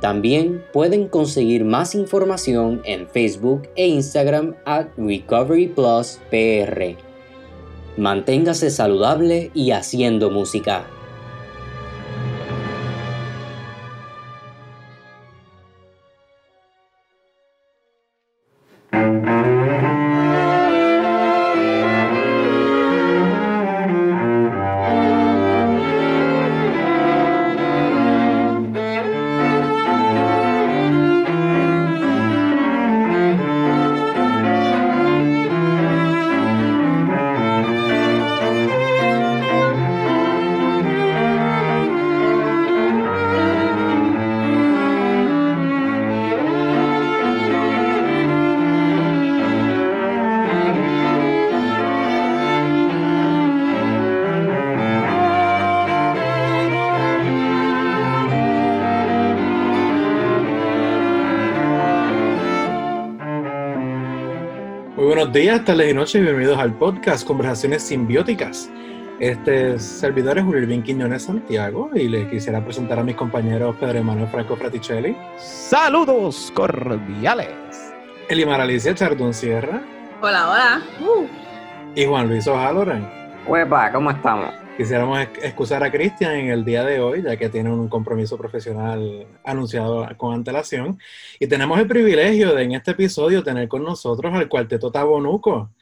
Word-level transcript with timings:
También 0.00 0.64
pueden 0.72 1.08
conseguir 1.08 1.64
más 1.64 1.94
información 1.94 2.80
en 2.84 3.08
Facebook 3.08 3.68
e 3.74 3.88
Instagram 3.88 4.54
at 4.64 4.86
Recovery 4.96 5.66
Plus 5.66 6.20
PR. 6.30 6.96
Manténgase 7.96 8.70
saludable 8.70 9.50
y 9.54 9.72
haciendo 9.72 10.30
música. 10.30 10.86
Buenos 65.28 65.42
días, 65.42 65.64
tardes 65.66 65.90
y 65.90 65.94
noches 65.94 66.14
y 66.14 66.20
bienvenidos 66.22 66.58
al 66.58 66.72
podcast 66.72 67.26
Conversaciones 67.26 67.82
Simbióticas. 67.82 68.70
Este 69.20 69.78
servidor 69.78 70.38
es 70.38 70.44
Julio 70.44 70.62
Irving 70.62 70.80
Quiñones 70.80 71.24
Santiago 71.24 71.90
y 71.92 72.08
les 72.08 72.30
quisiera 72.30 72.64
presentar 72.64 72.98
a 72.98 73.02
mis 73.02 73.14
compañeros 73.14 73.76
Pedro 73.78 73.98
Emanuel 73.98 74.28
Franco 74.28 74.56
Fraticelli. 74.56 75.14
Saludos 75.36 76.50
cordiales. 76.54 77.92
Elimar 78.30 78.62
Alicia 78.62 78.94
Chardón 78.94 79.34
Sierra. 79.34 79.82
Hola, 80.22 80.50
hola. 80.50 80.82
Y 81.94 82.06
Juan 82.06 82.28
Luis 82.28 82.46
Ojaloren. 82.46 83.06
Huepa, 83.46 83.92
¿cómo 83.92 84.10
estamos? 84.10 84.54
Quisiéramos 84.78 85.18
excusar 85.42 85.82
a 85.82 85.90
Cristian 85.90 86.36
en 86.36 86.50
el 86.50 86.64
día 86.64 86.84
de 86.84 87.00
hoy, 87.00 87.20
ya 87.20 87.36
que 87.36 87.48
tiene 87.48 87.68
un 87.68 87.88
compromiso 87.88 88.38
profesional 88.38 89.26
anunciado 89.42 90.06
con 90.16 90.32
antelación. 90.32 91.00
Y 91.40 91.48
tenemos 91.48 91.80
el 91.80 91.88
privilegio 91.88 92.54
de 92.54 92.62
en 92.62 92.72
este 92.74 92.92
episodio 92.92 93.42
tener 93.42 93.66
con 93.66 93.82
nosotros 93.82 94.32
al 94.32 94.48
cuarteto 94.48 94.92
Tabonuco, 94.92 95.72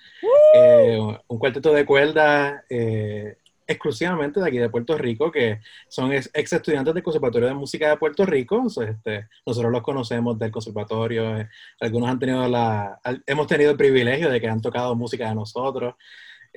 eh, 0.55 0.99
un 1.27 1.39
cuarteto 1.39 1.75
de 1.75 1.85
cuerdas 1.85 2.65
eh, 2.71 3.37
exclusivamente 3.67 4.41
de 4.41 4.49
aquí 4.49 4.57
de 4.57 4.71
Puerto 4.71 4.97
Rico, 4.97 5.31
que 5.31 5.61
son 5.89 6.15
ex, 6.15 6.31
estudiantes 6.35 6.95
del 6.95 7.03
Conservatorio 7.03 7.49
de 7.49 7.55
Música 7.55 7.91
de 7.91 7.99
Puerto 7.99 8.25
Rico. 8.25 8.67
este, 8.81 9.29
nosotros 9.45 9.73
los 9.73 9.83
conocemos 9.83 10.39
del 10.39 10.51
conservatorio, 10.51 11.37
eh, 11.37 11.51
algunos 11.81 12.09
han 12.09 12.19
tenido 12.19 12.49
la, 12.49 12.99
hemos 13.27 13.47
tenido 13.47 13.73
el 13.73 13.77
privilegio 13.77 14.31
de 14.31 14.41
que 14.41 14.49
han 14.49 14.63
tocado 14.63 14.95
música 14.95 15.29
de 15.29 15.35
nosotros. 15.35 15.97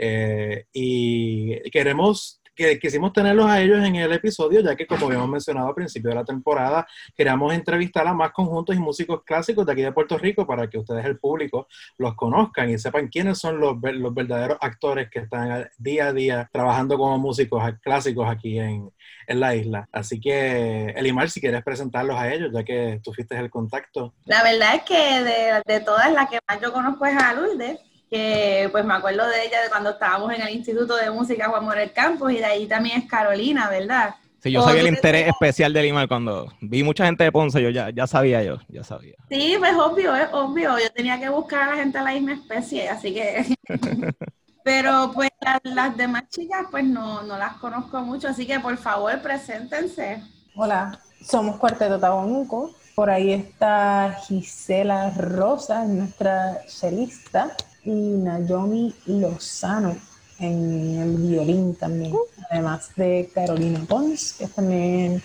Eh, 0.01 0.65
y 0.71 1.59
queremos, 1.71 2.41
que, 2.55 2.79
quisimos 2.79 3.11
tenerlos 3.11 3.47
a 3.47 3.61
ellos 3.61 3.83
en 3.83 3.97
el 3.97 4.13
episodio, 4.13 4.61
ya 4.61 4.73
que 4.73 4.87
como 4.87 5.07
habíamos 5.07 5.27
mencionado 5.27 5.67
al 5.67 5.75
principio 5.75 6.09
de 6.09 6.15
la 6.15 6.23
temporada, 6.23 6.87
queríamos 7.17 7.53
entrevistar 7.53 8.07
a 8.07 8.13
más 8.13 8.31
conjuntos 8.31 8.77
y 8.77 8.79
músicos 8.79 9.23
clásicos 9.25 9.65
de 9.65 9.73
aquí 9.73 9.81
de 9.81 9.91
Puerto 9.91 10.17
Rico 10.17 10.47
para 10.47 10.69
que 10.69 10.77
ustedes, 10.77 11.03
el 11.03 11.19
público, 11.19 11.67
los 11.97 12.15
conozcan 12.15 12.69
y 12.69 12.77
sepan 12.77 13.09
quiénes 13.09 13.39
son 13.39 13.59
los, 13.59 13.75
los 13.81 14.13
verdaderos 14.13 14.57
actores 14.61 15.09
que 15.09 15.19
están 15.19 15.69
día 15.77 16.07
a 16.07 16.13
día 16.13 16.49
trabajando 16.49 16.97
como 16.97 17.17
músicos 17.17 17.61
clásicos 17.81 18.25
aquí 18.29 18.57
en, 18.57 18.89
en 19.27 19.39
la 19.41 19.53
isla. 19.53 19.89
Así 19.91 20.21
que, 20.21 20.91
Elimar, 20.95 21.29
si 21.29 21.41
quieres 21.41 21.61
presentarlos 21.61 22.15
a 22.15 22.33
ellos, 22.33 22.51
ya 22.53 22.63
que 22.63 23.01
tú 23.03 23.11
fuiste 23.11 23.37
el 23.37 23.49
contacto. 23.49 24.13
La 24.23 24.43
verdad 24.43 24.75
es 24.75 24.83
que 24.83 25.23
de, 25.23 25.61
de 25.65 25.79
todas 25.81 26.09
las 26.13 26.29
que 26.29 26.39
más 26.47 26.61
yo 26.61 26.71
conozco 26.71 27.05
es 27.05 27.17
a 27.17 27.33
Lourdes 27.33 27.79
que 28.09 28.69
pues 28.71 28.83
me 28.85 28.93
acuerdo 28.93 29.27
de 29.27 29.45
ella 29.45 29.61
de 29.61 29.69
cuando 29.69 29.91
estábamos 29.91 30.33
en 30.33 30.41
el 30.41 30.49
Instituto 30.49 30.95
de 30.95 31.11
Música 31.11 31.49
Juan 31.49 31.63
Morel 31.63 31.91
Campos 31.93 32.31
y 32.31 32.37
de 32.37 32.45
ahí 32.45 32.67
también 32.67 33.01
es 33.01 33.09
Carolina, 33.09 33.69
¿verdad? 33.69 34.15
Sí, 34.41 34.51
yo 34.51 34.61
sabía 34.61 34.81
el 34.81 34.87
interés 34.87 35.27
especial 35.27 35.73
de 35.73 35.83
Lima 35.83 36.07
cuando 36.07 36.47
vi 36.61 36.81
mucha 36.81 37.05
gente 37.05 37.25
de 37.25 37.31
Ponce, 37.31 37.61
yo 37.61 37.69
ya, 37.69 37.89
ya 37.89 38.07
sabía 38.07 38.41
yo, 38.41 38.57
ya 38.69 38.83
sabía. 38.83 39.15
Sí, 39.29 39.55
pues 39.59 39.73
obvio, 39.75 40.15
es 40.15 40.29
obvio, 40.31 40.79
yo 40.79 40.89
tenía 40.93 41.19
que 41.19 41.29
buscar 41.29 41.63
a 41.63 41.71
la 41.71 41.81
gente 41.81 41.97
de 41.97 42.03
la 42.03 42.11
misma 42.11 42.33
especie, 42.33 42.89
así 42.89 43.13
que... 43.13 43.57
Pero 44.63 45.11
pues 45.13 45.29
las, 45.63 45.97
demás 45.97 46.23
chicas 46.29 46.67
pues 46.69 46.83
no, 46.83 47.23
no 47.23 47.37
las 47.37 47.53
conozco 47.53 48.01
mucho, 48.01 48.27
así 48.27 48.45
que 48.45 48.59
por 48.59 48.77
favor 48.77 49.19
preséntense. 49.21 50.21
Hola, 50.55 50.99
somos 51.21 51.57
Cuarteto 51.57 51.99
Tabonuco, 51.99 52.75
por 52.93 53.09
ahí 53.09 53.33
está 53.33 54.17
Gisela 54.27 55.09
Rosa, 55.11 55.85
nuestra 55.85 56.61
chelista 56.67 57.55
y 57.83 57.91
Naomi 57.91 58.93
Lozano 59.05 59.95
en 60.39 60.97
el 60.97 61.17
violín 61.17 61.75
también, 61.75 62.13
además 62.49 62.91
de 62.95 63.29
Carolina 63.33 63.79
Pons, 63.87 64.33
que 64.37 64.45
es 64.45 64.51
también 64.51 65.21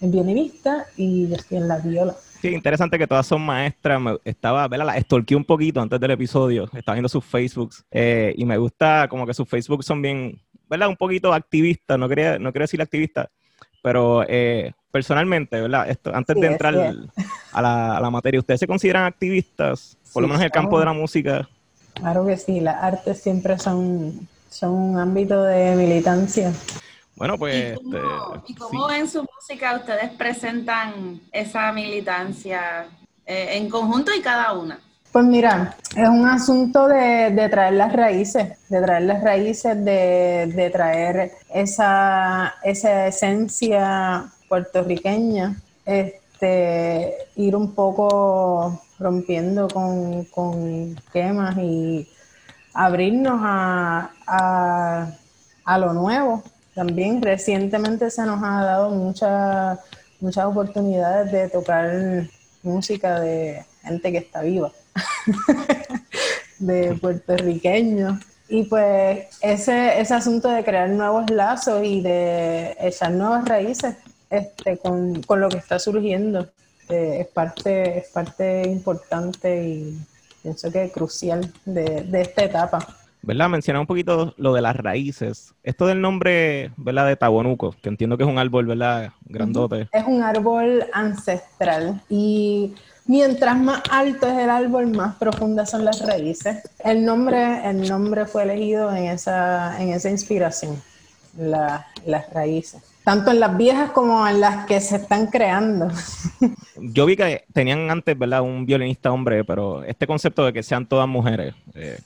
violinista, 0.00 0.86
y 0.96 1.28
yo 1.28 1.36
estoy 1.36 1.58
en 1.58 1.68
la 1.68 1.78
viola. 1.78 2.14
Sí, 2.40 2.48
interesante 2.48 2.98
que 2.98 3.06
todas 3.06 3.26
son 3.26 3.42
maestras. 3.42 4.00
Me 4.00 4.18
estaba, 4.24 4.68
¿verdad? 4.68 4.86
La 4.86 5.00
stalkeé 5.00 5.36
un 5.36 5.44
poquito 5.44 5.80
antes 5.80 5.98
del 5.98 6.10
episodio. 6.12 6.68
Estaba 6.74 6.94
viendo 6.94 7.08
sus 7.08 7.24
Facebooks 7.24 7.84
eh, 7.90 8.34
y 8.36 8.44
me 8.44 8.58
gusta 8.58 9.08
como 9.08 9.26
que 9.26 9.34
sus 9.34 9.48
Facebooks 9.48 9.86
son 9.86 10.02
bien, 10.02 10.40
¿verdad? 10.68 10.88
Un 10.88 10.96
poquito 10.96 11.32
activistas. 11.32 11.98
No 11.98 12.08
quería, 12.08 12.38
no 12.38 12.52
quiero 12.52 12.64
decir 12.64 12.80
activistas, 12.80 13.28
pero 13.82 14.22
eh, 14.28 14.72
personalmente, 14.92 15.60
¿verdad? 15.60 15.88
Esto, 15.88 16.14
antes 16.14 16.36
de 16.36 16.46
entrar 16.46 16.74
a 16.74 17.62
la, 17.62 17.96
a 17.96 18.00
la, 18.00 18.10
materia, 18.10 18.38
¿ustedes 18.38 18.60
se 18.60 18.66
consideran 18.66 19.04
activistas? 19.04 19.98
Por 20.12 20.22
lo 20.22 20.28
menos 20.28 20.42
en 20.42 20.46
el 20.46 20.52
campo 20.52 20.78
de 20.78 20.84
la 20.84 20.92
música. 20.92 21.48
Claro 21.96 22.26
que 22.26 22.36
sí, 22.36 22.60
las 22.60 22.82
artes 22.82 23.22
siempre 23.22 23.58
son, 23.58 24.28
son 24.50 24.72
un 24.72 24.98
ámbito 24.98 25.42
de 25.42 25.74
militancia. 25.74 26.52
Bueno, 27.16 27.38
pues... 27.38 27.78
¿Y 28.46 28.54
cómo, 28.54 28.90
este, 28.90 29.00
en 29.00 29.08
su 29.08 29.26
música 29.34 29.76
ustedes 29.76 30.10
presentan 30.10 31.20
esa 31.32 31.72
militancia 31.72 32.86
eh, 33.24 33.56
en 33.56 33.70
conjunto 33.70 34.12
y 34.14 34.20
cada 34.20 34.52
una? 34.52 34.78
Pues 35.10 35.24
mira, 35.24 35.74
es 35.96 36.08
un 36.10 36.26
asunto 36.26 36.88
de, 36.88 37.48
traer 37.50 37.72
las 37.72 37.90
raíces, 37.94 38.68
de 38.68 38.82
traer 38.82 39.02
las 39.04 39.22
raíces, 39.22 39.82
de, 39.82 40.70
traer 40.70 41.32
esa, 41.54 42.56
esa 42.62 43.06
esencia 43.06 44.26
puertorriqueña, 44.46 45.56
este, 45.86 47.14
ir 47.36 47.56
un 47.56 47.74
poco 47.74 48.82
rompiendo 48.98 49.68
con, 49.68 50.24
con 50.26 50.96
temas 51.12 51.56
y 51.58 52.08
abrirnos 52.74 53.40
a, 53.42 54.10
a, 55.64 55.78
lo 55.78 55.92
nuevo. 55.92 56.42
También 56.74 57.22
recientemente 57.22 58.10
se 58.10 58.22
nos 58.24 58.42
ha 58.42 58.64
dado 58.64 58.90
muchas 58.90 59.78
muchas 60.20 60.46
oportunidades 60.46 61.30
de 61.30 61.48
tocar 61.48 62.26
música 62.62 63.20
de 63.20 63.64
gente 63.82 64.12
que 64.12 64.18
está 64.18 64.42
viva, 64.42 64.72
de 66.58 66.94
puertorriqueños. 66.94 68.18
Y 68.48 68.64
pues 68.64 69.26
ese, 69.40 70.00
ese 70.00 70.14
asunto 70.14 70.48
de 70.48 70.64
crear 70.64 70.88
nuevos 70.88 71.28
lazos 71.30 71.84
y 71.84 72.00
de 72.00 72.76
echar 72.80 73.10
nuevas 73.10 73.44
raíces 73.44 73.96
este, 74.30 74.78
con, 74.78 75.22
lo 75.28 75.48
que 75.48 75.58
está 75.58 75.78
surgiendo 75.78 76.48
eh, 76.88 77.18
es, 77.20 77.26
parte, 77.28 77.98
es 77.98 78.08
parte 78.08 78.68
importante 78.68 79.64
y 79.64 79.98
pienso 80.42 80.70
que 80.70 80.90
crucial 80.90 81.52
de, 81.64 82.02
de 82.02 82.20
esta 82.22 82.44
etapa. 82.44 82.86
¿verdad? 83.26 83.48
Mencionar 83.48 83.80
un 83.80 83.86
poquito 83.86 84.34
lo 84.36 84.54
de 84.54 84.62
las 84.62 84.76
raíces. 84.76 85.52
Esto 85.64 85.86
del 85.86 86.00
nombre, 86.00 86.70
¿verdad? 86.76 87.08
De 87.08 87.16
Tabonuco, 87.16 87.74
que 87.82 87.88
entiendo 87.88 88.16
que 88.16 88.22
es 88.22 88.28
un 88.28 88.38
árbol, 88.38 88.66
¿verdad? 88.66 89.10
Grandote. 89.24 89.88
Es 89.92 90.04
un 90.06 90.22
árbol 90.22 90.86
ancestral 90.92 92.00
y 92.08 92.74
mientras 93.06 93.58
más 93.58 93.82
alto 93.90 94.28
es 94.28 94.38
el 94.38 94.48
árbol, 94.48 94.86
más 94.88 95.16
profundas 95.16 95.70
son 95.70 95.84
las 95.84 96.06
raíces. 96.06 96.70
El 96.84 97.04
nombre, 97.04 97.68
el 97.68 97.88
nombre 97.88 98.26
fue 98.26 98.44
elegido 98.44 98.94
en 98.94 99.06
esa, 99.06 99.82
en 99.82 99.88
esa 99.88 100.08
inspiración, 100.08 100.80
las 101.36 102.32
raíces 102.32 102.95
tanto 103.06 103.30
en 103.30 103.38
las 103.38 103.56
viejas 103.56 103.92
como 103.92 104.26
en 104.26 104.40
las 104.40 104.66
que 104.66 104.80
se 104.80 104.96
están 104.96 105.28
creando. 105.28 105.86
Yo 106.76 107.06
vi 107.06 107.14
que 107.14 107.44
tenían 107.52 107.88
antes, 107.88 108.18
¿verdad? 108.18 108.40
Un 108.40 108.66
violinista 108.66 109.12
hombre, 109.12 109.44
pero 109.44 109.84
este 109.84 110.08
concepto 110.08 110.44
de 110.44 110.52
que 110.52 110.64
sean 110.64 110.86
todas 110.86 111.06
mujeres, 111.06 111.54
eh, 111.76 112.00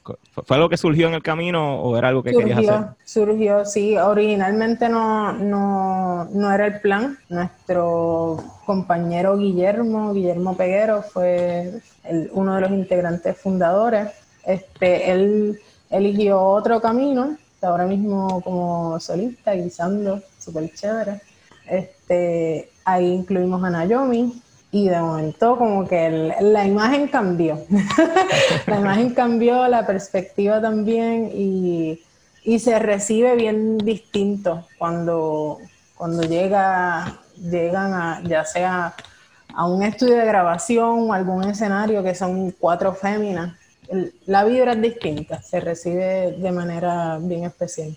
¿fue 0.44 0.56
algo 0.58 0.68
que 0.68 0.76
surgió 0.76 1.08
en 1.08 1.14
el 1.14 1.22
camino 1.22 1.80
o 1.80 1.96
era 1.96 2.08
algo 2.08 2.22
que 2.22 2.32
querías 2.32 2.58
hacer? 2.58 2.80
Surgió, 3.02 3.64
sí. 3.64 3.96
Originalmente 3.96 4.90
no, 4.90 5.32
no, 5.32 6.26
no 6.26 6.52
era 6.52 6.66
el 6.66 6.80
plan. 6.82 7.16
Nuestro 7.30 8.36
compañero 8.66 9.38
Guillermo, 9.38 10.12
Guillermo 10.12 10.54
Peguero, 10.54 11.00
fue 11.02 11.80
uno 12.32 12.56
de 12.56 12.60
los 12.60 12.70
integrantes 12.72 13.38
fundadores. 13.38 14.08
Este, 14.44 15.10
él 15.10 15.58
eligió 15.88 16.42
otro 16.42 16.78
camino 16.82 17.38
ahora 17.62 17.86
mismo 17.86 18.40
como 18.42 18.98
solista, 19.00 19.52
guisando, 19.54 20.20
súper 20.40 20.72
chévere. 20.74 21.20
Este, 21.66 22.70
ahí 22.84 23.12
incluimos 23.12 23.62
a 23.62 23.70
Naomi 23.70 24.42
y 24.72 24.88
de 24.88 25.00
momento 25.00 25.56
como 25.56 25.86
que 25.86 26.34
la 26.40 26.66
imagen 26.66 27.08
cambió. 27.08 27.58
la 28.66 28.80
imagen 28.80 29.10
cambió, 29.14 29.68
la 29.68 29.86
perspectiva 29.86 30.60
también 30.60 31.30
y, 31.34 32.02
se 32.58 32.78
recibe 32.80 33.36
bien 33.36 33.78
distinto 33.78 34.66
cuando, 34.76 35.58
cuando 35.96 36.22
llega, 36.22 37.20
llegan 37.36 37.92
a, 37.94 38.22
ya 38.24 38.44
sea 38.44 38.94
a 39.54 39.66
un 39.66 39.84
estudio 39.84 40.16
de 40.16 40.26
grabación 40.26 41.10
o 41.10 41.12
algún 41.12 41.44
escenario 41.44 42.02
que 42.02 42.14
son 42.14 42.50
cuatro 42.52 42.92
féminas 42.92 43.52
la 44.26 44.44
vibra 44.44 44.72
es 44.72 44.82
distinta, 44.82 45.42
se 45.42 45.60
recibe 45.60 46.32
de 46.32 46.52
manera 46.52 47.18
bien 47.20 47.44
especial. 47.44 47.96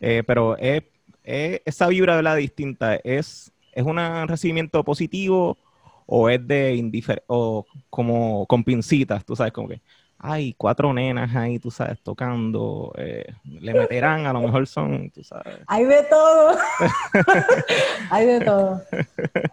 Eh, 0.00 0.22
pero 0.26 0.56
es, 0.58 0.82
esa 1.24 1.88
vibra 1.88 2.16
de 2.16 2.22
la 2.22 2.34
distinta, 2.34 2.96
¿es, 2.96 3.52
¿es 3.72 3.84
un 3.84 3.98
recibimiento 4.28 4.82
positivo 4.84 5.58
o 6.06 6.28
es 6.28 6.46
de 6.46 6.74
indiferente, 6.74 7.24
o 7.28 7.64
como 7.88 8.46
con 8.46 8.64
pincitas, 8.64 9.24
tú 9.24 9.36
sabes, 9.36 9.52
como 9.52 9.68
que, 9.68 9.80
hay 10.24 10.54
cuatro 10.56 10.94
nenas 10.94 11.34
ahí, 11.34 11.58
tú 11.58 11.68
sabes, 11.72 12.00
tocando, 12.00 12.92
eh, 12.96 13.26
le 13.44 13.74
meterán, 13.74 14.24
a 14.24 14.32
lo 14.32 14.40
mejor 14.40 14.68
son, 14.68 15.10
tú 15.10 15.24
sabes. 15.24 15.58
Hay 15.66 15.84
de 15.84 16.04
todo. 16.04 16.56
hay 18.10 18.26
de 18.26 18.40
todo. 18.40 18.80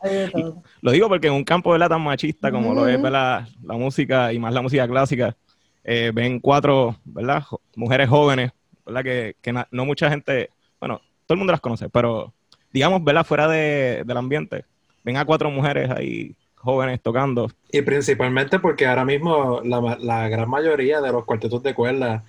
Hay 0.04 0.14
de 0.14 0.30
todo. 0.30 0.62
Lo 0.82 0.92
digo 0.92 1.08
porque 1.08 1.26
en 1.26 1.34
un 1.34 1.44
campo 1.44 1.74
de 1.74 1.80
la 1.80 1.90
tan 1.90 2.02
machista 2.02 2.52
como 2.52 2.76
lo 2.76 2.88
es 2.88 3.02
la, 3.02 3.48
la 3.64 3.74
música 3.74 4.32
y 4.32 4.38
más 4.38 4.54
la 4.54 4.62
música 4.62 4.88
clásica, 4.88 5.36
eh, 5.84 6.12
ven 6.14 6.40
cuatro, 6.40 6.98
¿verdad? 7.04 7.44
mujeres 7.76 8.08
jóvenes, 8.08 8.52
¿verdad? 8.86 9.04
Que, 9.04 9.66
no 9.72 9.86
mucha 9.86 10.08
gente, 10.08 10.52
bueno, 10.80 11.02
todo 11.30 11.36
el 11.36 11.40
mundo 11.42 11.54
las 11.54 11.62
conoce, 11.62 11.90
pero 11.90 12.34
digamos, 12.74 13.04
¿verdad? 13.04 13.24
Fuera 13.24 13.48
del 13.48 14.18
ambiente, 14.18 14.66
ven 15.04 15.16
a 15.16 15.26
cuatro 15.26 15.52
mujeres 15.52 15.92
ahí 15.92 16.36
jóvenes 16.56 17.00
tocando. 17.04 17.52
Y 17.72 17.84
principalmente 17.84 18.58
porque 18.58 18.88
ahora 18.88 19.06
mismo 19.06 19.62
la, 19.62 20.28
gran 20.28 20.50
mayoría 20.50 21.02
de 21.02 21.12
los 21.12 21.26
cuartetos 21.26 21.62
de 21.62 21.76
cuerda 21.76 22.24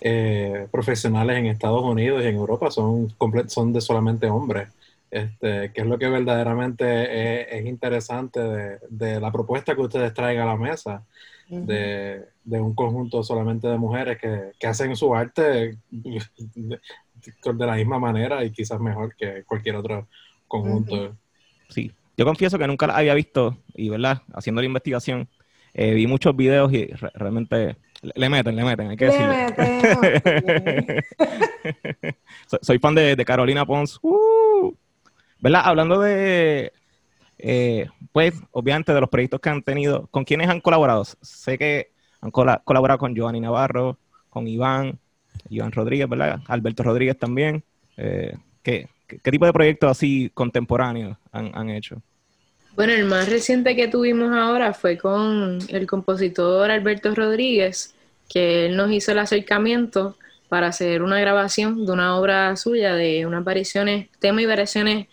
eh, 0.00 0.66
profesionales 0.72 1.38
en 1.38 1.46
Estados 1.46 1.80
Unidos 1.84 2.24
y 2.24 2.26
en 2.26 2.34
Europa 2.34 2.72
son, 2.72 3.14
son 3.46 3.72
de 3.72 3.80
solamente 3.80 4.28
hombres. 4.28 4.68
Este, 5.12 5.72
que 5.72 5.82
es 5.82 5.86
lo 5.86 5.98
que 5.98 6.08
verdaderamente 6.08 7.56
es, 7.56 7.66
interesante 7.66 8.40
de, 8.40 8.78
de, 8.88 9.20
la 9.20 9.30
propuesta 9.30 9.76
que 9.76 9.80
ustedes 9.80 10.12
traigan 10.12 10.48
a 10.48 10.52
la 10.52 10.56
mesa 10.56 11.04
de, 11.50 12.60
un 12.60 12.74
conjunto 12.74 13.22
solamente 13.22 13.68
de 13.68 13.76
mujeres 13.76 14.18
que, 14.18 14.66
hacen 14.66 14.94
su 14.96 15.14
arte 15.14 15.78
de, 17.20 17.66
la 17.66 17.74
misma 17.74 17.98
manera 17.98 18.44
y 18.44 18.50
quizás 18.50 18.80
mejor 18.80 19.14
que 19.16 19.44
cualquier 19.44 19.76
otro 19.76 20.08
conjunto. 20.46 21.16
Sí, 21.68 21.92
yo 22.16 22.24
confieso 22.24 22.58
que 22.58 22.66
nunca 22.66 22.86
la 22.86 22.96
había 22.96 23.14
visto 23.14 23.56
y, 23.74 23.88
¿verdad? 23.88 24.22
Haciendo 24.34 24.60
la 24.60 24.66
investigación, 24.66 25.28
eh, 25.72 25.94
vi 25.94 26.06
muchos 26.06 26.36
videos 26.36 26.72
y 26.72 26.86
realmente 27.14 27.76
le 28.02 28.28
meten, 28.28 28.56
le 28.56 28.64
meten, 28.64 28.88
hay 28.88 28.96
que 28.96 29.04
decirlo. 29.06 29.34
soy, 32.62 32.78
fan 32.78 32.94
de, 32.94 33.24
Carolina 33.24 33.66
Pons. 33.66 33.98
Uh, 34.02 34.74
¿Verdad? 35.38 35.62
Hablando 35.64 36.00
de, 36.00 36.72
eh, 37.38 37.88
pues, 38.12 38.34
obviamente, 38.52 38.92
de 38.92 39.00
los 39.00 39.10
proyectos 39.10 39.40
que 39.40 39.50
han 39.50 39.62
tenido, 39.62 40.06
¿con 40.08 40.24
quiénes 40.24 40.48
han 40.48 40.60
colaborado? 40.60 41.04
Sé 41.04 41.58
que 41.58 41.92
han 42.20 42.30
colaborado 42.30 42.98
con 42.98 43.14
Giovanni 43.14 43.40
Navarro, 43.40 43.98
con 44.28 44.46
Iván, 44.46 44.98
Iván 45.48 45.72
Rodríguez, 45.72 46.08
¿verdad? 46.08 46.40
Alberto 46.46 46.82
Rodríguez 46.82 47.18
también. 47.18 47.62
Eh, 47.96 48.34
¿qué, 48.62 48.88
tipo 49.22 49.46
de 49.46 49.52
proyectos 49.52 49.90
así 49.90 50.30
contemporáneos 50.34 51.16
han, 51.32 51.70
hecho? 51.70 52.02
Bueno, 52.76 52.92
el 52.92 53.04
más 53.04 53.28
reciente 53.28 53.74
que 53.74 53.88
tuvimos 53.88 54.32
ahora 54.32 54.72
fue 54.72 54.96
con 54.96 55.58
el 55.68 55.86
compositor 55.86 56.70
Alberto 56.70 57.14
Rodríguez, 57.14 57.94
que 58.28 58.66
él 58.66 58.76
nos 58.76 58.90
hizo 58.92 59.12
el 59.12 59.18
acercamiento 59.18 60.16
para 60.48 60.68
hacer 60.68 61.02
una 61.02 61.20
grabación 61.20 61.86
de 61.86 61.92
una 61.92 62.16
obra 62.16 62.56
suya, 62.56 62.94
de 62.94 63.26
unas 63.26 63.44
variaciones, 63.44 64.08
temas 64.18 64.42
y 64.42 64.46
variaciones 64.46 65.06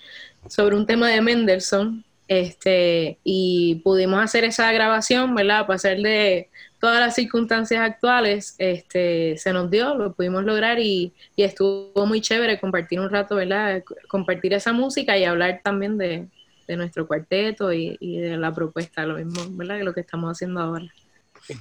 sobre 0.48 0.76
un 0.76 0.86
tema 0.86 1.10
de 1.10 1.22
Mendelssohn, 1.22 2.04
este, 2.28 3.20
y 3.24 3.76
pudimos 3.84 4.22
hacer 4.22 4.44
esa 4.44 4.72
grabación, 4.72 5.34
¿verdad? 5.34 5.66
Pasar 5.66 5.98
de 5.98 6.50
todas 6.80 7.00
las 7.00 7.16
circunstancias 7.16 7.82
actuales, 7.82 8.56
este, 8.58 9.38
se 9.38 9.54
nos 9.54 9.70
dio, 9.70 9.96
lo 9.96 10.14
pudimos 10.14 10.44
lograr 10.44 10.80
y, 10.80 11.14
estuvo 11.36 12.06
muy 12.06 12.22
chévere 12.22 12.60
compartir 12.60 13.00
un 13.00 13.10
rato, 13.10 13.36
¿verdad? 13.36 13.84
Compartir 14.08 14.54
esa 14.54 14.74
música 14.74 15.18
y 15.18 15.24
hablar 15.24 15.62
también 15.64 15.98
de, 15.98 16.28
nuestro 16.70 17.08
cuarteto 17.08 17.72
y, 17.72 17.98
de 18.18 18.38
la 18.38 18.54
propuesta, 18.54 19.06
lo 19.06 19.18
mismo, 19.18 19.42
¿verdad? 19.52 19.78
Que 19.78 19.84
lo 19.84 19.94
que 19.94 20.02
estamos 20.02 20.32
haciendo 20.32 20.60
ahora. 20.60 20.86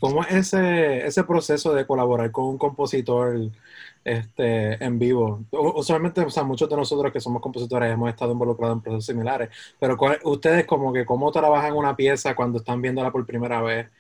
¿Cómo 0.01 0.25
es 0.25 0.33
ese, 0.33 1.07
ese 1.07 1.23
proceso 1.23 1.73
de 1.73 1.87
colaborar 1.87 2.33
con 2.33 2.47
un 2.47 2.59
compositor 2.59 3.39
este, 4.07 4.83
en 4.85 5.01
vivo. 5.01 5.45
Usualmente, 5.51 6.21
o 6.21 6.31
sea, 6.31 6.45
muchos 6.45 6.71
de 6.71 6.77
nosotros 6.77 7.13
que 7.13 7.19
somos 7.19 7.43
compositores 7.43 7.93
hemos 7.93 8.09
estado 8.09 8.31
involucrados 8.31 8.77
en 8.77 8.81
procesos 8.81 9.07
similares, 9.07 9.51
pero 9.81 9.99
ustedes 10.23 10.65
como 10.65 10.93
que 10.93 11.05
cómo 11.05 11.33
trabajan 11.33 11.75
una 11.75 11.97
pieza 11.97 12.37
cuando 12.37 12.59
están 12.59 12.81
viéndola 12.81 13.11
por 13.11 13.27
primera 13.27 13.61
vez, 13.63 13.91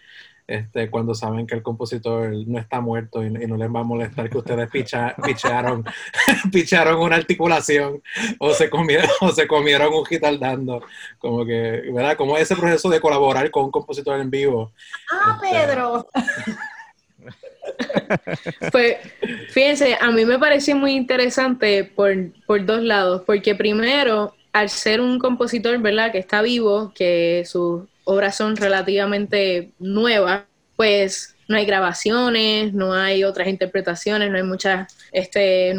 este, 0.48 0.90
cuando 0.90 1.14
saben 1.14 1.46
que 1.46 1.56
el 1.56 1.62
compositor 1.62 2.32
no 2.46 2.58
está 2.58 2.80
muerto 2.80 3.24
y, 3.24 3.30
no 3.30 3.56
les 3.56 3.68
va 3.68 3.80
a 3.80 3.84
molestar 3.84 4.30
que 4.30 4.38
ustedes 4.38 4.70
picha, 4.70 5.14
picharon, 5.24 5.84
picharon 6.52 7.00
una 7.00 7.16
articulación 7.16 8.00
o 8.38 8.52
se 8.52 8.70
comieron, 8.70 9.10
o 9.20 9.30
se 9.30 9.46
comieron 9.46 9.92
un 9.92 10.38
dando 10.38 10.82
como 11.18 11.44
que, 11.44 11.90
¿verdad? 11.92 12.16
Como 12.16 12.38
ese 12.38 12.54
proceso 12.54 12.88
de 12.88 13.00
colaborar 13.00 13.50
con 13.50 13.64
un 13.64 13.70
compositor 13.72 14.20
en 14.20 14.30
vivo. 14.30 14.72
Ah, 15.10 15.40
este, 15.42 15.56
Pedro. 15.56 16.06
pues 18.72 18.96
fíjense, 19.50 19.98
a 20.00 20.10
mí 20.10 20.24
me 20.24 20.38
parece 20.38 20.74
muy 20.74 20.92
interesante 20.92 21.84
por, 21.84 22.14
dos 22.64 22.82
lados, 22.82 23.22
porque 23.26 23.56
primero, 23.56 24.34
al 24.52 24.70
ser 24.70 25.00
un 25.00 25.18
compositor, 25.18 25.78
¿verdad?, 25.78 26.12
que 26.12 26.18
está 26.18 26.42
vivo, 26.42 26.92
que 26.94 27.42
sus 27.46 27.82
obras 28.06 28.36
son 28.36 28.56
relativamente 28.56 29.72
nuevas, 29.78 30.44
pues 30.76 31.34
no 31.48 31.56
hay 31.56 31.66
grabaciones, 31.66 32.72
no 32.72 32.94
hay 32.94 33.24
otras 33.24 33.48
interpretaciones, 33.48 34.30
no 34.30 34.36
hay 34.36 34.42
muchas, 34.42 34.96
este, 35.12 35.74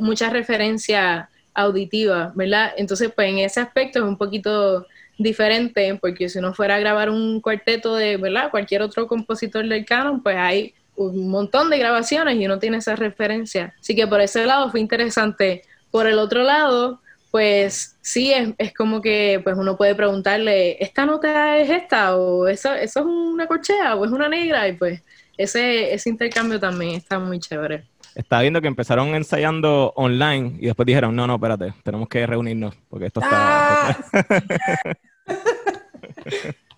muchas 0.00 0.32
referencias 0.32 1.28
auditivas, 1.52 2.34
¿verdad? 2.34 2.72
Entonces, 2.76 3.12
pues 3.14 3.28
en 3.28 3.38
ese 3.38 3.60
aspecto 3.60 3.98
es 3.98 4.04
un 4.04 4.16
poquito 4.16 4.86
diferente, 5.18 5.98
porque 6.00 6.28
si 6.28 6.38
uno 6.38 6.54
fuera 6.54 6.76
a 6.76 6.80
grabar 6.80 7.10
un 7.10 7.40
cuarteto 7.40 7.96
de, 7.96 8.16
¿verdad? 8.16 8.50
Cualquier 8.50 8.82
otro 8.82 9.06
compositor 9.06 9.66
del 9.68 9.84
canon, 9.84 10.22
pues 10.22 10.36
hay 10.36 10.74
un 10.96 11.28
montón 11.28 11.70
de 11.70 11.78
grabaciones 11.78 12.36
y 12.36 12.46
uno 12.46 12.58
tiene 12.58 12.78
esa 12.78 12.94
referencia. 12.94 13.74
Así 13.80 13.96
que 13.96 14.06
por 14.06 14.20
ese 14.20 14.46
lado 14.46 14.70
fue 14.70 14.80
interesante. 14.80 15.62
Por 15.90 16.06
el 16.06 16.18
otro 16.18 16.42
lado, 16.42 17.00
pues 17.34 17.98
sí, 18.00 18.32
es, 18.32 18.72
como 18.74 19.00
que 19.00 19.40
pues 19.42 19.56
uno 19.58 19.76
puede 19.76 19.96
preguntarle, 19.96 20.80
¿esta 20.80 21.04
nota 21.04 21.58
es 21.58 21.68
esta? 21.68 22.16
¿O 22.16 22.46
eso, 22.46 22.72
eso 22.72 23.00
es 23.00 23.06
una 23.06 23.48
corchea? 23.48 23.96
¿O 23.96 24.04
es 24.04 24.12
una 24.12 24.28
negra? 24.28 24.68
Y 24.68 24.74
pues 24.74 25.02
ese, 25.36 25.92
ese 25.92 26.10
intercambio 26.10 26.60
también 26.60 26.92
está 26.94 27.18
muy 27.18 27.40
chévere. 27.40 27.88
Estaba 28.14 28.42
viendo 28.42 28.60
que 28.60 28.68
empezaron 28.68 29.16
ensayando 29.16 29.92
online 29.96 30.58
y 30.60 30.66
después 30.66 30.86
dijeron, 30.86 31.16
no, 31.16 31.26
no, 31.26 31.34
espérate, 31.34 31.74
tenemos 31.82 32.08
que 32.08 32.24
reunirnos 32.24 32.76
porque 32.88 33.06
esto 33.06 33.18
está... 33.18 33.88
Ah. 33.88 33.96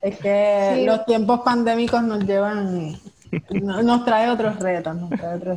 es 0.01 0.19
que 0.19 0.85
los 0.87 1.05
tiempos 1.05 1.41
pandémicos 1.41 2.03
nos 2.03 2.25
llevan 2.25 2.99
nos 3.51 4.05
trae 4.07 4.31
otros 4.31 4.59
retos, 4.59 4.97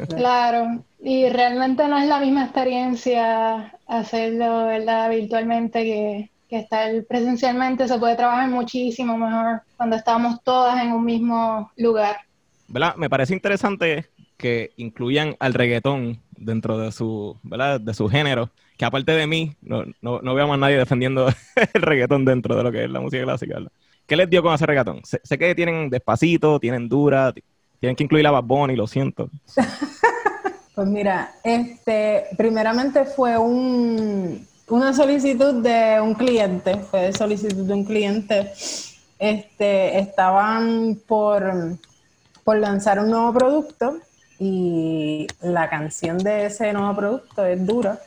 Claro, 0.09 0.83
y 1.01 1.29
realmente 1.29 1.87
no 1.87 1.97
es 1.97 2.07
la 2.07 2.19
misma 2.19 2.43
experiencia 2.43 3.73
hacerlo 3.87 4.67
¿verdad? 4.67 5.09
virtualmente 5.09 5.83
que, 5.83 6.29
que 6.49 6.57
estar 6.59 6.91
presencialmente. 7.07 7.87
Se 7.87 7.97
puede 7.97 8.15
trabajar 8.15 8.49
muchísimo 8.49 9.17
mejor 9.17 9.61
cuando 9.77 9.95
estamos 9.95 10.43
todas 10.43 10.81
en 10.83 10.91
un 10.91 11.05
mismo 11.05 11.71
lugar. 11.77 12.17
¿Verdad? 12.67 12.95
Me 12.97 13.09
parece 13.09 13.33
interesante 13.33 14.07
que 14.37 14.71
incluyan 14.77 15.35
al 15.39 15.53
reggaetón 15.53 16.19
dentro 16.31 16.77
de 16.77 16.91
su, 16.91 17.37
¿verdad? 17.43 17.79
de 17.79 17.93
su 17.93 18.07
género, 18.07 18.49
que 18.77 18.85
aparte 18.85 19.11
de 19.11 19.27
mí, 19.27 19.55
no, 19.61 19.83
no, 20.01 20.21
no 20.21 20.35
veo 20.35 20.51
a 20.51 20.57
nadie 20.57 20.77
defendiendo 20.77 21.27
el 21.73 21.81
reggaetón 21.81 22.25
dentro 22.25 22.55
de 22.55 22.63
lo 22.63 22.71
que 22.71 22.85
es 22.85 22.89
la 22.89 22.99
música 22.99 23.23
clásica. 23.23 23.59
¿Qué 24.05 24.15
les 24.15 24.29
dio 24.29 24.41
con 24.41 24.53
hacer 24.53 24.67
reggaetón? 24.67 25.01
Sé, 25.03 25.19
sé, 25.23 25.37
que 25.37 25.55
tienen 25.55 25.89
despacito, 25.89 26.59
tienen 26.59 26.89
dura, 26.89 27.33
tienen 27.79 27.95
que 27.95 28.03
incluir 28.03 28.27
a 28.27 28.31
Bad 28.31 28.43
Bunny, 28.43 28.75
lo 28.75 28.87
siento. 28.87 29.29
pues 30.79 30.87
mira, 30.87 31.35
este, 31.43 32.27
primeramente 32.37 33.03
fue 33.03 33.37
un, 33.37 34.47
una 34.69 34.93
solicitud 34.93 35.55
de 35.55 35.99
un 35.99 36.13
cliente, 36.13 36.77
fue 36.77 37.11
solicitud 37.11 37.65
de 37.67 37.73
un 37.73 37.83
cliente. 37.83 38.53
Este, 39.19 39.99
estaban 39.99 40.97
por, 41.05 41.77
por 42.45 42.59
lanzar 42.59 42.97
un 42.99 43.09
nuevo 43.09 43.33
producto 43.33 43.97
y 44.39 45.27
la 45.41 45.69
canción 45.69 46.17
de 46.17 46.45
ese 46.45 46.71
nuevo 46.71 46.95
producto 46.95 47.45
es 47.45 47.65
dura 47.65 47.99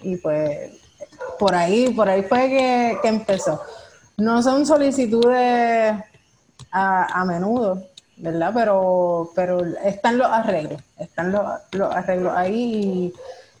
y 0.00 0.14
pues 0.14 0.74
por 1.40 1.56
ahí, 1.56 1.88
por 1.88 2.08
ahí 2.08 2.22
fue 2.22 3.00
que, 3.02 3.08
empezó. 3.08 3.60
No 4.16 4.40
son 4.44 4.64
solicitudes 4.64 5.92
a 6.70 7.24
menudo, 7.26 7.82
¿verdad? 8.22 8.52
Pero, 8.54 9.32
pero 9.34 9.64
están 9.84 10.16
los 10.16 10.28
arreglos, 10.28 10.80
están 10.96 11.32
los, 11.32 11.44
arreglos 11.90 12.32
ahí 12.36 13.12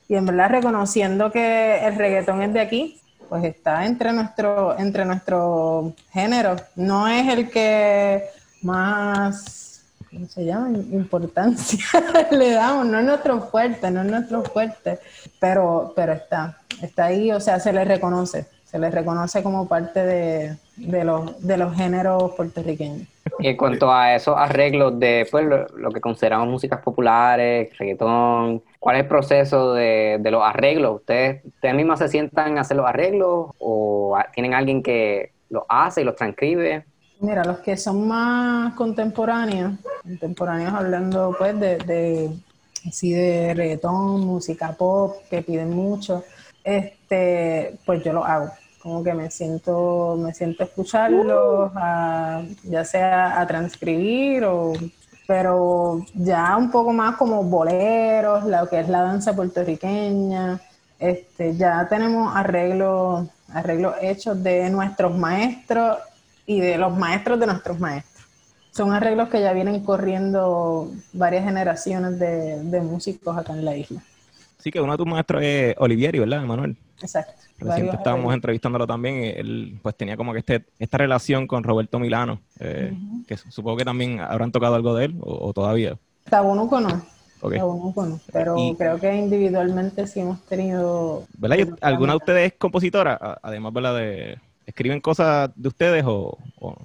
y, 0.08 0.14
en 0.14 0.24
verdad 0.24 0.50
reconociendo 0.50 1.32
que 1.32 1.84
el 1.84 1.96
reggaetón 1.96 2.42
es 2.42 2.52
de 2.52 2.60
aquí, 2.60 3.00
pues 3.28 3.42
está 3.44 3.84
entre 3.86 4.12
nuestro, 4.12 4.78
entre 4.78 5.04
nuestro 5.04 5.94
género. 6.12 6.56
No 6.76 7.08
es 7.08 7.28
el 7.28 7.50
que 7.50 8.24
más, 8.62 9.82
¿cómo 10.10 10.26
se 10.26 10.44
llama? 10.44 10.68
Importancia 10.68 11.84
le 12.30 12.52
damos, 12.52 12.86
no 12.86 13.00
es 13.00 13.04
nuestro 13.04 13.40
fuerte, 13.40 13.90
no 13.90 14.02
es 14.02 14.10
nuestro 14.10 14.44
fuerte, 14.44 15.00
pero, 15.40 15.92
pero 15.96 16.12
está, 16.12 16.58
está 16.80 17.06
ahí, 17.06 17.32
o 17.32 17.40
sea, 17.40 17.58
se 17.58 17.72
le 17.72 17.84
reconoce, 17.84 18.46
se 18.64 18.78
le 18.78 18.90
reconoce 18.90 19.42
como 19.42 19.66
parte 19.66 20.04
de, 20.04 20.56
de, 20.76 21.04
los, 21.04 21.40
de 21.46 21.56
los 21.56 21.74
géneros 21.76 22.32
puertorriqueños. 22.32 23.06
Y 23.38 23.48
en 23.48 23.56
cuanto 23.56 23.92
a 23.92 24.14
esos 24.14 24.36
arreglos 24.36 24.98
de 24.98 25.26
pues, 25.30 25.46
lo, 25.46 25.90
que 25.90 26.00
consideramos 26.00 26.48
músicas 26.48 26.80
populares, 26.80 27.76
reggaetón, 27.78 28.62
¿cuál 28.78 28.96
es 28.96 29.02
el 29.02 29.08
proceso 29.08 29.74
de, 29.74 30.20
los 30.24 30.42
arreglos? 30.42 30.96
¿Ustedes, 30.96 31.44
¿Ustedes 31.44 31.74
mismas 31.74 31.98
se 31.98 32.08
sientan 32.08 32.58
a 32.58 32.62
hacer 32.62 32.76
los 32.76 32.86
arreglos 32.86 33.50
o 33.58 34.16
tienen 34.34 34.54
alguien 34.54 34.82
que 34.82 35.32
los 35.48 35.64
hace 35.68 36.02
y 36.02 36.04
los 36.04 36.16
transcribe? 36.16 36.84
Mira, 37.20 37.44
los 37.44 37.58
que 37.60 37.76
son 37.76 38.06
más 38.08 38.74
contemporáneos, 38.74 39.72
contemporáneos 40.02 40.74
hablando 40.74 41.34
pues 41.38 41.58
de, 41.58 41.78
de 41.78 42.30
así 42.88 43.12
de 43.12 43.54
reggaetón, 43.54 44.20
música 44.26 44.72
pop, 44.72 45.16
que 45.30 45.42
piden 45.42 45.70
mucho, 45.70 46.24
este, 46.64 47.76
pues 47.86 48.02
yo 48.04 48.12
lo 48.12 48.24
hago 48.24 48.50
como 48.82 49.04
que 49.04 49.14
me 49.14 49.30
siento, 49.30 50.16
me 50.18 50.34
siento 50.34 50.64
a 50.64 50.66
escucharlos, 50.66 51.72
ya 52.64 52.84
sea 52.84 53.40
a 53.40 53.46
transcribir 53.46 54.44
o 54.44 54.72
pero 55.24 56.04
ya 56.14 56.56
un 56.56 56.70
poco 56.70 56.92
más 56.92 57.16
como 57.16 57.44
boleros, 57.44 58.44
lo 58.44 58.68
que 58.68 58.80
es 58.80 58.88
la 58.88 59.02
danza 59.02 59.34
puertorriqueña, 59.34 60.60
este, 60.98 61.56
ya 61.56 61.86
tenemos 61.88 62.34
arreglos, 62.34 63.28
arreglos 63.48 63.94
hechos 64.02 64.42
de 64.42 64.68
nuestros 64.68 65.16
maestros 65.16 65.98
y 66.44 66.60
de 66.60 66.76
los 66.76 66.96
maestros 66.96 67.38
de 67.38 67.46
nuestros 67.46 67.78
maestros. 67.78 68.26
Son 68.72 68.92
arreglos 68.92 69.28
que 69.28 69.40
ya 69.40 69.52
vienen 69.52 69.84
corriendo 69.84 70.90
varias 71.12 71.44
generaciones 71.44 72.18
de, 72.18 72.62
de 72.64 72.80
músicos 72.80 73.36
acá 73.36 73.52
en 73.52 73.64
la 73.64 73.76
isla. 73.76 74.02
Sí, 74.58 74.70
que 74.70 74.80
uno 74.80 74.92
de 74.92 74.98
tus 74.98 75.06
maestros 75.06 75.42
es 75.42 75.74
Olivieri, 75.78 76.18
¿verdad, 76.18 76.42
Manuel? 76.42 76.76
Exacto. 77.02 77.32
Reciente 77.58 77.96
estábamos 77.96 78.34
entrevistándolo 78.34 78.86
también 78.86 79.24
y 79.24 79.28
él 79.28 79.78
pues 79.82 79.96
tenía 79.96 80.16
como 80.16 80.32
que 80.32 80.40
este, 80.40 80.64
esta 80.78 80.98
relación 80.98 81.46
con 81.46 81.62
Roberto 81.62 81.98
Milano, 81.98 82.40
eh, 82.60 82.96
que 83.26 83.36
supongo 83.36 83.78
que 83.78 83.84
también 83.84 84.20
habrán 84.20 84.52
tocado 84.52 84.74
algo 84.74 84.94
de 84.94 85.06
él 85.06 85.16
o, 85.20 85.52
todavía. 85.52 85.96
Tabunuco 86.28 86.80
no. 86.80 87.02
Okay. 87.44 87.58
no, 87.58 88.20
pero 88.32 88.56
creo 88.78 89.00
que 89.00 89.12
individualmente 89.16 90.06
sí 90.06 90.20
hemos 90.20 90.40
tenido... 90.46 91.24
¿Verdad? 91.36 91.76
¿Alguna 91.80 92.12
de 92.12 92.16
ustedes 92.18 92.52
es 92.52 92.58
compositora? 92.58 93.38
Además, 93.42 93.72
¿verdad? 93.72 93.96
De, 93.96 94.38
¿Escriben 94.64 95.00
cosas 95.00 95.50
de 95.56 95.68
ustedes 95.68 96.04
o, 96.06 96.38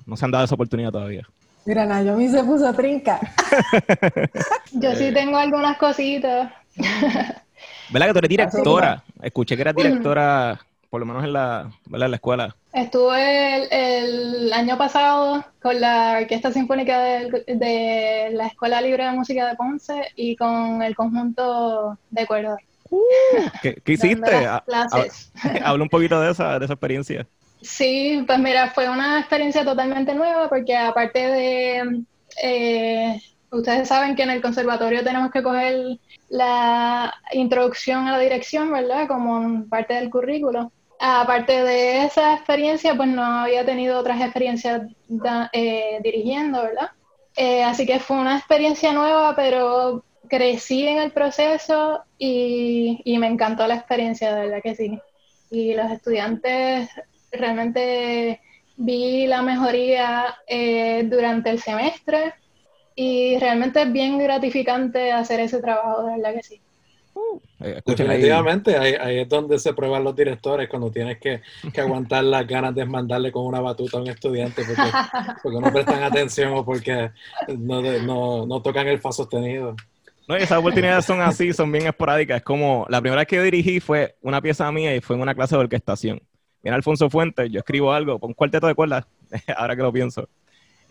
no 0.06 0.18
se 0.18 0.26
han 0.26 0.32
dado 0.32 0.46
esa 0.46 0.56
oportunidad 0.56 0.92
todavía? 0.92 1.28
Mira, 1.66 1.86
Nayomi 1.86 2.28
se 2.30 2.44
puso 2.44 2.74
trinca. 2.74 3.20
Yo 4.72 4.96
sí 4.96 5.14
tengo 5.14 5.38
algunas 5.38 5.78
cositas. 5.78 6.52
¿Verdad 7.90 8.08
que 8.08 8.14
tú 8.14 8.20
eres 8.20 8.30
directora? 8.30 9.04
Escuché 9.22 9.56
que 9.56 9.62
eras 9.62 9.76
directora, 9.76 10.60
por 10.90 11.00
lo 11.00 11.06
menos 11.06 11.24
en 11.24 11.34
la, 11.34 11.72
en 11.92 12.00
la 12.00 12.16
escuela. 12.16 12.56
Estuve 12.74 13.68
el, 13.72 14.54
año 14.54 14.78
pasado 14.78 15.44
con 15.62 15.80
la 15.80 16.20
Orquesta 16.22 16.52
Sinfónica 16.52 17.00
de, 17.00 18.30
la 18.34 18.48
Escuela 18.48 18.82
Libre 18.82 19.06
de 19.06 19.12
Música 19.12 19.48
de 19.48 19.56
Ponce 19.56 20.10
y 20.16 20.36
con 20.36 20.82
el 20.84 20.96
conjunto 20.96 21.98
de 22.10 22.26
cuerdas. 22.26 22.60
Uh, 22.90 23.00
¿Qué, 23.62 23.82
hiciste? 23.86 24.46
Habla 24.46 25.84
un 25.84 25.90
poquito 25.90 26.22
de 26.22 26.32
esa, 26.32 26.60
de 26.60 26.66
esa 26.66 26.74
experiencia. 26.74 27.28
Sí, 27.62 28.24
pues 28.28 28.40
mira, 28.40 28.70
fue 28.70 28.88
una 28.88 29.20
experiencia 29.20 29.66
totalmente 29.66 30.14
nueva 30.14 30.48
porque 30.48 30.76
aparte 30.76 31.20
de 31.20 32.04
eh, 32.44 33.22
Ustedes 33.52 33.88
saben 33.88 34.16
que 34.16 34.24
en 34.24 34.32
el 34.32 34.42
conservatorio 34.42 35.04
tenemos 35.04 35.32
que 35.32 35.42
coger 35.42 35.98
la 36.30 37.14
introducción 37.32 38.08
a 38.08 38.14
la 38.14 38.20
dirección, 38.20 38.72
¿verdad? 38.72 39.08
Como 39.08 39.66
parte 39.70 39.94
del 39.94 40.10
currículo. 40.10 40.72
Aparte 41.00 41.64
de 41.64 42.04
esa 42.06 42.34
experiencia, 42.34 42.96
pues 42.96 43.08
no 43.08 43.24
había 43.24 43.66
tenido 43.66 44.00
otras 44.00 44.20
experiencias 44.20 44.82
eh, 45.54 46.00
dirigiendo, 46.04 46.62
¿verdad? 46.64 46.90
Eh, 47.36 47.64
así 47.64 47.86
que 47.86 48.00
fue 48.00 48.18
una 48.18 48.38
experiencia 48.38 48.92
nueva, 48.94 49.36
pero 49.36 50.04
crecí 50.28 50.88
en 50.88 50.98
el 50.98 51.12
proceso 51.12 52.02
y, 52.18 53.02
me 53.20 53.28
encantó 53.28 53.66
la 53.68 53.76
experiencia, 53.76 54.36
de 54.36 54.48
verdad 54.48 54.62
que 54.62 54.76
sí. 54.76 55.00
Y 55.52 55.74
los 55.74 55.90
estudiantes 55.92 56.90
realmente 57.32 58.42
vi 58.76 59.28
la 59.28 59.42
mejoría 59.42 60.36
eh, 60.48 61.04
durante 61.10 61.50
el 61.50 61.62
semestre 61.62 62.34
y 63.00 63.38
realmente 63.38 63.80
es 63.80 63.94
bien 63.94 64.18
gratificante 64.18 65.12
hacer 65.12 65.40
ese 65.40 65.62
trabajo, 65.62 66.04
de 66.04 66.18
verdad 66.18 66.34
que 66.34 66.42
sí. 66.42 66.60
Uh, 67.14 67.40
definitivamente, 67.86 68.76
ahí. 68.76 69.20
es 69.20 69.30
donde 69.30 69.60
se 69.60 69.72
prueban 69.74 70.04
los 70.04 70.16
directores, 70.16 70.68
cuando 70.68 70.90
tienes 70.90 71.20
que, 71.20 71.42
aguantar 71.80 72.24
las 72.24 72.48
ganas 72.48 72.74
de 72.74 72.86
mandarle 72.86 73.32
con 73.32 73.46
una 73.46 73.60
batuta 73.62 73.98
a 73.98 74.02
un 74.02 74.08
estudiante 74.08 74.64
porque, 75.44 75.60
no 75.62 75.72
prestan 75.72 76.02
atención 76.04 76.54
o 76.54 76.66
porque 76.66 77.12
no, 77.56 78.62
tocan 78.64 78.88
el 78.88 79.00
fa 79.00 79.12
sostenido. 79.12 79.76
No, 80.28 80.36
esas 80.36 80.58
oportunidades 80.58 81.06
son 81.06 81.22
así, 81.22 81.54
son 81.54 81.72
bien 81.72 81.86
esporádicas. 81.86 82.38
Es 82.38 82.44
como 82.44 82.88
la 82.90 83.00
primera 83.00 83.22
vez 83.22 83.28
que 83.28 83.36
yo 83.36 83.44
dirigí 83.44 83.80
fue 83.80 84.16
una 84.24 84.42
pieza 84.42 84.72
mía 84.72 84.96
y 84.96 85.02
fue 85.02 85.16
en 85.16 85.22
una 85.22 85.36
clase 85.36 85.56
de 85.56 85.62
orquestación. 85.62 86.20
Viene 86.64 86.76
Alfonso 86.76 87.12
Fuentes, 87.12 87.52
yo 87.52 87.60
escribo 87.60 87.94
algo, 87.94 88.18
un 88.20 88.34
cuarteto 88.34 88.66
de 88.66 88.74
cuerdas, 88.74 89.06
ahora 89.56 89.76
que 89.76 89.84
lo 89.84 89.94
pienso. 89.94 90.28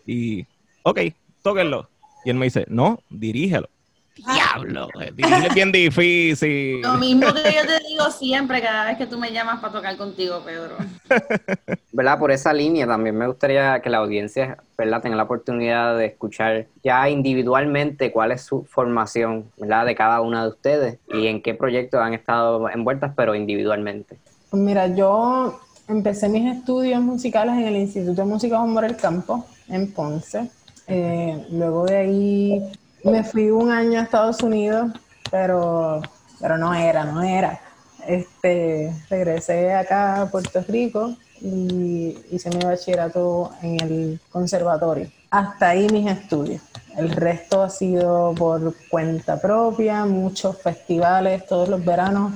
Y, 0.05 0.45
ok, 0.83 1.01
tóquenlo 1.43 1.89
Y 2.27 2.29
él 2.29 2.35
me 2.35 2.47
dice, 2.47 2.65
no, 2.67 2.99
dirígelo. 3.09 3.69
Diablo, 4.17 4.89
dirigir 5.15 5.45
es 5.47 5.53
bien 5.53 5.71
difícil. 5.71 6.81
Lo 6.81 6.95
mismo 6.95 7.27
que 7.27 7.53
yo 7.53 7.65
te 7.65 7.87
digo 7.87 8.11
siempre 8.11 8.61
cada 8.61 8.83
vez 8.83 8.97
que 8.97 9.07
tú 9.07 9.17
me 9.17 9.31
llamas 9.31 9.61
para 9.61 9.71
tocar 9.71 9.95
contigo, 9.95 10.41
Pedro. 10.43 10.75
¿Verdad? 11.93 12.19
Por 12.19 12.31
esa 12.31 12.51
línea 12.51 12.85
también 12.85 13.17
me 13.17 13.27
gustaría 13.27 13.81
que 13.81 13.89
la 13.89 13.99
audiencia 13.99 14.57
¿verdad? 14.77 15.01
tenga 15.01 15.15
la 15.15 15.23
oportunidad 15.23 15.97
de 15.97 16.07
escuchar 16.07 16.67
ya 16.83 17.07
individualmente 17.09 18.11
cuál 18.11 18.33
es 18.33 18.41
su 18.41 18.65
formación 18.65 19.49
¿verdad? 19.55 19.85
de 19.85 19.95
cada 19.95 20.19
una 20.19 20.43
de 20.43 20.49
ustedes 20.49 20.97
y 21.07 21.27
en 21.27 21.41
qué 21.41 21.53
proyectos 21.53 22.01
han 22.01 22.13
estado 22.13 22.69
envueltas, 22.69 23.13
pero 23.15 23.35
individualmente. 23.35 24.17
Pues 24.49 24.61
mira, 24.61 24.93
yo 24.93 25.61
empecé 25.87 26.27
mis 26.27 26.53
estudios 26.57 27.01
musicales 27.01 27.55
en 27.55 27.67
el 27.67 27.77
Instituto 27.77 28.21
de 28.21 28.27
Música 28.27 28.57
Juan 28.57 28.73
Morel 28.73 28.97
Campo, 28.97 29.45
en 29.69 29.93
Ponce. 29.93 30.51
Eh, 30.87 31.45
luego 31.51 31.85
de 31.85 31.97
ahí 31.97 32.71
me 33.03 33.23
fui 33.23 33.49
un 33.51 33.71
año 33.71 33.99
a 33.99 34.03
Estados 34.03 34.41
Unidos, 34.41 34.91
pero, 35.29 36.01
pero 36.39 36.57
no 36.57 36.73
era, 36.73 37.03
no 37.05 37.21
era. 37.21 37.59
Este, 38.07 38.93
regresé 39.09 39.73
acá 39.73 40.21
a 40.21 40.31
Puerto 40.31 40.63
Rico 40.67 41.15
y 41.41 42.17
hice 42.31 42.49
mi 42.49 42.59
bachillerato 42.59 43.51
en 43.61 43.81
el 43.81 44.19
conservatorio. 44.31 45.11
Hasta 45.29 45.69
ahí 45.69 45.87
mis 45.89 46.09
estudios. 46.09 46.61
El 46.95 47.11
resto 47.11 47.61
ha 47.61 47.69
sido 47.69 48.33
por 48.33 48.73
cuenta 48.89 49.39
propia, 49.39 50.05
muchos 50.05 50.57
festivales, 50.61 51.45
todos 51.45 51.69
los 51.69 51.83
veranos 51.83 52.31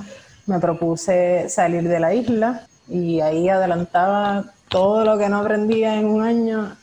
me 0.46 0.58
propuse 0.58 1.48
salir 1.48 1.88
de 1.88 2.00
la 2.00 2.14
isla 2.14 2.66
y 2.88 3.20
ahí 3.20 3.48
adelantaba 3.48 4.44
todo 4.68 5.04
lo 5.04 5.18
que 5.18 5.28
no 5.28 5.38
aprendía 5.38 5.98
en 5.98 6.06
un 6.06 6.22
año. 6.22 6.76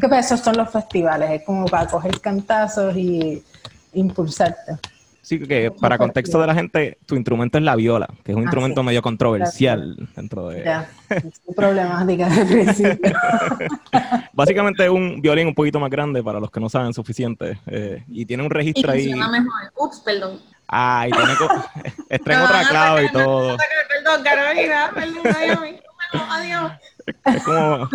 Que 0.00 0.08
pues, 0.08 0.26
esos 0.26 0.40
son 0.40 0.56
los 0.56 0.70
festivales, 0.70 1.30
es 1.30 1.42
como 1.44 1.66
para 1.66 1.86
coger 1.86 2.20
cantazos 2.20 2.96
y 2.96 3.42
impulsarte. 3.94 4.78
Sí, 5.26 5.40
que 5.40 5.72
para 5.72 5.98
contexto 5.98 6.40
de 6.40 6.46
la 6.46 6.54
gente, 6.54 6.98
tu 7.04 7.16
instrumento 7.16 7.58
es 7.58 7.64
la 7.64 7.74
viola, 7.74 8.06
que 8.22 8.30
es 8.30 8.36
un 8.36 8.44
instrumento 8.44 8.84
medio 8.84 9.02
controversial 9.02 10.08
dentro 10.14 10.50
de... 10.50 10.62
Ya, 10.62 10.88
es 11.10 11.40
problemática 11.56 12.28
de 12.28 12.44
principio. 12.44 13.12
Básicamente 14.32 14.84
es 14.84 14.90
un 14.90 15.20
violín 15.20 15.48
un 15.48 15.54
poquito 15.56 15.80
más 15.80 15.90
grande 15.90 16.22
para 16.22 16.38
los 16.38 16.48
que 16.48 16.60
no 16.60 16.68
saben 16.68 16.94
suficiente 16.94 17.58
eh, 17.66 18.04
y 18.06 18.24
tiene 18.24 18.44
un 18.44 18.50
registro 18.50 18.92
ahí... 18.92 19.12
mejor. 19.12 19.72
Ups, 19.76 20.00
perdón. 20.04 20.40
Ay, 20.68 21.10
tiene 21.10 21.32
está 22.08 22.32
en 22.32 22.40
otra 22.40 22.68
clave 22.68 23.04
y 23.06 23.12
todo. 23.12 23.56
Perdón, 23.88 24.22
Carolina, 24.22 24.90
perdón, 24.94 25.26
adiós, 25.26 25.58
adiós. 26.12 26.72
Es 27.24 27.42
como, 27.42 27.88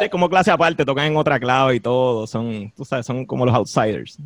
es 0.00 0.10
como 0.10 0.28
clase 0.28 0.50
aparte, 0.50 0.84
tocan 0.84 1.06
en 1.06 1.16
otra 1.16 1.38
clave 1.38 1.76
y 1.76 1.80
todo. 1.80 2.26
Son, 2.26 2.72
tú 2.76 2.84
sabes, 2.84 3.06
son 3.06 3.24
como 3.24 3.44
los 3.46 3.54
outsiders. 3.54 4.18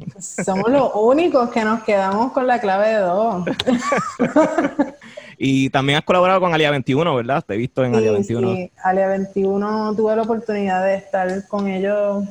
Somos 0.44 0.70
los 0.70 0.90
únicos 0.94 1.50
que 1.50 1.64
nos 1.64 1.82
quedamos 1.82 2.32
con 2.32 2.46
la 2.46 2.60
clave 2.60 2.88
de 2.88 2.98
dos. 2.98 3.44
y 5.38 5.70
también 5.70 5.98
has 5.98 6.04
colaborado 6.04 6.40
con 6.40 6.52
Alia 6.52 6.70
21, 6.70 7.14
¿verdad? 7.14 7.44
Te 7.46 7.54
he 7.54 7.56
visto 7.56 7.84
en 7.84 7.94
Alia 7.94 8.12
21. 8.12 8.54
Sí, 8.54 8.72
Alia 8.82 9.08
21 9.08 9.94
tuve 9.94 10.16
la 10.16 10.22
oportunidad 10.22 10.84
de 10.84 10.94
estar 10.96 11.48
con 11.48 11.68
ellos 11.68 12.24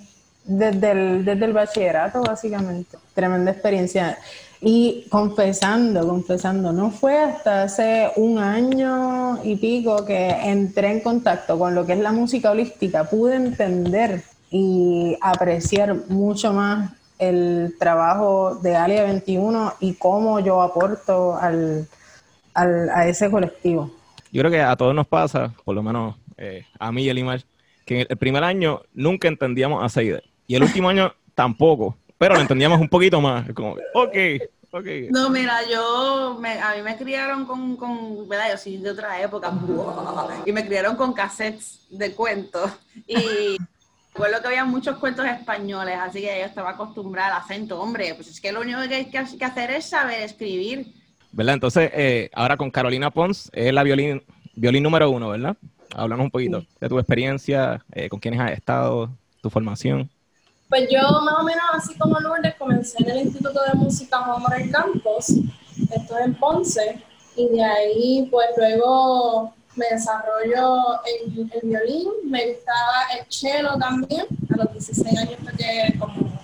desde 0.43 0.91
el, 0.91 1.25
desde 1.25 1.45
el 1.45 1.53
bachillerato, 1.53 2.21
básicamente. 2.21 2.98
Tremenda 3.13 3.51
experiencia. 3.51 4.17
Y 4.63 5.08
confesando, 5.10 6.08
confesando, 6.08 6.72
no 6.72 6.91
fue 6.91 7.18
hasta 7.18 7.63
hace 7.63 8.12
un 8.15 8.38
año 8.38 9.44
y 9.44 9.56
pico 9.56 10.06
que 10.06 10.30
entré 10.30 10.91
en 10.91 11.00
contacto 11.00 11.58
con 11.58 11.74
lo 11.74 11.86
que 11.86 11.94
es 11.94 12.00
la 12.00 12.12
música 12.12 12.51
holística, 12.51 13.06
pude 13.06 13.36
entender 13.36 14.24
y 14.51 15.18
apreciar 15.20 15.96
mucho 16.10 16.53
más 16.53 16.91
el 17.18 17.75
trabajo 17.80 18.56
de 18.56 18.75
Alia 18.75 19.03
21 19.03 19.74
y 19.80 19.94
cómo 19.94 20.39
yo 20.39 20.62
aporto 20.62 21.36
al, 21.38 21.88
a 22.53 23.08
ese 23.08 23.32
colectivo. 23.32 23.91
Yo 24.32 24.41
creo 24.41 24.52
que 24.52 24.62
a 24.62 24.76
todos 24.76 24.93
nos 24.93 25.08
pasa, 25.08 25.54
por 25.63 25.76
lo 25.76 25.82
menos 25.82 26.15
eh, 26.38 26.65
a 26.80 26.91
mí 26.91 27.04
y 27.04 27.10
a 27.10 27.13
Limar, 27.13 27.41
que 27.86 28.08
el 28.10 28.17
primer 28.17 28.43
año 28.43 28.82
nunca 28.93 29.28
entendíamos 29.28 29.84
a 29.84 29.89
Seide 29.89 30.24
y 30.45 30.56
el 30.56 30.63
último 30.63 30.89
año 30.89 31.13
tampoco 31.36 31.95
pero 32.21 32.36
lo 32.36 32.41
entendíamos 32.41 32.79
un 32.79 32.88
poquito 32.88 33.19
más. 33.19 33.51
Como, 33.51 33.71
ok, 33.95 34.15
ok. 34.69 34.86
No, 35.10 35.31
mira, 35.31 35.67
yo, 35.67 36.39
a 36.39 36.75
mí 36.75 36.81
me 36.84 36.95
criaron 36.95 37.45
con, 37.47 37.75
con, 37.75 38.29
¿verdad? 38.29 38.51
Yo 38.51 38.57
soy 38.60 38.77
de 38.77 38.91
otra 38.91 39.19
época, 39.19 39.51
y 40.45 40.51
me 40.51 40.63
criaron 40.63 40.95
con 40.95 41.13
cassettes 41.13 41.79
de 41.89 42.13
cuentos. 42.13 42.69
Y 43.07 43.57
recuerdo 44.13 44.39
que 44.39 44.47
había 44.49 44.65
muchos 44.65 44.97
cuentos 44.99 45.25
españoles, 45.25 45.95
así 45.99 46.21
que 46.21 46.27
yo 46.41 46.45
estaba 46.45 46.69
acostumbrada 46.69 47.38
al 47.38 47.41
acento. 47.41 47.81
Hombre, 47.81 48.13
pues 48.13 48.27
es 48.27 48.39
que 48.39 48.51
lo 48.51 48.62
único 48.62 48.77
que 48.88 48.93
hay 48.93 49.05
que 49.10 49.17
hacer 49.17 49.71
es 49.71 49.86
saber 49.86 50.21
escribir. 50.21 50.93
¿Verdad? 51.31 51.55
Entonces, 51.55 51.89
eh, 51.91 52.29
ahora 52.34 52.55
con 52.55 52.69
Carolina 52.69 53.10
Pons, 53.10 53.49
es 53.51 53.73
la 53.73 53.81
violín, 53.81 54.21
violín 54.53 54.84
número 54.84 55.10
uno, 55.10 55.29
¿verdad? 55.29 55.57
Háblanos 55.95 56.25
un 56.25 56.31
poquito 56.31 56.63
de 56.79 56.88
tu 56.88 56.99
experiencia, 56.99 57.84
eh, 57.93 58.10
con 58.10 58.19
quiénes 58.19 58.39
has 58.41 58.51
estado, 58.51 59.10
tu 59.41 59.49
formación. 59.49 60.07
Pues 60.71 60.88
yo 60.89 61.01
más 61.01 61.36
o 61.38 61.43
menos 61.43 61.65
así 61.73 61.93
como 61.95 62.17
Lourdes 62.21 62.55
comencé 62.55 62.95
en 63.03 63.10
el 63.10 63.17
Instituto 63.23 63.60
de 63.62 63.73
Música 63.73 64.19
Juan 64.19 64.41
Manuel 64.41 64.71
Campos, 64.71 65.25
esto 65.93 66.17
en 66.17 66.34
Ponce, 66.36 66.97
y 67.36 67.49
de 67.49 67.62
ahí 67.62 68.29
pues 68.31 68.47
luego 68.55 69.53
me 69.75 69.86
desarrollo 69.88 71.01
el 71.03 71.60
violín, 71.63 72.07
me 72.23 72.53
gustaba 72.53 73.03
el 73.19 73.25
cello 73.27 73.77
también, 73.77 74.25
a 74.49 74.57
los 74.63 74.71
16 74.71 75.17
años 75.17 75.39
toqué 75.43 75.93
como 75.99 76.39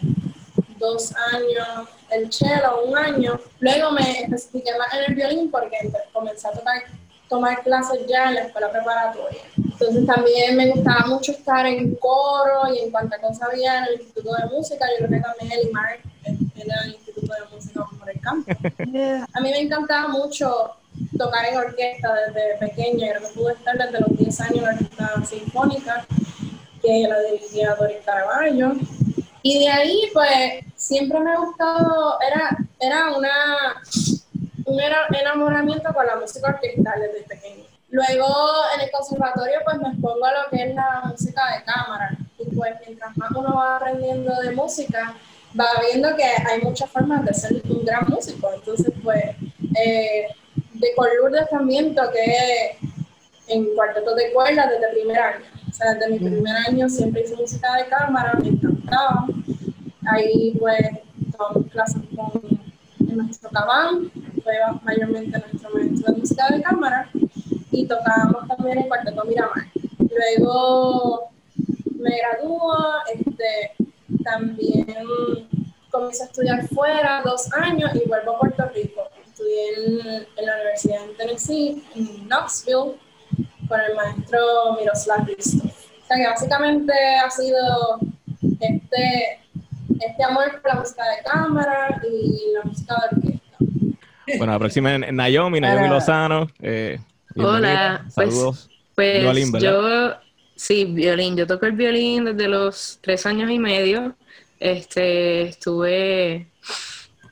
dos 0.77 1.13
años 1.31 1.87
el 2.11 2.29
cello, 2.29 2.83
un 2.85 2.97
año, 2.97 3.39
luego 3.61 3.91
me 3.91 4.23
especifiqué 4.23 4.77
más 4.77 4.93
en 4.93 5.05
el 5.05 5.15
violín 5.15 5.49
porque 5.49 5.77
comencé 6.11 6.49
a 6.49 6.51
tocar 6.51 6.83
tomar 7.29 7.61
clases 7.63 8.05
ya 8.07 8.29
en 8.29 8.35
la 8.35 8.41
escuela 8.41 8.71
preparatoria. 8.71 9.41
Entonces 9.57 10.05
también 10.05 10.55
me 10.55 10.71
gustaba 10.71 11.05
mucho 11.07 11.31
estar 11.31 11.65
en 11.65 11.95
coro 11.95 12.73
y 12.73 12.79
en 12.79 12.91
cuanta 12.91 13.19
cosa 13.19 13.45
había 13.45 13.79
en 13.79 13.83
el 13.85 14.01
Instituto 14.01 14.33
de 14.35 14.45
Música. 14.47 14.85
Yo 14.91 15.05
creo 15.05 15.21
que 15.21 15.25
también 15.27 15.59
el 15.59 15.69
IMAR 15.69 15.99
era 16.55 16.81
el 16.85 16.93
Instituto 16.93 17.33
de 17.33 17.55
Música 17.55 17.85
por 17.99 18.09
el 18.09 18.19
campo. 18.19 18.51
A 19.33 19.41
mí 19.41 19.51
me 19.51 19.61
encantaba 19.61 20.07
mucho 20.07 20.71
tocar 21.17 21.45
en 21.45 21.57
orquesta 21.57 22.13
desde 22.13 22.57
pequeña. 22.57 23.07
Yo 23.07 23.19
creo 23.19 23.29
que 23.29 23.39
pude 23.39 23.53
estar 23.53 23.77
desde 23.77 23.99
los 23.99 24.17
10 24.17 24.41
años 24.41 24.57
en 24.57 24.63
la 24.63 24.71
orquesta 24.71 25.25
sinfónica, 25.25 26.05
que 26.81 27.07
la 27.07 27.19
dirigía 27.21 27.75
Doris 27.75 27.97
Caraballo. 28.05 28.73
Y 29.43 29.59
de 29.59 29.69
ahí, 29.69 30.09
pues, 30.13 30.65
siempre 30.75 31.19
me 31.19 31.31
ha 31.31 31.37
gustado, 31.37 32.17
era, 32.27 32.57
era 32.79 33.15
una 33.15 33.35
un 34.67 34.80
enamoramiento 34.80 35.93
con 35.93 36.06
la 36.06 36.17
música 36.17 36.49
orquestal 36.49 36.99
desde 36.99 37.23
pequeño. 37.23 37.63
Luego 37.89 38.27
en 38.75 38.82
el 38.82 38.91
conservatorio 38.91 39.60
pues 39.63 39.77
me 39.80 39.89
expongo 39.89 40.25
a 40.25 40.32
lo 40.32 40.49
que 40.51 40.63
es 40.63 40.75
la 40.75 41.03
música 41.06 41.41
de 41.56 41.63
cámara 41.63 42.17
y 42.38 42.56
pues 42.56 42.75
mientras 42.86 43.15
más 43.15 43.32
uno 43.32 43.56
va 43.56 43.77
aprendiendo 43.77 44.36
de 44.41 44.51
música 44.51 45.15
va 45.58 45.67
viendo 45.89 46.13
que 46.17 46.23
hay 46.23 46.62
muchas 46.62 46.89
formas 46.89 47.23
de 47.23 47.34
ser 47.34 47.62
un 47.69 47.86
gran 47.86 48.06
músico. 48.10 48.51
Entonces 48.53 48.93
pues 49.01 49.23
eh, 49.75 50.27
de 50.73 50.95
con 50.95 51.08
Lourdes 51.17 51.49
también 51.49 51.95
toqué 51.95 52.77
en 53.47 53.73
cuarteto 53.73 54.15
de 54.15 54.34
cuerdas 54.34 54.69
desde 54.69 54.93
primer 54.93 55.17
año. 55.17 55.45
O 55.69 55.73
sea, 55.73 55.93
desde 55.93 56.12
mi 56.12 56.19
primer 56.19 56.56
año 56.67 56.89
siempre 56.89 57.21
hice 57.21 57.38
música 57.38 57.73
de 57.75 57.88
cámara, 57.88 58.34
me 58.41 58.49
encantaba. 58.49 59.27
Ahí 60.12 60.58
pues 60.60 60.89
tomamos 61.32 61.71
clases 61.71 62.01
con 62.13 62.41
nuestro 62.99 63.49
cabán, 63.49 64.12
fue 64.47 64.55
mayormente 64.83 65.38
nuestro 65.39 65.69
maestro 65.71 66.13
de 66.13 66.19
música 66.19 66.47
de 66.49 66.62
cámara, 66.62 67.10
y 67.71 67.86
tocábamos 67.86 68.47
también 68.47 68.77
en 68.77 68.88
Cuarteto 68.88 69.25
Miramar. 69.25 69.65
Luego 69.99 71.29
me 71.99 72.17
graduó, 72.17 72.73
este, 73.13 73.75
también 74.23 74.86
comencé 75.91 76.23
a 76.23 76.25
estudiar 76.27 76.67
fuera 76.69 77.21
dos 77.25 77.51
años 77.53 77.91
y 77.93 78.07
vuelvo 78.07 78.36
a 78.36 78.39
Puerto 78.39 78.69
Rico. 78.73 79.01
Estudié 79.27 80.25
en, 80.38 80.45
la 80.45 80.55
Universidad 80.55 81.05
de 81.07 81.13
Tennessee, 81.15 81.83
en 81.95 82.27
Knoxville, 82.29 82.95
con 83.67 83.81
el 83.81 83.95
maestro 83.95 84.77
Miroslav 84.79 85.25
Christoph. 85.25 85.71
O 86.03 86.07
sea 86.07 86.17
que 86.17 86.27
básicamente 86.27 86.93
ha 87.17 87.29
sido 87.29 87.99
este, 88.62 89.39
este 89.99 90.23
amor 90.23 90.62
por 90.62 90.73
la 90.73 90.79
música 90.79 91.03
de 91.03 91.23
cámara 91.29 92.01
y 92.10 92.53
la 92.53 92.63
música 92.63 92.95
de 92.95 93.17
orquesta. 93.17 93.37
Bueno, 94.35 94.53
la 94.53 94.59
próxima 94.59 94.95
es 94.95 95.13
Naomi, 95.13 95.61
Naomi 95.61 95.87
Lozano. 95.87 96.47
Eh, 96.59 96.99
Hola, 97.35 98.01
pues, 98.13 98.33
saludos. 98.33 98.69
Pues, 98.93 99.21
violín, 99.21 99.53
yo, 99.59 100.15
sí, 100.55 100.85
violín. 100.85 101.37
Yo 101.37 101.47
toco 101.47 101.65
el 101.65 101.73
violín 101.73 102.25
desde 102.25 102.47
los 102.47 102.99
tres 103.01 103.25
años 103.25 103.49
y 103.49 103.59
medio. 103.59 104.15
Este, 104.59 105.43
estuve 105.43 106.47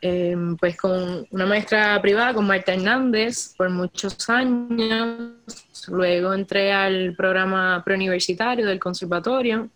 em, 0.02 0.56
pues 0.58 0.78
con 0.78 1.28
una 1.32 1.46
maestra 1.46 2.00
privada, 2.02 2.34
con 2.34 2.46
Marta 2.46 2.74
Hernández, 2.74 3.54
por 3.58 3.70
muchos 3.70 4.30
años. 4.30 5.34
Luego 5.88 6.34
entré 6.34 6.72
al 6.72 7.16
programa 7.16 7.82
preuniversitario 7.84 8.66
del 8.66 8.80
conservatorio. 8.80 9.70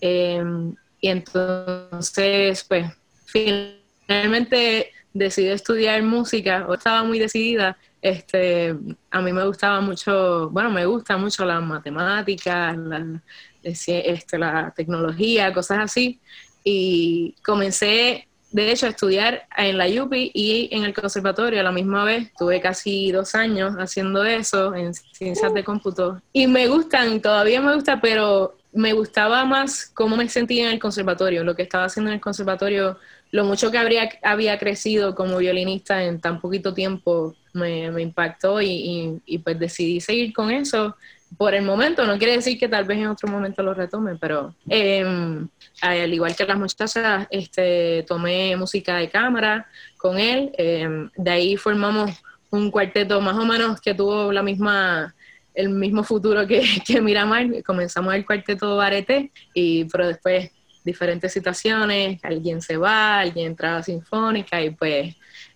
Em, 0.00 0.74
y 1.00 1.08
entonces, 1.08 2.64
pues, 2.68 2.86
finalmente 3.24 4.92
decidí 5.12 5.48
estudiar 5.48 6.02
música, 6.02 6.66
o 6.68 6.74
estaba 6.74 7.04
muy 7.04 7.18
decidida, 7.18 7.76
este, 8.00 8.74
a 9.10 9.20
mí 9.20 9.32
me 9.32 9.46
gustaba 9.46 9.80
mucho, 9.80 10.50
bueno, 10.50 10.70
me 10.70 10.84
gusta 10.86 11.16
mucho 11.16 11.44
las 11.44 11.62
matemáticas, 11.62 12.76
la, 12.76 13.22
este, 13.62 14.38
la 14.38 14.72
tecnología, 14.74 15.52
cosas 15.52 15.78
así, 15.78 16.20
y 16.64 17.34
comencé, 17.44 18.28
de 18.50 18.70
hecho, 18.70 18.86
a 18.86 18.90
estudiar 18.90 19.46
en 19.56 19.78
la 19.78 19.86
UPI 19.86 20.30
y 20.34 20.68
en 20.72 20.84
el 20.84 20.92
conservatorio 20.92 21.60
a 21.60 21.62
la 21.62 21.72
misma 21.72 22.04
vez. 22.04 22.30
Tuve 22.38 22.60
casi 22.60 23.10
dos 23.10 23.34
años 23.34 23.74
haciendo 23.78 24.24
eso 24.24 24.74
en 24.74 24.92
ciencias 24.92 25.54
de 25.54 25.64
cómputo. 25.64 26.20
Y 26.34 26.46
me 26.46 26.68
gustan, 26.68 27.22
todavía 27.22 27.62
me 27.62 27.74
gusta, 27.74 28.00
pero 28.00 28.58
me 28.72 28.92
gustaba 28.92 29.44
más 29.44 29.90
cómo 29.94 30.16
me 30.16 30.28
sentía 30.28 30.66
en 30.66 30.72
el 30.72 30.78
conservatorio, 30.78 31.44
lo 31.44 31.54
que 31.54 31.62
estaba 31.62 31.84
haciendo 31.84 32.10
en 32.10 32.16
el 32.16 32.20
conservatorio, 32.20 32.98
lo 33.32 33.44
mucho 33.44 33.70
que 33.70 33.78
habría, 33.78 34.10
había 34.22 34.58
crecido 34.58 35.14
como 35.14 35.38
violinista 35.38 36.04
en 36.04 36.20
tan 36.20 36.40
poquito 36.40 36.74
tiempo 36.74 37.34
me, 37.54 37.86
impactó 38.00 38.60
y, 38.60 39.20
pues 39.42 39.58
decidí 39.58 40.00
seguir 40.00 40.34
con 40.34 40.50
eso 40.50 40.96
por 41.38 41.54
el 41.54 41.64
momento. 41.64 42.06
No 42.06 42.18
quiere 42.18 42.34
decir 42.34 42.58
que 42.58 42.68
tal 42.68 42.84
vez 42.84 42.98
en 42.98 43.06
otro 43.06 43.30
momento 43.30 43.62
lo 43.62 43.72
retome, 43.72 44.16
pero 44.16 44.54
em, 44.68 45.48
al 45.80 46.12
igual 46.12 46.36
que 46.36 46.44
las 46.44 46.58
muchachas, 46.58 47.26
este, 47.30 48.04
tomé 48.06 48.54
música 48.54 48.96
de 48.96 49.08
cámara 49.08 49.66
con 49.96 50.18
él. 50.18 50.52
Em, 50.58 51.10
de 51.16 51.30
ahí 51.30 51.56
formamos 51.56 52.10
un 52.50 52.70
cuarteto 52.70 53.18
más 53.22 53.36
o 53.36 53.46
menos 53.46 53.80
que 53.80 53.94
tuvo 53.94 54.30
la 54.30 54.42
misma 54.42 55.14
el 55.54 55.68
mismo 55.68 56.02
futuro 56.02 56.46
que, 56.46 56.62
que 56.86 57.00
Miramar. 57.00 57.46
Comenzamos 57.64 58.14
el 58.14 58.26
cuarteto 58.26 58.76
Barete, 58.76 59.32
y, 59.54 59.84
pero 59.86 60.08
después 60.08 60.50
diferentes 60.84 61.32
situaciones, 61.32 62.20
alguien 62.22 62.60
se 62.62 62.76
va, 62.76 63.20
alguien 63.20 63.48
entra 63.48 63.76
a 63.78 63.82
Sinfónica 63.82 64.60
y 64.62 64.70
pues... 64.70 65.14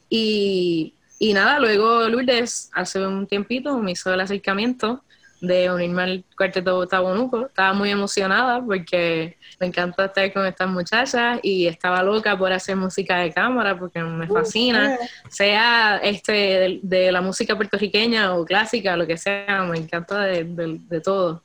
Y, 0.09 0.95
y 1.19 1.33
nada, 1.33 1.59
luego 1.59 2.09
Lourdes 2.09 2.71
hace 2.73 3.05
un 3.05 3.27
tiempito 3.27 3.79
me 3.79 3.93
hizo 3.93 4.13
el 4.13 4.21
acercamiento 4.21 5.03
de 5.41 5.71
unirme 5.71 6.03
al 6.03 6.25
cuarteto 6.37 6.87
Tabonuco. 6.87 7.47
Estaba 7.47 7.73
muy 7.73 7.91
emocionada 7.91 8.63
porque 8.65 9.37
me 9.61 9.67
encanta 9.67 10.07
estar 10.07 10.33
con 10.33 10.47
estas 10.47 10.69
muchachas 10.69 11.39
y 11.43 11.67
estaba 11.67 12.03
loca 12.03 12.37
por 12.37 12.53
hacer 12.53 12.77
música 12.77 13.19
de 13.19 13.33
cámara 13.33 13.79
porque 13.79 14.03
me 14.03 14.27
fascina, 14.27 14.99
sea 15.29 15.99
este 15.99 16.81
de, 16.83 17.13
la 17.13 17.21
música 17.21 17.57
puertorriqueña 17.57 18.35
o 18.35 18.45
clásica, 18.45 18.97
lo 18.97 19.07
que 19.07 19.17
sea, 19.17 19.65
me 19.71 19.79
encanta 19.79 20.23
de, 20.23 21.01
todo. 21.03 21.43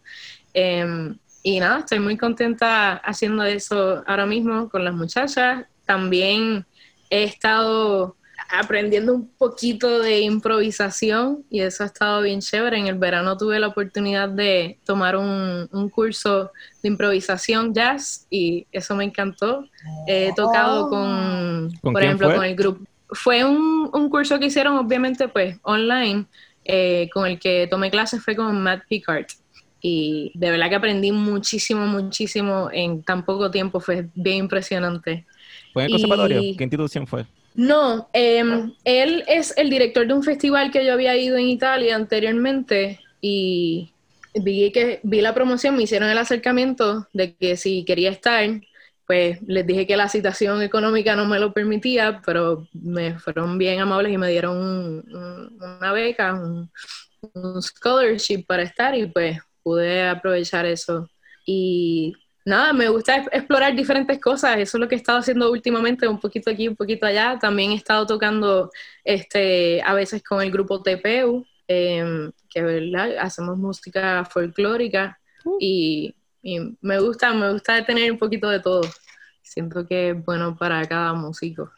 Em, 0.53 1.17
y 1.43 1.59
nada, 1.59 1.79
estoy 1.79 1.99
muy 1.99 2.17
contenta 2.17 2.93
haciendo 2.97 3.43
eso 3.43 4.03
ahora 4.05 4.25
mismo 4.25 4.69
con 4.69 4.83
las 4.83 4.93
muchachas. 4.93 5.65
También 5.85 6.65
he 7.09 7.23
estado 7.23 8.15
aprendiendo 8.51 9.13
un 9.13 9.27
poquito 9.37 9.99
de 9.99 10.21
improvisación 10.21 11.43
y 11.49 11.61
eso 11.61 11.83
ha 11.83 11.87
estado 11.87 12.21
bien 12.21 12.41
chévere. 12.41 12.77
En 12.77 12.87
el 12.87 12.97
verano 12.97 13.37
tuve 13.37 13.59
la 13.59 13.67
oportunidad 13.67 14.29
de 14.29 14.77
tomar 14.85 15.15
un, 15.15 15.67
curso 15.89 16.51
de 16.83 16.89
improvisación 16.89 17.73
jazz 17.73 18.27
y 18.29 18.67
eso 18.71 18.95
me 18.95 19.05
encantó. 19.05 19.65
He 20.07 20.33
tocado 20.35 20.89
con, 20.89 21.71
por 21.81 22.03
ejemplo, 22.03 22.33
con 22.33 22.43
el 22.43 22.55
grupo. 22.55 22.85
Fue 23.09 23.43
un, 23.43 24.09
curso 24.09 24.39
que 24.39 24.47
hicieron 24.47 24.77
obviamente 24.77 25.27
pues 25.27 25.57
online, 25.63 26.25
eh, 26.63 27.09
con 27.13 27.25
el 27.25 27.39
que 27.39 27.67
tomé 27.69 27.89
clases 27.89 28.23
fue 28.23 28.35
con 28.35 28.61
Matt 28.61 28.83
Picard. 28.87 29.25
Y 29.81 30.31
de 30.35 30.51
verdad 30.51 30.69
que 30.69 30.75
aprendí 30.75 31.11
muchísimo, 31.11 31.87
muchísimo 31.87 32.69
en 32.71 33.03
tan 33.03 33.25
poco 33.25 33.49
tiempo, 33.49 33.79
fue 33.79 34.07
bien 34.13 34.37
impresionante. 34.37 35.25
¿Fue 35.73 35.83
en 35.83 35.87
el 35.87 35.91
conservatorio? 35.93 36.41
¿Qué 36.57 36.63
institución 36.63 37.07
fue? 37.07 37.25
No, 37.53 38.09
em, 38.13 38.73
él 38.85 39.23
es 39.27 39.53
el 39.57 39.69
director 39.69 40.07
de 40.07 40.13
un 40.13 40.23
festival 40.23 40.71
que 40.71 40.85
yo 40.85 40.93
había 40.93 41.17
ido 41.17 41.35
en 41.37 41.47
Italia 41.47 41.95
anteriormente 41.95 42.99
y 43.19 43.91
vi 44.33 44.71
que 44.71 45.01
vi 45.03 45.19
la 45.19 45.33
promoción, 45.33 45.75
me 45.75 45.83
hicieron 45.83 46.09
el 46.09 46.17
acercamiento 46.17 47.07
de 47.11 47.35
que 47.35 47.57
si 47.57 47.83
quería 47.83 48.11
estar, 48.11 48.47
pues 49.05 49.41
les 49.45 49.67
dije 49.67 49.85
que 49.85 49.97
la 49.97 50.07
situación 50.07 50.61
económica 50.61 51.15
no 51.17 51.25
me 51.25 51.39
lo 51.39 51.51
permitía, 51.51 52.21
pero 52.25 52.67
me 52.71 53.19
fueron 53.19 53.57
bien 53.57 53.81
amables 53.81 54.13
y 54.13 54.17
me 54.17 54.29
dieron 54.29 55.03
una 55.59 55.91
beca, 55.91 56.33
un, 56.33 56.71
un 57.33 57.61
scholarship 57.61 58.45
para 58.45 58.63
estar 58.63 58.95
y 58.95 59.07
pues 59.07 59.37
pude 59.63 60.07
aprovechar 60.07 60.65
eso. 60.65 61.09
Y 61.45 62.13
nada, 62.45 62.73
me 62.73 62.89
gusta 62.89 63.25
explorar 63.31 63.75
diferentes 63.75 64.19
cosas, 64.19 64.57
eso 64.57 64.77
es 64.77 64.81
lo 64.81 64.87
que 64.87 64.95
he 64.95 64.97
estado 64.97 65.19
haciendo 65.19 65.51
últimamente, 65.51 66.07
un 66.07 66.19
poquito 66.19 66.49
aquí, 66.49 66.67
un 66.67 66.75
poquito 66.75 67.05
allá. 67.05 67.37
También 67.39 67.71
he 67.71 67.75
estado 67.75 68.05
tocando 68.05 68.69
este, 69.03 69.81
a 69.83 69.93
veces 69.93 70.23
con 70.23 70.41
el 70.41 70.51
grupo 70.51 70.81
TPU, 70.81 71.45
em, 71.67 72.31
que 72.49 72.61
¿verdad? 72.61 73.17
hacemos 73.19 73.57
música 73.57 74.25
folclórica 74.25 75.19
uh. 75.45 75.57
y, 75.59 76.15
me 76.81 76.99
gusta, 76.99 77.33
me 77.33 77.53
gusta 77.53 77.85
tener 77.85 78.11
un 78.11 78.17
poquito 78.17 78.49
de 78.49 78.59
todo. 78.59 78.81
Siento 79.43 79.87
que 79.87 80.09
es 80.09 80.25
bueno 80.25 80.57
para 80.57 80.83
cada 80.87 81.13
músico. 81.13 81.71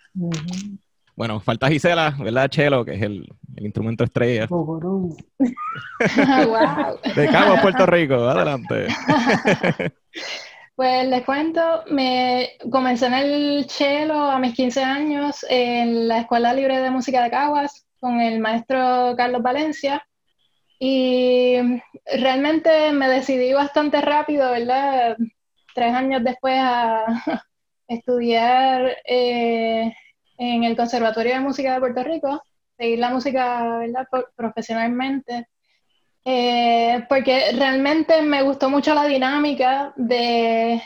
Bueno, 1.16 1.40
falta 1.40 1.70
Gisela, 1.70 2.16
¿verdad? 2.20 2.50
Chelo, 2.50 2.84
que 2.84 2.96
es 2.96 3.02
el, 3.02 3.28
instrumento 3.58 4.04
estrella. 4.04 4.48
wow. 4.48 5.16
De 7.16 7.28
Cabo, 7.28 7.62
Puerto 7.62 7.86
Rico, 7.86 8.16
adelante. 8.16 8.88
Pues 10.76 11.08
les 11.08 11.24
cuento, 11.24 11.84
me 11.92 12.54
comencé 12.72 13.06
en 13.06 13.14
el 13.14 13.66
cello 13.70 14.16
a 14.16 14.40
mis 14.40 14.56
15 14.56 14.84
años 14.84 15.46
en 15.48 16.08
la 16.08 16.22
Escuela 16.22 16.52
Libre 16.52 16.80
de 16.80 16.90
Música 16.90 17.22
de 17.22 17.30
Caguas 17.30 17.86
con 18.00 18.20
el 18.20 18.40
maestro 18.40 19.14
Carlos 19.16 19.44
Valencia 19.44 20.04
y 20.80 21.58
realmente 22.18 22.92
me 22.92 23.08
decidí 23.08 23.54
bastante 23.54 24.02
rápido, 24.02 24.50
¿verdad? 24.50 25.16
Tres 25.76 25.94
años 25.94 26.24
después 26.24 26.56
a 26.58 27.06
estudiar 27.88 28.98
eh, 29.06 29.94
en 30.44 30.64
el 30.64 30.76
Conservatorio 30.76 31.34
de 31.34 31.40
Música 31.40 31.74
de 31.74 31.80
Puerto 31.80 32.04
Rico, 32.04 32.42
seguir 32.78 33.00
la 33.00 33.10
música, 33.10 33.78
¿verdad? 33.80 34.08
Profesionalmente 34.36 35.48
eh, 36.26 37.06
porque 37.10 37.52
realmente 37.54 38.22
me 38.22 38.44
gustó 38.44 38.70
mucho 38.70 38.94
la 38.94 39.06
dinámica 39.06 39.94
de, 39.98 40.82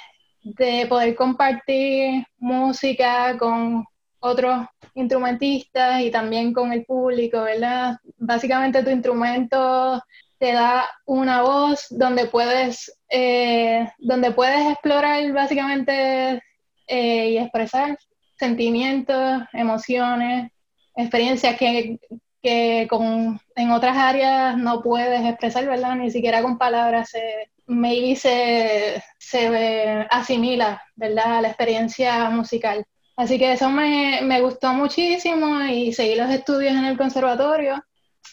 poder 0.89 1.15
compartir 1.15 2.25
música 2.37 3.37
con 3.37 3.85
otros 4.19 4.65
instrumentistas 4.95 6.01
y 6.01 6.09
también 6.09 6.53
con 6.53 6.71
el 6.73 6.85
público, 6.85 7.43
¿verdad? 7.43 7.97
Básicamente 8.17 8.83
tu 8.83 8.89
instrumento 8.89 10.01
te 10.39 10.53
da 10.53 10.85
una 11.05 11.41
voz 11.41 11.87
donde 11.89 12.25
puedes, 12.25 12.91
eh, 13.09 13.87
donde 13.99 14.31
puedes 14.31 14.71
explorar 14.71 15.31
básicamente 15.33 16.41
eh, 16.87 17.29
y 17.31 17.37
expresar 17.37 17.97
sentimientos, 18.37 19.43
emociones, 19.53 20.51
experiencias 20.95 21.57
que 21.57 21.99
que 22.41 22.87
con, 22.89 23.39
en 23.55 23.71
otras 23.71 23.97
áreas 23.97 24.57
no 24.57 24.81
puedes 24.81 25.25
expresar, 25.25 25.65
¿verdad? 25.65 25.95
Ni 25.95 26.11
siquiera 26.11 26.41
con 26.41 26.57
palabras 26.57 27.09
se, 27.09 27.51
maybe 27.65 28.15
se, 28.15 29.03
se 29.17 30.07
asimila, 30.09 30.81
¿verdad? 30.95 31.41
La 31.41 31.49
experiencia 31.49 32.29
musical. 32.29 32.85
Así 33.15 33.39
que 33.39 33.53
eso 33.53 33.69
me, 33.69 34.21
me, 34.21 34.41
gustó 34.41 34.73
muchísimo 34.73 35.61
y 35.63 35.91
seguí 35.91 36.15
los 36.15 36.29
estudios 36.29 36.73
en 36.73 36.85
el 36.85 36.97
conservatorio. 36.97 37.83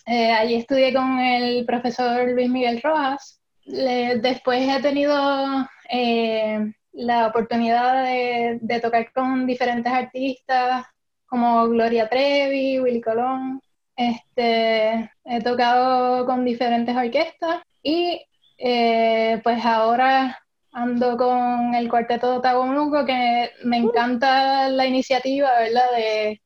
Eh, 0.07 0.33
allí 0.33 0.57
estudié 0.57 0.93
con 0.93 1.19
el 1.19 1.65
profesor 1.65 2.31
Luis 2.31 2.51
Miguel 2.51 2.83
Rojas. 2.83 3.41
después 3.65 4.69
he 4.69 4.83
tenido 4.83 5.67
eh, 5.89 6.73
la 6.95 7.27
oportunidad 7.27 8.05
de, 8.05 8.59
de, 8.61 8.81
tocar 8.81 9.13
con 9.13 9.47
diferentes 9.47 9.93
artistas 9.93 10.87
como 11.27 11.69
Gloria 11.69 12.09
Trevi, 12.09 12.79
Willy 12.81 13.01
Colón, 13.01 13.61
este, 13.97 15.11
he 15.25 15.43
tocado 15.43 16.27
con 16.27 16.45
diferentes 16.45 16.97
orquestas 16.97 17.63
y 17.83 18.25
eh, 18.59 19.41
pues 19.43 19.65
ahora 19.65 20.39
ando 20.73 21.17
con 21.17 21.75
el 21.75 21.89
cuarteto 21.89 22.41
Tabonuco 22.41 23.05
que 23.05 23.51
me 23.65 23.79
encanta 23.79 24.69
la 24.69 24.87
iniciativa, 24.87 25.51
¿verdad? 25.61 25.91
De, 25.97 26.41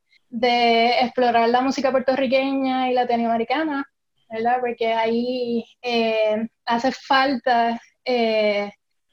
explorar 1.00 1.48
la 1.48 1.62
música 1.62 1.90
puertorriqueña 1.90 2.90
y 2.90 2.94
latinoamericana, 2.94 3.84
¿verdad? 4.30 4.58
Porque 4.60 4.92
ahí 4.92 5.64
eh, 5.80 6.46
hace 6.66 6.92
falta 6.92 7.80
eh, 8.04 8.70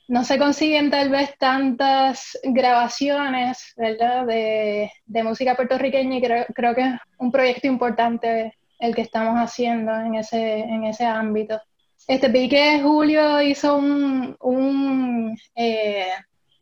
no 0.07 0.23
se 0.23 0.37
consiguen 0.37 0.91
tal 0.91 1.09
vez 1.09 1.35
tantas 1.37 2.37
grabaciones, 2.43 3.73
¿verdad? 3.75 4.25
De, 4.25 4.91
música 5.23 5.55
puertorriqueña 5.55 6.17
y 6.17 6.21
creo, 6.21 6.45
creo, 6.53 6.75
que 6.75 6.81
es 6.81 6.93
un 7.17 7.31
proyecto 7.31 7.67
importante 7.67 8.55
el 8.79 8.93
que 8.93 9.01
estamos 9.01 9.35
haciendo 9.37 9.95
en 9.95 10.15
ese, 10.15 10.59
en 10.59 10.83
ese 10.85 11.05
ámbito. 11.05 11.59
Este, 12.07 12.27
vi 12.27 12.47
que 12.47 12.81
Julio 12.81 13.41
hizo 13.41 13.77
un, 13.77 14.35
un, 14.41 15.35
eh, 15.55 16.11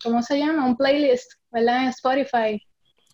¿cómo 0.01 0.21
se 0.21 0.39
llama? 0.39 0.65
Un 0.65 0.77
playlist, 0.77 1.33
¿verdad? 1.51 1.83
En 1.83 1.89
Spotify. 1.89 2.61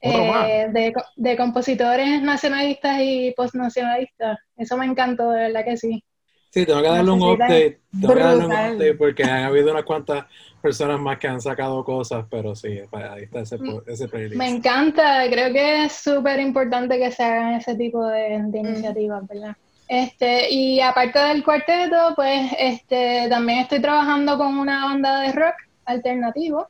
Eh, 0.02 0.68
de, 0.72 0.94
de, 1.18 1.38
compositores 1.38 2.22
nacionalistas 2.22 3.00
y 3.02 3.34
postnacionalistas. 3.36 4.38
Eso 4.56 4.78
me 4.78 4.86
encantó, 4.86 5.32
de 5.32 5.48
verdad 5.48 5.66
que 5.66 5.76
sí. 5.76 6.04
Sí, 6.50 6.66
tengo 6.66 6.82
que 6.82 6.88
darle 6.88 7.12
un 7.12 7.22
update. 7.22 7.80
Tengo 7.92 8.14
que 8.14 8.20
darle 8.20 8.46
un 8.46 8.52
update 8.52 8.96
porque 8.96 9.24
han 9.24 9.44
habido 9.44 9.72
unas 9.72 9.84
cuantas 9.84 10.26
personas 10.62 11.00
más 11.00 11.18
que 11.20 11.28
han 11.28 11.42
sacado 11.42 11.84
cosas, 11.84 12.26
pero 12.30 12.56
sí, 12.56 12.80
ahí 12.92 13.24
está 13.24 13.42
ese, 13.42 13.58
mm. 13.58 13.82
ese 13.88 14.08
playlist. 14.08 14.36
Me 14.36 14.50
encanta, 14.50 15.26
creo 15.30 15.54
que 15.54 15.86
es 15.86 15.94
súper 15.94 16.40
importante 16.40 16.98
que 16.98 17.12
se 17.12 17.24
hagan 17.24 17.54
ese 17.56 17.76
tipo 17.76 18.06
de, 18.08 18.42
de 18.48 18.64
mm. 18.64 18.66
iniciativas, 18.66 19.28
¿verdad? 19.28 19.56
Este, 19.88 20.52
y 20.52 20.80
aparte 20.82 21.18
del 21.18 21.44
cuarteto, 21.44 22.14
pues 22.16 22.52
este, 22.60 23.28
también 23.28 23.60
estoy 23.60 23.82
trabajando 23.82 24.38
con 24.38 24.58
una 24.58 24.86
banda 24.86 25.22
de 25.22 25.32
rock 25.32 25.56
alternativo, 25.86 26.68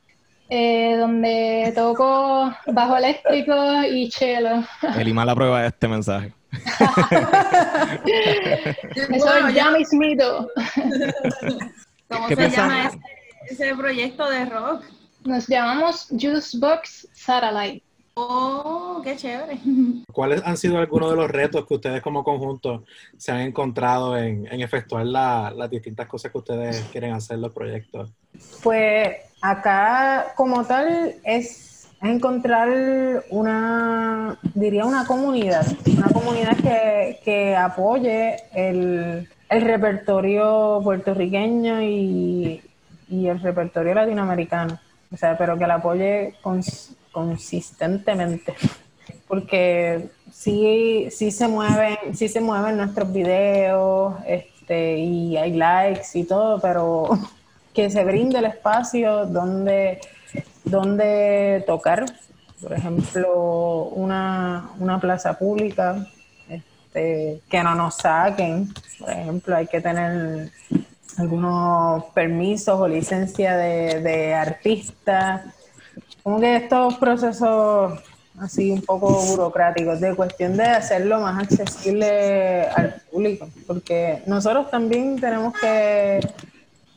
eh, 0.48 0.96
donde 0.96 1.70
toco 1.74 2.50
bajo 2.66 2.96
eléctrico 2.96 3.54
y 3.84 4.10
cello. 4.10 4.62
Elima 4.96 5.24
la 5.26 5.34
prueba 5.34 5.60
de 5.62 5.68
este 5.68 5.86
mensaje. 5.86 6.32
Eso 9.10 9.48
ya 9.50 9.70
mismito. 9.70 10.48
¿Cómo 12.08 12.28
se 12.28 12.50
llama 12.50 12.90
ese, 13.48 13.74
proyecto 13.74 14.28
de 14.28 14.44
rock? 14.46 14.84
Nos 15.24 15.46
llamamos 15.46 16.08
Juicebox 16.10 17.08
Satellite. 17.12 17.82
Oh, 18.14 19.00
qué 19.04 19.16
chévere. 19.16 19.58
¿Cuáles 20.12 20.42
han 20.44 20.56
sido 20.56 20.78
algunos 20.78 21.10
de 21.10 21.16
los 21.16 21.30
retos 21.30 21.66
que 21.66 21.74
ustedes 21.74 22.02
como 22.02 22.24
conjunto 22.24 22.84
se 23.16 23.32
han 23.32 23.40
encontrado 23.40 24.18
en, 24.18 24.46
efectuar 24.60 25.06
las 25.06 25.70
distintas 25.70 26.08
cosas 26.08 26.32
que 26.32 26.38
ustedes 26.38 26.80
quieren 26.90 27.12
hacer 27.12 27.38
los 27.38 27.52
proyectos? 27.52 28.10
Pues 28.62 29.16
acá 29.40 30.32
como 30.36 30.64
tal 30.64 31.14
es 31.24 31.69
encontrar 32.02 33.24
una, 33.30 34.38
diría 34.54 34.84
una 34.84 35.06
comunidad, 35.06 35.66
una 35.86 36.08
comunidad 36.08 36.56
que, 37.22 37.56
apoye 37.56 38.36
el, 38.54 39.28
repertorio 39.48 40.80
puertorriqueño 40.82 41.82
y, 41.82 42.62
el 43.10 43.40
repertorio 43.40 43.94
latinoamericano, 43.94 44.78
o 45.12 45.16
sea, 45.16 45.36
pero 45.36 45.58
que 45.58 45.66
la 45.66 45.74
apoye 45.74 46.34
consistentemente, 47.12 48.54
porque 49.26 50.08
sí, 50.32 51.08
sí 51.10 51.30
se 51.32 51.48
mueven, 51.48 51.96
sí 52.14 52.28
se 52.28 52.40
mueven 52.40 52.76
nuestros 52.76 53.12
videos, 53.12 54.14
este, 54.26 54.98
y 54.98 55.36
hay 55.36 55.52
likes 55.54 56.06
y 56.14 56.24
todo, 56.24 56.60
pero 56.60 57.10
que 57.74 57.90
se 57.90 58.04
brinde 58.04 58.38
el 58.38 58.44
espacio 58.46 59.26
donde 59.26 60.00
donde 60.64 61.64
tocar, 61.66 62.04
por 62.60 62.72
ejemplo, 62.72 63.84
una, 63.94 64.98
plaza 65.00 65.38
pública, 65.38 66.06
este, 66.48 67.40
que 67.48 67.62
no 67.62 67.74
nos 67.74 67.96
saquen, 67.96 68.72
por 68.98 69.10
ejemplo, 69.10 69.56
hay 69.56 69.66
que 69.66 69.80
tener 69.80 70.50
algunos 71.18 72.04
permisos 72.14 72.78
o 72.78 72.88
licencia 72.88 73.56
de, 73.56 74.00
de 74.00 74.34
artista, 74.34 75.44
como 76.22 76.40
que 76.40 76.56
estos 76.56 76.94
procesos 76.96 78.00
así 78.40 78.70
un 78.70 78.82
poco 78.82 79.22
burocráticos, 79.26 80.00
de 80.00 80.14
cuestión 80.14 80.56
de 80.56 80.64
hacerlo 80.64 81.20
más 81.20 81.42
accesible 81.42 82.66
al 82.68 83.02
público, 83.10 83.48
porque 83.66 84.22
nosotros 84.26 84.70
también 84.70 85.20
tenemos 85.20 85.54
que 85.58 86.20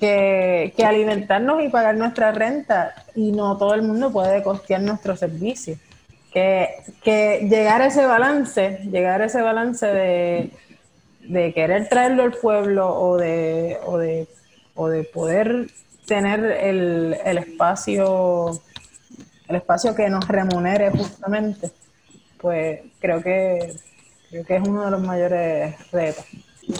que, 0.03 0.85
alimentarnos 0.85 1.63
y 1.63 1.69
pagar 1.69 1.95
nuestra 1.95 2.31
renta 2.31 2.93
y 3.15 3.31
no 3.31 3.57
todo 3.57 3.73
el 3.73 3.83
mundo 3.83 4.11
puede 4.11 4.43
costear 4.43 4.81
nuestros 4.81 5.19
servicios. 5.19 5.79
Que, 6.31 6.69
que 7.03 7.47
llegar 7.49 7.81
a 7.81 7.87
ese 7.87 8.05
balance, 8.05 8.79
llegar 8.91 9.21
a 9.21 9.25
ese 9.25 9.41
balance 9.41 9.85
de, 9.85 11.53
querer 11.53 11.87
traerlo 11.89 12.23
al 12.23 12.33
pueblo 12.33 12.89
o 12.89 13.17
de, 13.17 13.77
o 13.85 13.97
de, 13.97 14.27
o 14.75 14.87
de 14.89 15.03
poder 15.03 15.67
tener 16.07 16.43
el, 16.43 17.15
el 17.23 17.37
espacio 17.37 18.59
el 19.47 19.57
espacio 19.57 19.93
que 19.93 20.09
nos 20.09 20.27
remunere 20.27 20.89
justamente, 20.89 21.69
pues 22.39 22.79
creo 22.99 23.21
que 23.21 23.73
creo 24.29 24.45
que 24.45 24.55
es 24.55 24.67
uno 24.67 24.85
de 24.85 24.91
los 24.91 25.01
mayores 25.01 25.75
retos. 25.91 26.25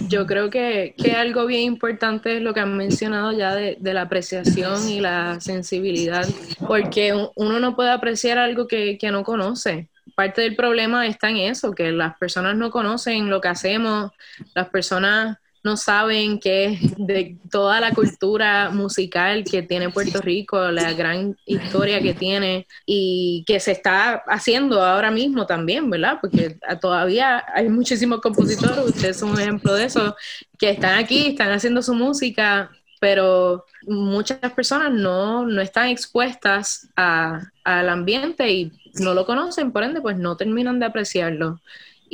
Yo 0.08 0.26
creo 0.26 0.50
que, 0.50 0.96
que, 0.98 1.12
algo 1.12 1.46
bien 1.46 1.62
importante 1.62 2.38
es 2.38 2.42
lo 2.42 2.54
que 2.54 2.62
han 2.62 2.78
mencionado 2.78 3.32
ya 3.32 3.54
de, 3.54 3.78
de, 3.80 3.94
la 3.94 4.04
apreciación 4.04 4.88
y 4.88 5.02
la 5.02 5.40
sensibilidad, 5.42 6.26
porque 6.68 7.14
uno 7.36 7.60
no 7.60 7.76
puede 7.76 7.92
apreciar 7.92 8.38
algo 8.38 8.68
que, 8.68 8.98
que 8.98 9.12
no 9.12 9.24
conoce. 9.24 9.90
Parte 10.16 10.42
del 10.42 10.56
problema 10.56 11.06
está 11.08 11.30
en 11.30 11.38
eso, 11.38 11.74
que 11.74 11.92
las 11.92 12.18
personas 12.18 12.56
no 12.56 12.72
conocen 12.72 13.30
lo 13.30 13.42
que 13.42 13.50
hacemos, 13.50 14.12
las 14.56 14.70
personas 14.70 15.38
no 15.64 15.78
saben 15.78 16.40
que 16.40 16.78
de 16.98 17.38
toda 17.50 17.80
la 17.80 17.94
cultura 17.94 18.70
musical 18.70 19.44
que 19.44 19.64
tiene 19.64 19.90
Puerto 19.90 20.22
Rico, 20.22 20.60
la 20.72 20.92
gran 20.94 21.38
historia 21.46 22.02
que 22.02 22.14
tiene 22.14 22.68
y 22.86 23.44
que 23.48 23.60
se 23.62 23.72
está 23.72 24.24
haciendo 24.28 24.84
ahora 24.84 25.10
mismo 25.10 25.46
también, 25.46 25.90
¿verdad? 25.90 26.18
Porque 26.20 26.58
todavía 26.82 27.46
hay 27.54 27.70
muchísimos 27.70 28.20
compositores, 28.20 28.78
ustedes 28.86 29.18
son 29.18 29.32
un 29.32 29.40
ejemplo 29.40 29.74
de 29.74 29.86
eso, 29.86 30.16
que 30.60 30.72
están 30.72 31.00
aquí, 31.00 31.28
están 31.28 31.52
haciendo 31.52 31.82
su 31.82 31.94
música, 31.94 32.70
pero 33.00 33.66
muchas 33.88 34.40
personas 34.54 34.92
no, 34.92 35.46
no 35.46 35.62
están 35.62 35.88
expuestas 35.88 36.90
al 36.96 37.90
ambiente 37.90 38.52
y 38.52 38.72
no 38.96 39.14
lo 39.14 39.26
conocen, 39.26 39.72
por 39.72 39.84
ende, 39.84 40.02
pues 40.02 40.18
no 40.18 40.36
terminan 40.36 40.80
de 40.80 40.86
apreciarlo. 40.88 41.60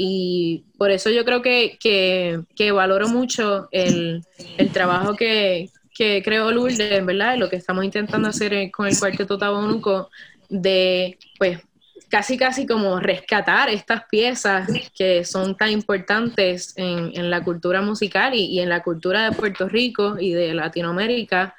Y 0.01 0.63
por 0.77 0.91
eso 0.91 1.09
yo 1.09 1.25
creo 1.25 1.41
que, 1.41 1.77
que, 1.77 2.71
valoro 2.71 3.09
mucho 3.09 3.67
el, 3.73 4.23
trabajo 4.71 5.13
que, 5.13 5.71
que 5.93 6.21
creó 6.23 6.49
Lourdes, 6.53 7.05
¿verdad? 7.05 7.35
Lo 7.35 7.49
que 7.49 7.57
estamos 7.57 7.83
intentando 7.83 8.29
hacer 8.29 8.71
con 8.71 8.87
el 8.87 8.97
Cuarteto 8.97 9.37
Tabonuco 9.37 10.09
de, 10.47 11.17
pues, 11.37 11.59
casi 12.07 12.37
casi 12.37 12.65
como 12.65 13.01
rescatar 13.01 13.67
estas 13.67 14.05
piezas 14.05 14.69
que 14.97 15.25
son 15.25 15.57
tan 15.57 15.69
importantes 15.69 16.73
en, 16.77 17.11
en 17.13 17.29
la 17.29 17.43
cultura 17.43 17.81
musical 17.81 18.33
y, 18.33 18.45
y, 18.45 18.61
en 18.61 18.69
la 18.69 18.81
cultura 18.81 19.29
de 19.29 19.35
Puerto 19.35 19.67
Rico 19.67 20.15
y 20.17 20.31
de 20.31 20.53
Latinoamérica, 20.53 21.57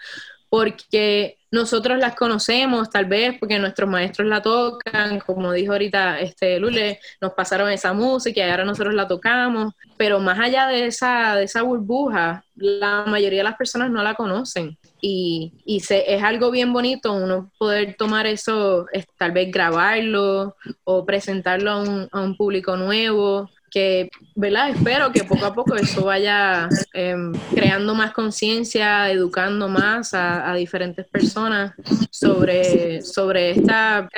porque 0.50 1.38
nosotros 1.52 1.98
las 1.98 2.14
conocemos 2.14 2.90
tal 2.90 3.06
vez 3.06 3.36
porque 3.38 3.58
nuestros 3.58 3.88
maestros 3.88 4.28
la 4.28 4.42
tocan, 4.42 5.20
como 5.20 5.52
dijo 5.52 5.72
ahorita 5.72 6.20
este 6.20 6.60
Lule, 6.60 7.00
nos 7.20 7.32
pasaron 7.32 7.70
esa 7.70 7.92
música 7.92 8.40
y 8.40 8.50
ahora 8.50 8.64
nosotros 8.64 8.94
la 8.94 9.08
tocamos, 9.08 9.74
pero 9.96 10.20
más 10.20 10.38
allá 10.38 10.66
de 10.66 10.86
esa, 10.86 11.36
de 11.36 11.44
esa 11.44 11.62
burbuja, 11.62 12.44
la 12.56 13.04
mayoría 13.06 13.38
de 13.38 13.44
las 13.44 13.56
personas 13.56 13.90
no 13.90 14.02
la 14.02 14.14
conocen. 14.14 14.76
Y, 15.00 15.52
y 15.64 15.80
se, 15.80 16.14
es 16.14 16.22
algo 16.22 16.50
bien 16.50 16.72
bonito 16.72 17.12
uno 17.12 17.50
poder 17.58 17.96
tomar 17.96 18.26
eso, 18.26 18.86
tal 19.16 19.32
vez 19.32 19.50
grabarlo 19.50 20.56
o 20.84 21.06
presentarlo 21.06 21.70
a 21.70 21.82
un, 21.82 22.08
a 22.12 22.20
un 22.20 22.36
público 22.36 22.76
nuevo 22.76 23.48
que, 23.70 24.10
¿verdad? 24.34 24.70
Espero 24.70 25.12
que 25.12 25.24
poco 25.24 25.46
a 25.46 25.54
poco 25.54 25.76
eso 25.76 26.04
vaya 26.04 26.68
em, 26.92 27.32
creando 27.54 27.94
más 27.94 28.12
conciencia, 28.12 29.10
educando 29.10 29.68
más 29.68 30.12
a, 30.12 30.54
diferentes 30.54 31.06
personas 31.06 31.72
sobre, 32.10 33.02
sobre 33.02 33.50
este 33.50 33.72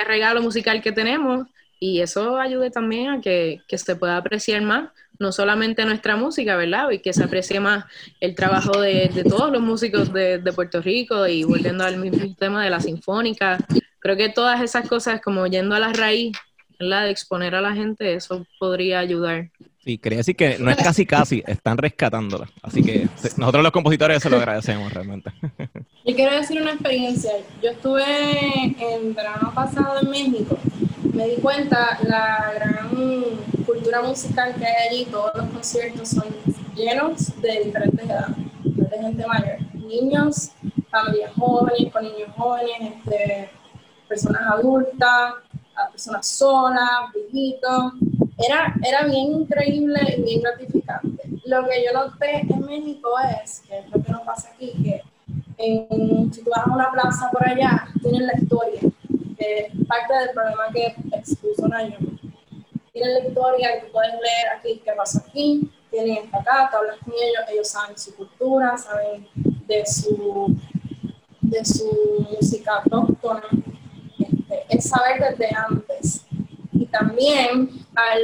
regalo 0.05 0.41
musical 0.41 0.81
que 0.81 0.91
tenemos 0.91 1.47
y 1.79 1.99
eso 2.01 2.37
ayude 2.37 2.71
también 2.71 3.09
a 3.09 3.21
que, 3.21 3.61
se 3.67 3.95
pueda 3.95 4.17
apreciar 4.17 4.61
más, 4.61 4.89
no 5.19 5.31
solamente 5.31 5.85
nuestra 5.85 6.15
música, 6.15 6.55
¿verdad? 6.55 6.89
Y 6.91 6.99
que 6.99 7.13
se 7.13 7.23
aprecie 7.23 7.59
más 7.59 7.85
el 8.19 8.35
trabajo 8.35 8.79
de, 8.79 9.23
todos 9.27 9.51
los 9.51 9.61
músicos 9.61 10.11
de, 10.13 10.39
de, 10.39 10.53
Puerto 10.53 10.81
Rico 10.81 11.27
y 11.27 11.43
volviendo 11.43 11.83
al 11.83 11.97
mismo 11.97 12.35
tema 12.35 12.63
de 12.63 12.69
la 12.69 12.79
sinfónica. 12.79 13.57
Creo 13.99 14.15
que 14.15 14.29
todas 14.29 14.61
esas 14.61 14.87
cosas, 14.87 15.21
como 15.21 15.45
yendo 15.47 15.75
a 15.75 15.79
la 15.79 15.91
raíz, 15.91 16.37
la 16.89 17.03
de 17.03 17.11
exponer 17.11 17.55
a 17.55 17.61
la 17.61 17.73
gente, 17.73 18.13
eso 18.13 18.45
podría 18.59 18.99
ayudar. 18.99 19.49
Sí, 19.83 19.97
quería 19.97 20.19
decir 20.19 20.35
que 20.35 20.57
no 20.59 20.71
es 20.71 20.77
casi 20.83 21.05
casi, 21.05 21.43
están 21.45 21.77
rescatándola. 21.77 22.47
Así 22.61 22.81
que 22.83 23.07
nosotros 23.37 23.63
los 23.63 23.71
compositores 23.71 24.21
se 24.21 24.29
lo 24.29 24.37
agradecemos 24.37 24.91
realmente. 24.93 25.31
Yo 26.05 26.15
quiero 26.15 26.35
decir 26.35 26.61
una 26.61 26.71
experiencia. 26.71 27.31
Yo 27.61 27.71
estuve 27.71 28.03
en 28.79 29.13
verano 29.13 29.51
pasado 29.53 30.01
en 30.01 30.09
México. 30.09 30.57
Me 31.13 31.27
di 31.27 31.35
cuenta 31.41 31.99
la 32.07 32.53
gran 32.55 32.89
cultura 33.65 34.01
musical 34.01 34.55
que 34.55 34.65
hay 34.65 34.87
allí. 34.89 35.05
Todos 35.05 35.31
los 35.35 35.47
conciertos 35.47 36.09
son 36.09 36.25
llenos 36.75 37.39
de 37.41 37.65
diferentes 37.65 38.05
edades, 38.05 38.37
de 38.63 38.97
gente 38.97 39.27
mayor. 39.27 39.57
Niños, 39.73 40.51
familias 40.89 41.31
jóvenes, 41.35 41.91
con 41.91 42.03
niños 42.03 42.29
jóvenes, 42.35 42.93
este, 42.95 43.49
personas 44.07 44.41
adultas, 44.43 45.33
a 45.75 45.89
personas 45.89 46.25
solas, 46.27 47.11
viejitos. 47.13 47.93
Era, 48.37 48.75
era 48.83 49.03
bien 49.05 49.31
increíble 49.31 49.99
y 50.17 50.21
bien 50.21 50.41
gratificante. 50.41 51.23
Lo 51.45 51.65
que 51.67 51.85
yo 51.85 51.93
noté 51.93 52.39
en 52.39 52.65
México 52.65 53.09
es, 53.41 53.61
que 53.67 53.83
lo 53.91 54.03
que 54.03 54.11
nos 54.11 54.21
pasa 54.21 54.49
aquí, 54.53 54.71
que 54.83 55.01
si 56.31 56.43
tú 56.43 56.49
vas 56.49 56.67
a 56.67 56.73
una 56.73 56.91
plaza 56.91 57.29
por 57.31 57.47
allá, 57.47 57.87
tienen 58.01 58.27
la 58.27 58.33
historia, 58.37 58.81
parte 59.87 60.13
del 60.13 60.29
problema 60.33 60.63
que 60.73 60.95
expuso 61.15 61.67
Naomi. 61.67 62.19
Tienen 62.91 63.13
la 63.13 63.27
historia 63.27 63.73
que 63.73 63.85
tú 63.85 63.91
puedes 63.91 64.11
leer 64.11 64.47
aquí 64.57 64.81
qué 64.83 64.91
pasa 64.93 65.23
aquí, 65.27 65.71
tienen 65.89 66.25
esta 66.25 66.39
acá, 66.39 66.69
te 66.69 66.77
hablas 66.77 66.97
con 67.03 67.13
ellos, 67.13 67.43
ellos 67.51 67.67
saben 67.67 67.97
su 67.97 68.15
cultura, 68.15 68.77
saben 68.77 69.27
de 69.67 69.85
su, 69.85 70.55
de 71.41 71.65
su 71.65 72.27
música 72.31 72.81
autóctona, 72.83 73.43
es 74.73 74.89
saber 74.89 75.19
desde 75.19 75.55
antes. 75.55 76.25
Y 76.71 76.85
también 76.87 77.69
al 77.95 78.21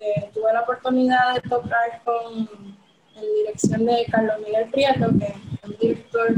eh, 0.00 0.30
tuve 0.34 0.52
la 0.52 0.62
oportunidad 0.62 1.34
de 1.34 1.48
tocar 1.48 2.02
con 2.04 2.48
en 3.14 3.34
dirección 3.36 3.86
de 3.86 4.04
Carlos 4.10 4.36
Miguel 4.44 4.70
Prieto, 4.70 5.06
que 5.18 5.26
es 5.26 5.34
un 5.64 5.76
director 5.78 6.34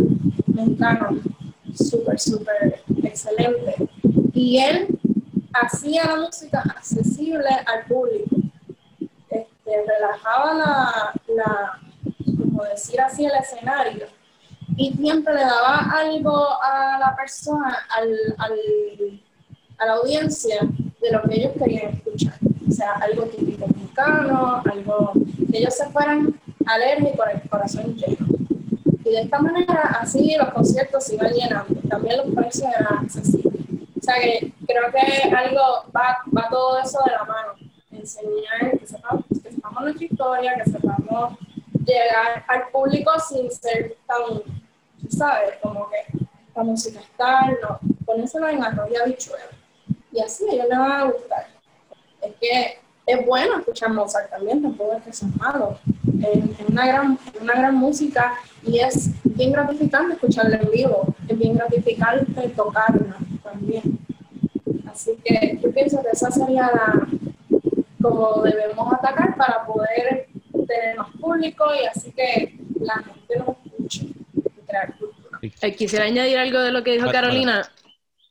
mexicano 0.49 1.21
súper, 1.75 2.19
súper 2.19 2.83
excelente. 3.03 3.75
Y 4.35 4.59
él 4.59 4.99
hacía 5.55 6.05
la 6.05 6.17
música 6.17 6.61
accesible 6.61 7.49
al 7.49 7.85
público. 7.87 8.37
Este, 9.31 9.85
relajaba 9.87 10.55
la, 10.55 11.13
la, 11.35 11.81
como 12.37 12.65
decir 12.65 13.01
así, 13.01 13.25
el 13.25 13.33
escenario 13.35 14.07
y 14.77 14.93
siempre 14.93 15.35
le 15.35 15.41
daba 15.41 15.91
algo 15.93 16.49
a 16.63 16.99
la 16.99 17.17
persona, 17.17 17.79
al, 17.91 18.09
al, 18.39 19.21
a 19.79 19.87
la 19.87 19.93
audiencia, 19.95 20.61
de 21.01 21.13
lo 21.13 21.23
que 21.23 21.37
ellos 21.37 21.53
querían 21.59 21.95
escuchar. 21.95 22.35
O 22.69 22.73
sea, 22.73 22.93
algo 22.95 23.25
típico 23.27 23.67
mexicano, 23.69 24.63
algo 24.71 25.13
que 25.51 25.59
ellos 25.59 25.75
se 25.75 25.89
fueran 25.91 26.35
y 26.65 27.17
con 27.17 27.29
el 27.31 27.49
corazón 27.49 27.95
lleno. 27.95 28.27
Y 29.05 29.11
de 29.11 29.21
esta 29.21 29.39
manera, 29.39 29.99
así 30.01 30.35
los 30.37 30.49
conciertos 30.53 31.05
se 31.05 31.15
iban 31.15 31.33
llenando. 31.33 31.75
También 31.89 32.17
los 32.17 32.35
precios 32.35 32.69
eran 32.81 33.05
accesibles. 33.05 33.55
O 34.01 34.03
sea 34.03 34.15
que 34.17 34.53
creo 34.67 34.91
que 34.91 35.35
algo 35.35 35.85
va, 35.95 36.19
va 36.37 36.49
todo 36.51 36.79
eso 36.79 36.99
de 37.05 37.13
la 37.13 37.25
mano. 37.25 37.53
Enseñar, 37.91 38.79
que 38.79 38.87
sepamos, 38.87 39.25
que 39.29 39.53
sepamos 39.53 39.83
nuestra 39.83 40.05
historia, 40.05 40.55
que 40.57 40.71
sepamos 40.71 41.39
llegar 41.85 42.45
al 42.49 42.69
público 42.73 43.11
sin 43.29 43.51
ser 43.51 43.97
tan, 44.07 44.43
¿sabes? 45.17 45.55
Como 45.63 45.89
que 45.89 46.27
la 46.55 46.63
música 46.63 47.01
está, 47.01 47.47
no, 47.63 47.79
ponérselo 48.05 48.49
en 48.49 48.63
arroz 48.63 48.89
y 48.91 48.97
habichuela. 48.97 49.45
Y 50.13 50.21
así 50.21 50.45
a 50.49 50.53
ellos 50.53 50.67
les 50.69 50.79
va 50.79 51.01
a 51.01 51.05
gustar. 51.05 51.47
Es 52.23 52.33
que 52.41 52.79
es 53.07 53.27
bueno 53.27 53.59
escuchar 53.59 53.93
Mozart 53.93 54.31
también, 54.31 54.63
tampoco 54.63 54.95
es 54.95 55.03
que 55.03 55.13
sea 55.13 55.29
malo. 55.37 55.79
Es 56.23 56.69
una 56.69 56.87
gran, 56.87 57.19
una 57.41 57.55
gran 57.55 57.75
música 57.75 58.35
y 58.63 58.79
es 58.79 59.11
bien 59.25 59.53
gratificante 59.53 60.15
escucharla 60.15 60.57
en 60.57 60.71
vivo, 60.71 61.15
es 61.29 61.39
bien 61.39 61.55
gratificante 61.55 62.49
tocarla 62.51 63.17
también. 63.43 63.99
Así 64.91 65.19
que 65.25 65.59
yo 65.61 65.73
pienso 65.73 66.01
que 66.03 66.11
esa 66.13 66.31
sería 66.31 66.71
la, 66.73 67.07
como 68.01 68.43
debemos 68.43 68.93
atacar 68.93 69.37
para 69.37 69.67
poder 69.67 70.29
tener 70.67 70.97
más 70.97 71.11
público 71.21 71.65
y 71.75 71.87
así 71.87 72.13
que 72.13 72.59
la 72.81 72.95
gente 72.95 73.39
nos 73.39 73.57
escuche 73.67 74.15
Eh, 75.61 75.75
quisiera 75.75 76.05
añadir 76.05 76.39
algo 76.39 76.61
de 76.61 76.73
lo 76.73 76.83
que 76.83 76.93
dijo 76.93 77.11
Carolina, 77.11 77.69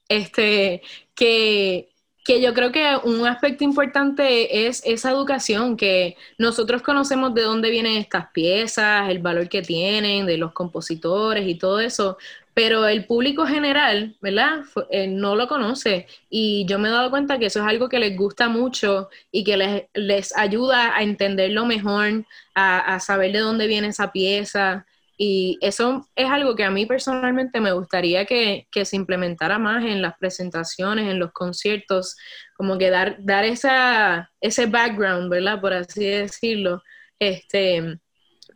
este, 0.07 0.81
que 1.15 1.89
que 2.23 2.41
yo 2.41 2.53
creo 2.53 2.71
que 2.71 2.95
un 3.03 3.27
aspecto 3.27 3.63
importante 3.63 4.67
es 4.67 4.81
esa 4.85 5.11
educación, 5.11 5.75
que 5.75 6.15
nosotros 6.37 6.81
conocemos 6.81 7.33
de 7.33 7.41
dónde 7.41 7.69
vienen 7.69 7.97
estas 7.97 8.27
piezas, 8.31 9.09
el 9.09 9.19
valor 9.19 9.49
que 9.49 9.61
tienen, 9.61 10.25
de 10.25 10.37
los 10.37 10.53
compositores 10.53 11.45
y 11.47 11.55
todo 11.55 11.81
eso, 11.81 12.17
pero 12.53 12.87
el 12.87 13.05
público 13.05 13.45
general, 13.45 14.15
¿verdad? 14.21 14.61
Eh, 14.89 15.07
no 15.07 15.35
lo 15.35 15.47
conoce 15.47 16.07
y 16.29 16.65
yo 16.65 16.79
me 16.79 16.87
he 16.87 16.91
dado 16.91 17.09
cuenta 17.09 17.39
que 17.39 17.47
eso 17.47 17.59
es 17.59 17.65
algo 17.65 17.89
que 17.89 17.99
les 17.99 18.15
gusta 18.15 18.47
mucho 18.47 19.09
y 19.31 19.43
que 19.43 19.57
les, 19.57 19.83
les 19.93 20.37
ayuda 20.37 20.95
a 20.95 21.03
entenderlo 21.03 21.65
mejor, 21.65 22.25
a, 22.53 22.95
a 22.95 22.99
saber 22.99 23.33
de 23.33 23.39
dónde 23.39 23.67
viene 23.67 23.87
esa 23.87 24.11
pieza. 24.13 24.85
Y 25.25 25.57
eso 25.61 26.05
es 26.17 26.29
algo 26.29 26.53
que 26.53 26.65
a 26.65 26.69
mí 26.69 26.85
personalmente 26.85 27.61
me 27.61 27.71
gustaría 27.71 28.25
que, 28.25 28.67
se 28.83 28.95
implementara 28.97 29.57
más 29.57 29.85
en 29.85 30.01
las 30.01 30.17
presentaciones, 30.17 31.09
en 31.09 31.17
los 31.17 31.31
conciertos, 31.31 32.17
como 32.57 32.77
que 32.77 32.89
dar, 32.89 33.15
dar 33.19 33.45
esa, 33.45 34.29
ese 34.41 34.65
background, 34.65 35.29
¿verdad? 35.29 35.61
Por 35.61 35.71
así 35.71 36.03
decirlo, 36.03 36.83
este, 37.19 38.01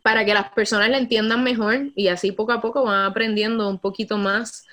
para 0.02 0.26
que 0.26 0.34
las 0.34 0.50
personas 0.50 0.90
la 0.90 0.98
entiendan 0.98 1.42
mejor 1.42 1.90
y 1.96 2.08
así 2.08 2.32
poco 2.32 2.52
a 2.52 2.60
poco 2.60 2.84
van 2.84 3.06
aprendiendo 3.06 3.66
un 3.66 3.78
poquito 3.78 4.18
más 4.18 4.66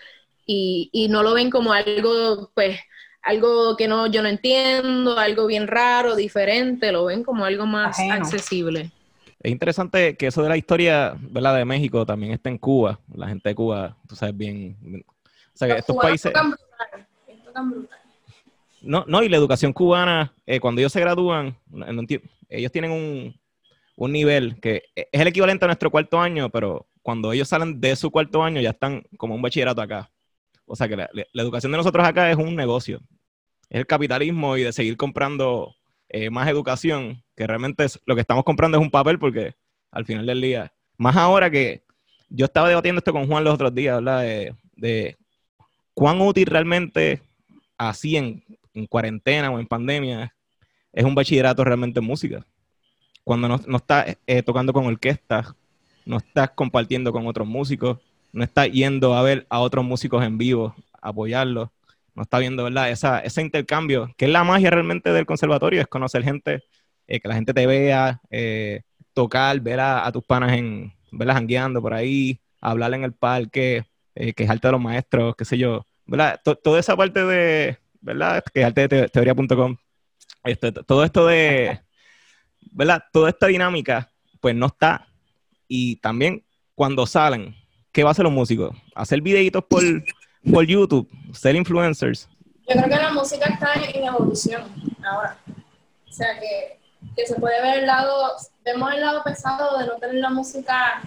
y, 0.45 0.89
y 0.91 1.07
no 1.07 1.23
lo 1.23 1.33
ven 1.33 1.49
como 1.49 1.71
algo, 1.71 2.51
pues, 2.53 2.77
algo 3.21 3.77
que 3.77 3.87
no, 3.87 4.07
yo 4.07 4.21
no 4.21 4.27
entiendo, 4.27 5.17
algo 5.17 5.47
bien 5.47 5.65
raro, 5.65 6.17
diferente, 6.17 6.91
lo 6.91 7.05
ven 7.05 7.23
como 7.23 7.45
algo 7.45 7.65
más 7.65 7.97
accesible. 8.11 8.91
Es 9.45 9.51
interesante 9.51 10.17
que 10.17 10.25
eso 10.25 10.41
de 10.41 10.49
la 10.49 10.57
historia, 10.57 11.15
¿verdad? 11.19 11.55
De 11.55 11.65
México 11.65 12.03
también 12.03 12.31
está 12.31 12.49
en 12.49 12.57
Cuba. 12.57 12.99
La 13.13 13.27
gente 13.27 13.49
de 13.49 13.53
Cuba, 13.53 13.95
tú 14.07 14.15
sabes 14.15 14.35
bien. 14.35 14.75
O 15.05 15.13
sea, 15.53 15.67
que 15.67 15.79
estos 15.81 15.95
países. 15.97 16.33
No, 18.81 19.05
no, 19.07 19.21
y 19.21 19.29
la 19.29 19.37
educación 19.37 19.71
cubana, 19.71 20.33
eh, 20.47 20.59
cuando 20.59 20.81
ellos 20.81 20.91
se 20.91 20.99
gradúan, 20.99 21.55
ellos 22.49 22.71
tienen 22.71 22.89
un, 22.89 23.39
un 23.95 24.11
nivel 24.11 24.59
que 24.59 24.81
es 24.95 25.05
el 25.11 25.27
equivalente 25.27 25.65
a 25.65 25.67
nuestro 25.67 25.91
cuarto 25.91 26.19
año, 26.19 26.49
pero 26.49 26.87
cuando 27.03 27.31
ellos 27.31 27.47
salen 27.47 27.79
de 27.79 27.95
su 27.95 28.09
cuarto 28.09 28.41
año 28.41 28.61
ya 28.61 28.71
están 28.71 29.03
como 29.15 29.35
un 29.35 29.43
bachillerato 29.43 29.79
acá. 29.79 30.09
O 30.65 30.75
sea 30.75 30.87
que 30.87 30.97
la, 30.97 31.07
la 31.13 31.43
educación 31.43 31.71
de 31.71 31.77
nosotros 31.77 32.03
acá 32.03 32.31
es 32.31 32.37
un 32.37 32.55
negocio. 32.55 32.99
Es 33.69 33.77
el 33.77 33.85
capitalismo 33.85 34.57
y 34.57 34.63
de 34.63 34.73
seguir 34.73 34.97
comprando 34.97 35.75
eh, 36.17 36.29
más 36.29 36.47
educación, 36.47 37.21
que 37.35 37.45
realmente 37.45 37.85
lo 38.05 38.15
que 38.15 38.21
estamos 38.21 38.45
comprando 38.45 38.77
es 38.77 38.81
un 38.81 38.89
papel 38.89 39.19
porque 39.19 39.53
al 39.91 40.05
final 40.05 40.25
del 40.25 40.39
día, 40.39 40.71
más 40.95 41.17
ahora 41.17 41.51
que 41.51 41.83
yo 42.29 42.45
estaba 42.45 42.69
debatiendo 42.69 42.99
esto 42.99 43.11
con 43.11 43.27
Juan 43.27 43.43
los 43.43 43.53
otros 43.53 43.75
días, 43.75 43.97
¿verdad? 43.97 44.21
De, 44.77 45.17
cuán 45.93 46.21
útil 46.21 46.45
realmente 46.45 47.21
así 47.77 48.15
en, 48.15 48.41
cuarentena 48.87 49.51
o 49.51 49.59
en 49.59 49.67
pandemia 49.67 50.33
es 50.93 51.03
un 51.03 51.15
bachillerato 51.15 51.65
realmente 51.65 51.99
en 51.99 52.05
música. 52.05 52.45
Cuando 53.25 53.49
no, 53.49 53.59
no 53.67 53.75
estás 53.75 54.15
eh, 54.25 54.41
tocando 54.41 54.71
con 54.71 54.85
orquestas, 54.85 55.53
no 56.05 56.15
estás 56.15 56.51
compartiendo 56.51 57.11
con 57.11 57.27
otros 57.27 57.45
músicos, 57.45 57.97
no 58.31 58.41
estás 58.41 58.71
yendo 58.71 59.15
a 59.15 59.21
ver 59.21 59.45
a 59.49 59.59
otros 59.59 59.83
músicos 59.83 60.23
en 60.23 60.37
vivo, 60.37 60.75
apoyarlos 61.01 61.71
no 62.15 62.23
está 62.23 62.39
viendo, 62.39 62.63
¿verdad? 62.63 62.89
Esa, 62.89 63.19
ese 63.19 63.41
intercambio, 63.41 64.13
que 64.17 64.25
es 64.25 64.31
la 64.31 64.43
magia 64.43 64.69
realmente 64.69 65.11
del 65.11 65.25
conservatorio, 65.25 65.81
es 65.81 65.87
conocer 65.87 66.23
gente, 66.23 66.63
eh, 67.07 67.19
que 67.19 67.27
la 67.27 67.35
gente 67.35 67.53
te 67.53 67.67
vea, 67.67 68.21
eh, 68.31 68.81
tocar, 69.13 69.59
ver 69.59 69.79
a, 69.81 70.09
tus 70.11 70.23
panas 70.23 70.53
en, 70.53 70.93
verlas 71.11 71.35
jangueando 71.35 71.81
por 71.81 71.93
ahí, 71.93 72.39
hablar 72.61 72.93
en 72.93 73.03
el 73.03 73.13
parque, 73.13 73.83
eh, 74.15 74.33
quejarte 74.33 74.67
de 74.67 74.71
los 74.71 74.81
maestros, 74.81 75.35
qué 75.35 75.45
sé 75.45 75.57
yo, 75.57 75.85
¿verdad? 76.05 76.39
toda 76.63 76.79
esa 76.79 76.95
parte 76.95 77.23
de, 77.25 77.77
¿verdad? 78.01 78.43
Quejarte 78.53 78.87
de 78.87 79.09
teoría.com, 79.09 79.75
este, 80.43 80.71
todo 80.71 81.03
esto 81.03 81.27
de, 81.27 81.81
¿verdad? 82.71 83.03
Toda 83.11 83.29
esta 83.29 83.47
dinámica, 83.47 84.09
pues 84.39 84.55
no 84.55 84.67
está. 84.67 85.07
Y 85.67 85.97
también 85.97 86.43
cuando 86.75 87.05
salen, 87.05 87.55
¿qué 87.91 88.03
va 88.03 88.09
a 88.09 88.11
hacer 88.11 88.23
los 88.23 88.33
músicos? 88.33 88.75
Hacer 88.93 89.21
videitos 89.21 89.63
por 89.65 89.81
por 90.51 90.65
YouTube, 90.65 91.09
ser 91.33 91.55
influencers? 91.55 92.27
Yo 92.67 92.75
creo 92.75 92.89
que 92.89 93.03
la 93.03 93.11
música 93.11 93.45
está 93.45 93.73
en 93.73 94.03
evolución 94.05 94.63
ahora. 95.03 95.37
O 96.09 96.11
sea 96.11 96.39
que, 96.39 96.79
se 97.25 97.35
puede 97.35 97.61
ver 97.61 97.79
el 97.79 97.85
lado, 97.85 98.35
vemos 98.63 98.93
el 98.93 99.01
lado 99.01 99.23
pesado 99.23 99.77
de 99.77 99.85
no 99.85 99.93
tener 99.95 100.15
la 100.15 100.29
música 100.29 101.01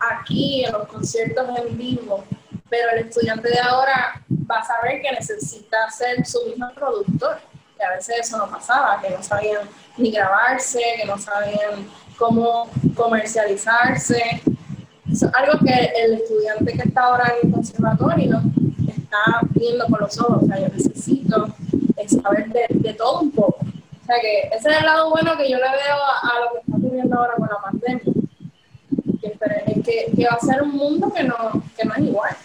aquí 0.00 0.64
en 0.64 0.72
los 0.72 0.88
conciertos 0.88 1.46
en 1.58 1.76
vivo, 1.76 2.24
pero 2.68 2.90
el 2.92 3.06
estudiante 3.06 3.50
de 3.50 3.60
ahora 3.60 4.22
va 4.50 4.58
a 4.58 4.64
saber 4.64 5.00
que 5.02 5.12
necesita 5.12 5.90
ser 5.90 6.26
su 6.26 6.38
mismo 6.46 6.70
productor, 6.74 7.38
que 7.76 7.84
a 7.84 7.90
veces 7.90 8.16
eso 8.20 8.38
no 8.38 8.50
pasaba, 8.50 9.00
que 9.00 9.10
no 9.10 9.22
sabían 9.22 9.68
ni 9.96 10.10
grabarse, 10.10 10.80
que 10.96 11.04
no 11.04 11.18
sabían 11.18 11.86
cómo 12.18 12.68
comercializarse. 12.96 14.42
Es 15.10 15.22
algo 15.22 15.58
que 15.64 15.92
el 16.02 16.14
estudiante 16.14 16.72
que 16.72 16.88
está 16.88 17.02
ahora 17.02 17.34
en 17.40 17.48
el 17.48 17.54
conservatorio 17.54 18.42
viendo 19.50 19.86
con 19.86 20.00
los 20.00 20.18
ojos. 20.20 20.42
O 20.42 20.46
sea, 20.46 20.60
yo 20.60 20.68
necesito 20.68 21.54
saber 22.22 22.48
de, 22.48 22.94
todo 22.94 23.20
un 23.20 23.30
poco. 23.30 23.58
O 23.60 24.06
sea, 24.06 24.16
que 24.20 24.48
ese 24.54 24.68
es 24.70 24.78
el 24.78 24.84
lado 24.84 25.10
bueno 25.10 25.36
que 25.36 25.50
yo 25.50 25.56
le 25.56 25.62
veo 25.62 25.96
a, 26.22 26.40
lo 26.40 26.52
que 26.52 26.58
está 26.58 26.76
ocurriendo 26.76 27.16
ahora 27.16 27.34
con 27.36 27.48
la 27.48 27.62
pandemia. 27.62 28.14
Que, 29.84 30.12
que, 30.16 30.26
va 30.26 30.36
a 30.36 30.40
ser 30.40 30.62
un 30.62 30.72
mundo 30.72 31.12
que 31.12 31.24
no, 31.24 31.36
que 31.76 31.84
no 31.84 31.94
es 31.94 32.00
igual. 32.00 32.36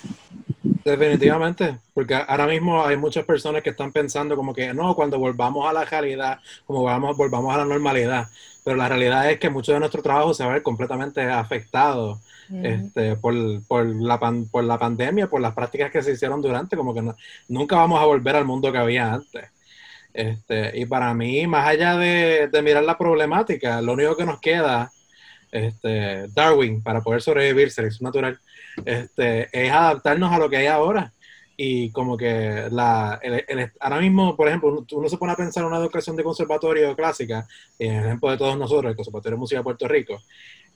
Definitivamente, 0.84 1.78
porque 1.93 2.15
ahora 2.15 2.47
mismo 2.47 2.84
hay 2.84 2.97
muchas 2.97 3.26
personas 3.26 3.61
que 3.61 3.70
están 3.70 3.91
pensando 3.91 4.36
como 4.36 4.53
que 4.53 4.74
no, 4.74 4.95
cuando 4.95 5.20
volvamos 5.20 5.70
a 5.70 5.74
la 5.74 5.86
realidad, 5.86 6.39
como 6.65 6.84
vamos, 6.84 7.15
volvamos 7.15 7.53
a 7.53 7.59
la 7.59 7.65
normalidad, 7.65 8.28
pero 8.63 8.76
la 8.76 8.89
realidad 8.89 9.30
es 9.30 9.39
que 9.39 9.49
mucho 9.49 9.74
de 9.74 9.80
nuestro 9.80 10.01
trabajo 10.01 10.34
se 10.34 10.43
va 10.43 10.51
a 10.51 10.53
ver 10.53 10.63
completamente 10.63 11.22
afectado 11.22 12.20
este, 12.52 13.16
por, 13.16 13.34
por, 13.68 13.86
la 13.86 14.20
por 14.52 14.64
la 14.64 14.78
pandemia, 14.78 15.30
por 15.30 15.41
las 15.41 15.54
prácticas 15.54 15.91
que 15.91 16.02
se 16.02 16.14
hicieron 16.14 16.41
durante, 16.41 16.76
como 16.76 16.93
que 16.93 17.04
nunca 17.47 17.76
vamos 17.76 18.02
a 18.02 18.06
volver 18.06 18.36
al 18.36 18.45
mundo 18.45 18.72
que 18.72 18.78
había 18.78 19.14
antes. 19.14 19.45
Este, 20.14 20.72
y 20.80 20.86
para 20.86 21.14
mí, 21.14 21.45
más 21.47 21.68
allá 21.68 21.95
de, 21.97 22.47
de 22.47 22.62
mirar 22.62 22.84
la 22.84 22.97
problemática, 22.97 23.82
lo 23.82 23.93
único 23.93 24.18
que 24.18 24.26
nos 24.26 24.39
queda 24.39 24.91
este, 25.52 26.28
Darwin, 26.30 26.82
para 26.82 27.02
poder 27.02 27.22
sobrevivir, 27.22 27.72
selección 27.72 28.06
natural, 28.06 28.39
este, 28.86 29.50
es 29.52 29.72
adaptarnos 29.72 30.32
a 30.32 30.39
lo 30.39 30.50
que 30.50 30.58
hay 30.58 30.68
ahora. 30.68 31.12
Y 31.62 31.91
como 31.91 32.16
que 32.16 32.68
la, 32.72 33.20
ahora 33.82 34.00
mismo, 34.00 34.38
por 34.38 34.47
ejemplo, 34.47 34.86
uno 34.93 35.10
se 35.10 35.18
pone 35.18 35.34
a 35.34 35.36
pensar 35.36 35.62
en 35.62 35.68
una 35.68 35.78
educación 35.78 36.16
de 36.16 36.24
conservatorio 36.24 36.95
clásica, 36.95 37.45
en 37.78 37.95
el 37.95 38.06
ejemplo 38.06 38.32
de 38.32 38.38
todos 38.38 38.58
nosotros, 38.58 38.89
el 38.89 38.95
Conservatorio 38.95 39.36
de 39.36 39.39
Música 39.39 39.60
de 39.60 39.64
Puerto 39.66 39.86
Rico. 39.86 40.22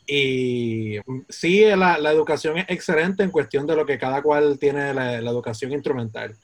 Y 0.05 0.97
sí, 1.29 1.63
la, 1.75 1.97
la, 1.97 2.11
educación 2.11 2.57
es 2.57 2.65
excelente 2.67 3.23
en 3.23 3.31
cuestión 3.31 3.65
de 3.65 3.75
lo 3.75 3.85
que 3.85 3.97
cada 3.97 4.21
cual 4.21 4.59
tiene 4.59 4.93
la, 4.93 5.21
la 5.21 5.31
educación 5.31 5.71
instrumental 5.71 6.35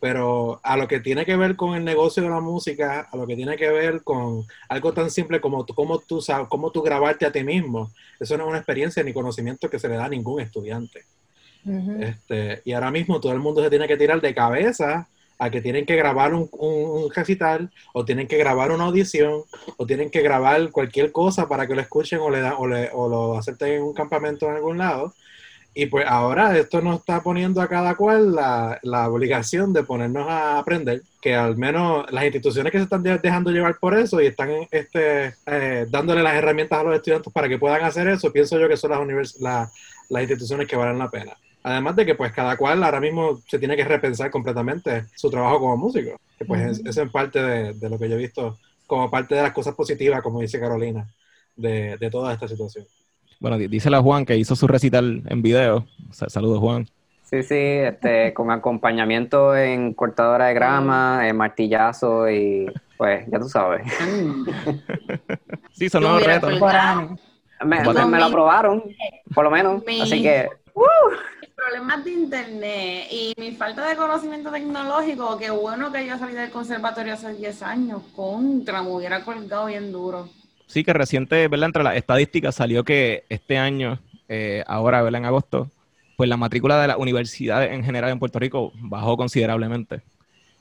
pero 0.00 0.60
a 0.62 0.76
lo 0.76 0.86
que 0.86 1.00
tiene 1.00 1.24
que 1.24 1.36
ver 1.36 1.56
con 1.56 1.74
el 1.74 1.84
negocio 1.84 2.22
de 2.22 2.30
la 2.30 2.40
música, 2.40 3.08
a 3.10 3.16
lo 3.16 3.26
que 3.26 3.34
tiene 3.34 3.56
que 3.56 3.68
ver 3.68 4.02
con 4.02 4.44
algo 4.68 4.92
tan 4.92 5.10
simple 5.10 5.40
como 5.40 5.66
cómo 5.66 5.98
tú, 5.98 6.20
cómo 6.48 6.70
tú 6.70 6.82
grabarte 6.82 7.26
a 7.26 7.32
ti 7.32 7.42
mismo, 7.42 7.90
eso 8.20 8.36
no 8.36 8.44
es 8.44 8.48
una 8.50 8.58
experiencia 8.58 9.02
ni 9.02 9.12
conocimiento 9.12 9.68
que 9.68 9.78
se 9.78 9.88
le 9.88 9.96
da 9.96 10.04
a 10.04 10.08
ningún 10.08 10.40
estudiante. 10.40 11.04
este, 12.00 12.62
y 12.64 12.72
ahora 12.72 12.90
mismo 12.90 13.20
todo 13.20 13.32
el 13.32 13.40
mundo 13.40 13.62
se 13.62 13.70
tiene 13.70 13.88
que 13.88 13.96
tirar 13.96 14.20
de 14.20 14.34
cabeza 14.34 15.08
a 15.38 15.50
que 15.50 15.60
tienen 15.60 15.86
que 15.86 15.96
grabar 15.96 16.34
un, 16.34 16.48
un, 16.52 17.10
recital, 17.14 17.70
o 17.92 18.04
tienen 18.04 18.26
que 18.26 18.36
grabar 18.36 18.72
una 18.72 18.84
audición, 18.84 19.42
o 19.76 19.86
tienen 19.86 20.10
que 20.10 20.22
grabar 20.22 20.70
cualquier 20.70 21.12
cosa 21.12 21.48
para 21.48 21.66
que 21.66 21.74
lo 21.74 21.80
escuchen 21.80 22.18
o, 22.20 22.30
le 22.30 22.40
da, 22.40 22.56
o, 22.56 22.66
le, 22.66 22.90
o 22.92 23.08
lo 23.08 23.38
acepten 23.38 23.74
en 23.74 23.82
un 23.82 23.94
campamento 23.94 24.46
en 24.46 24.56
algún 24.56 24.78
lado. 24.78 25.14
Y 25.74 25.86
pues 25.86 26.04
ahora 26.08 26.58
esto 26.58 26.80
nos 26.80 26.98
está 26.98 27.22
poniendo 27.22 27.60
a 27.60 27.68
cada 27.68 27.94
cual 27.94 28.34
la, 28.34 28.80
la, 28.82 29.08
obligación 29.08 29.72
de 29.72 29.84
ponernos 29.84 30.28
a 30.28 30.58
aprender, 30.58 31.02
que 31.20 31.36
al 31.36 31.56
menos 31.56 32.10
las 32.10 32.24
instituciones 32.24 32.72
que 32.72 32.78
se 32.78 32.84
están 32.84 33.04
dejando 33.04 33.52
llevar 33.52 33.78
por 33.78 33.96
eso 33.96 34.20
y 34.20 34.26
están 34.26 34.50
este, 34.72 35.34
eh, 35.46 35.86
dándole 35.88 36.22
las 36.24 36.34
herramientas 36.34 36.80
a 36.80 36.82
los 36.82 36.96
estudiantes 36.96 37.32
para 37.32 37.48
que 37.48 37.58
puedan 37.58 37.84
hacer 37.84 38.08
eso, 38.08 38.32
pienso 38.32 38.58
yo 38.58 38.68
que 38.68 38.76
son 38.76 38.90
las, 38.90 39.38
las 39.38 40.22
instituciones 40.22 40.66
que 40.66 40.74
valen 40.74 40.98
la 40.98 41.10
pena. 41.10 41.36
Además 41.62 41.96
de 41.96 42.06
que 42.06 42.14
pues 42.14 42.32
cada 42.32 42.56
cual 42.56 42.82
ahora 42.82 43.00
mismo 43.00 43.40
se 43.46 43.58
tiene 43.58 43.76
que 43.76 43.84
repensar 43.84 44.30
completamente 44.30 45.04
su 45.16 45.30
trabajo 45.30 45.58
como 45.58 45.76
músico, 45.76 46.18
que 46.38 46.44
pues 46.44 46.80
eso 46.84 47.02
es 47.02 47.10
parte 47.10 47.42
de, 47.42 47.72
de, 47.74 47.90
lo 47.90 47.98
que 47.98 48.08
yo 48.08 48.14
he 48.14 48.18
visto 48.18 48.58
como 48.86 49.10
parte 49.10 49.34
de 49.34 49.42
las 49.42 49.52
cosas 49.52 49.74
positivas, 49.74 50.22
como 50.22 50.40
dice 50.40 50.60
Carolina, 50.60 51.06
de, 51.56 51.96
de 51.98 52.10
toda 52.10 52.32
esta 52.32 52.48
situación. 52.48 52.86
Bueno, 53.40 53.58
dice 53.58 53.90
la 53.90 54.00
Juan 54.00 54.24
que 54.24 54.36
hizo 54.36 54.56
su 54.56 54.66
recital 54.66 55.22
en 55.26 55.42
video. 55.42 55.86
Saludos, 56.10 56.58
Juan. 56.58 56.88
Sí, 57.22 57.42
sí, 57.42 57.54
este, 57.54 58.32
con 58.32 58.50
acompañamiento 58.50 59.54
en 59.54 59.92
cortadora 59.92 60.46
de 60.46 60.54
grama, 60.54 61.28
en 61.28 61.36
martillazo 61.36 62.28
y 62.30 62.66
pues 62.96 63.26
ya 63.30 63.38
tú 63.38 63.48
sabes. 63.48 63.82
sí, 65.72 65.90
son 65.90 66.04
nuevos 66.04 66.24
retos. 66.24 66.58
Me, 67.64 67.80
me, 67.80 68.18
lo 68.18 68.24
aprobaron, 68.24 68.82
por 69.34 69.44
lo 69.44 69.50
menos. 69.50 69.82
Así 70.00 70.22
que. 70.22 70.48
Uh. 70.74 70.82
Problemas 71.68 72.02
de 72.02 72.12
internet 72.12 73.08
y 73.10 73.34
mi 73.36 73.50
falta 73.50 73.86
de 73.86 73.94
conocimiento 73.94 74.50
tecnológico, 74.50 75.36
qué 75.36 75.50
bueno 75.50 75.92
que 75.92 76.06
yo 76.06 76.16
salí 76.16 76.32
del 76.32 76.50
conservatorio 76.50 77.12
hace 77.12 77.34
10 77.34 77.62
años, 77.62 78.00
contra, 78.16 78.82
me 78.82 78.88
hubiera 78.88 79.22
colgado 79.22 79.66
bien 79.66 79.92
duro. 79.92 80.30
Sí, 80.66 80.82
que 80.82 80.94
reciente, 80.94 81.46
¿verdad? 81.46 81.66
Entre 81.66 81.82
las 81.82 81.96
estadísticas 81.96 82.54
salió 82.54 82.84
que 82.84 83.24
este 83.28 83.58
año, 83.58 83.98
eh, 84.30 84.64
ahora, 84.66 85.02
¿verdad? 85.02 85.18
En 85.18 85.26
agosto, 85.26 85.70
pues 86.16 86.30
la 86.30 86.38
matrícula 86.38 86.80
de 86.80 86.88
las 86.88 86.96
universidades 86.96 87.70
en 87.70 87.84
general 87.84 88.12
en 88.12 88.18
Puerto 88.18 88.38
Rico 88.38 88.72
bajó 88.76 89.18
considerablemente. 89.18 90.00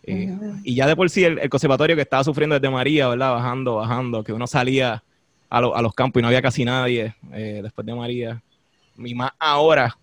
Eh, 0.03 0.37
y 0.65 0.75
ya 0.75 0.87
de 0.87 0.97
por 0.97 1.09
sí 1.09 1.23
el, 1.23 1.49
conservatorio 1.49 1.95
que 1.95 2.01
estaba 2.01 2.25
sufriendo 2.25 2.59
desde 2.59 2.69
María, 2.69 3.07
¿verdad? 3.07 3.31
Bajando, 3.31 3.75
bajando, 3.75 4.25
que 4.25 4.33
uno 4.33 4.45
salía 4.45 5.01
a, 5.49 5.57
a 5.57 5.81
los 5.81 5.93
campos 5.93 6.19
y 6.19 6.21
no 6.21 6.27
había 6.27 6.41
casi 6.41 6.65
nadie 6.65 7.15
eh, 7.31 7.61
después 7.63 7.87
de 7.87 7.95
María. 7.95 8.41
Y 8.97 9.15
más 9.15 9.31
ahora, 9.39 9.95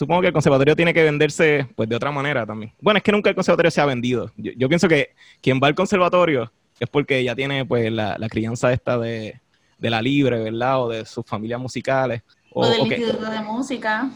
supongo 0.00 0.22
que 0.22 0.28
el 0.28 0.32
conservatorio 0.32 0.74
tiene 0.74 0.94
que 0.94 1.02
venderse 1.02 1.68
pues 1.76 1.86
de 1.86 1.94
otra 1.94 2.10
manera 2.10 2.46
también. 2.46 2.72
Bueno, 2.80 2.96
es 2.96 3.02
que 3.02 3.12
nunca 3.12 3.28
el 3.28 3.36
conservatorio 3.36 3.70
se 3.70 3.82
ha 3.82 3.84
vendido. 3.84 4.32
Yo, 4.38 4.50
yo 4.56 4.66
pienso 4.66 4.88
que 4.88 5.10
quien 5.42 5.60
va 5.62 5.66
al 5.66 5.74
conservatorio 5.74 6.50
es 6.78 6.88
porque 6.88 7.22
ya 7.22 7.36
tiene 7.36 7.66
pues 7.66 7.92
la, 7.92 8.16
la 8.16 8.28
crianza 8.30 8.72
esta 8.72 8.96
de, 8.96 9.38
de 9.76 9.90
la 9.90 10.00
libre, 10.00 10.42
¿verdad? 10.42 10.82
O 10.82 10.88
de 10.88 11.04
sus 11.04 11.26
familias 11.26 11.60
musicales. 11.60 12.22
O, 12.50 12.66
del 12.66 12.80
instituto 12.80 13.30
de 13.30 13.40
música. 13.42 14.10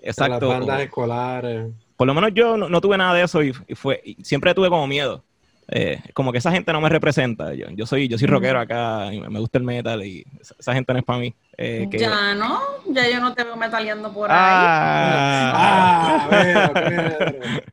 Exacto. 0.00 0.48
las 0.48 0.60
bandas 0.60 0.82
escolares. 0.82 1.66
Por 1.96 2.06
lo 2.06 2.14
menos 2.14 2.30
yo 2.32 2.56
no, 2.56 2.80
tuve 2.80 2.96
nada 2.96 3.14
de 3.14 3.24
eso 3.24 3.42
y, 3.42 3.52
fue 3.74 4.04
siempre 4.22 4.54
tuve 4.54 4.68
como 4.68 4.86
miedo. 4.86 5.24
Eh, 5.68 6.00
como 6.12 6.30
que 6.30 6.38
esa 6.38 6.50
gente 6.50 6.72
no 6.72 6.80
me 6.80 6.88
representa. 6.88 7.54
Yo, 7.54 7.66
yo 7.70 7.86
soy 7.86 8.08
yo 8.08 8.18
soy 8.18 8.26
rockero 8.28 8.60
acá 8.60 9.12
y 9.12 9.20
me 9.20 9.40
gusta 9.40 9.58
el 9.58 9.64
metal 9.64 10.04
y 10.04 10.24
esa, 10.58 10.74
gente 10.74 10.92
no 10.92 10.98
es 10.98 11.04
para 11.04 11.18
mí. 11.18 11.34
Eh, 11.56 11.88
ya 11.92 12.34
no, 12.34 12.60
ya 12.88 13.08
yo 13.08 13.20
no 13.20 13.32
te 13.34 13.44
veo 13.44 13.56
metaleando 13.56 14.12
por 14.12 14.30
ahí. 14.30 14.36
Ah, 14.38 16.28
ah 16.30 16.72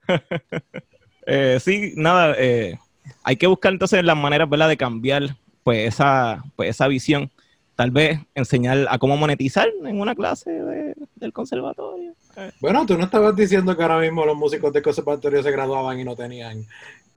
eh, 1.26 1.58
sí, 1.60 1.94
nada, 1.96 2.36
hay 3.24 3.36
que 3.36 3.48
buscar 3.48 3.74
entonces 3.74 4.04
las 4.04 4.18
maneras 4.18 4.50
¿verdad? 4.50 4.70
de 4.70 4.78
cambiar 4.78 5.36
pues 5.64 5.94
esa, 5.94 6.44
pues 6.56 6.70
esa 6.70 6.88
visión. 6.88 7.30
Tal 7.76 7.90
vez 7.90 8.20
enseñar 8.36 8.86
a 8.90 9.00
cómo 9.00 9.18
monetizar 9.18 9.68
en 9.86 10.00
una 10.00 10.14
clase 10.14 10.52
del 11.16 11.34
conservatorio. 11.34 12.14
Bueno, 12.60 12.86
tú 12.86 12.98
no 12.98 13.06
estabas 13.06 13.36
diciendo 13.36 13.76
que 13.76 13.82
ahora 13.82 14.00
mismo 14.00 14.26
los 14.26 14.38
músicos 14.38 14.72
del 14.72 14.84
conservatorio 14.84 15.42
se 15.42 15.52
graduaban 15.52 16.00
y 16.00 16.04
no 16.04 16.16
tenían 16.16 16.66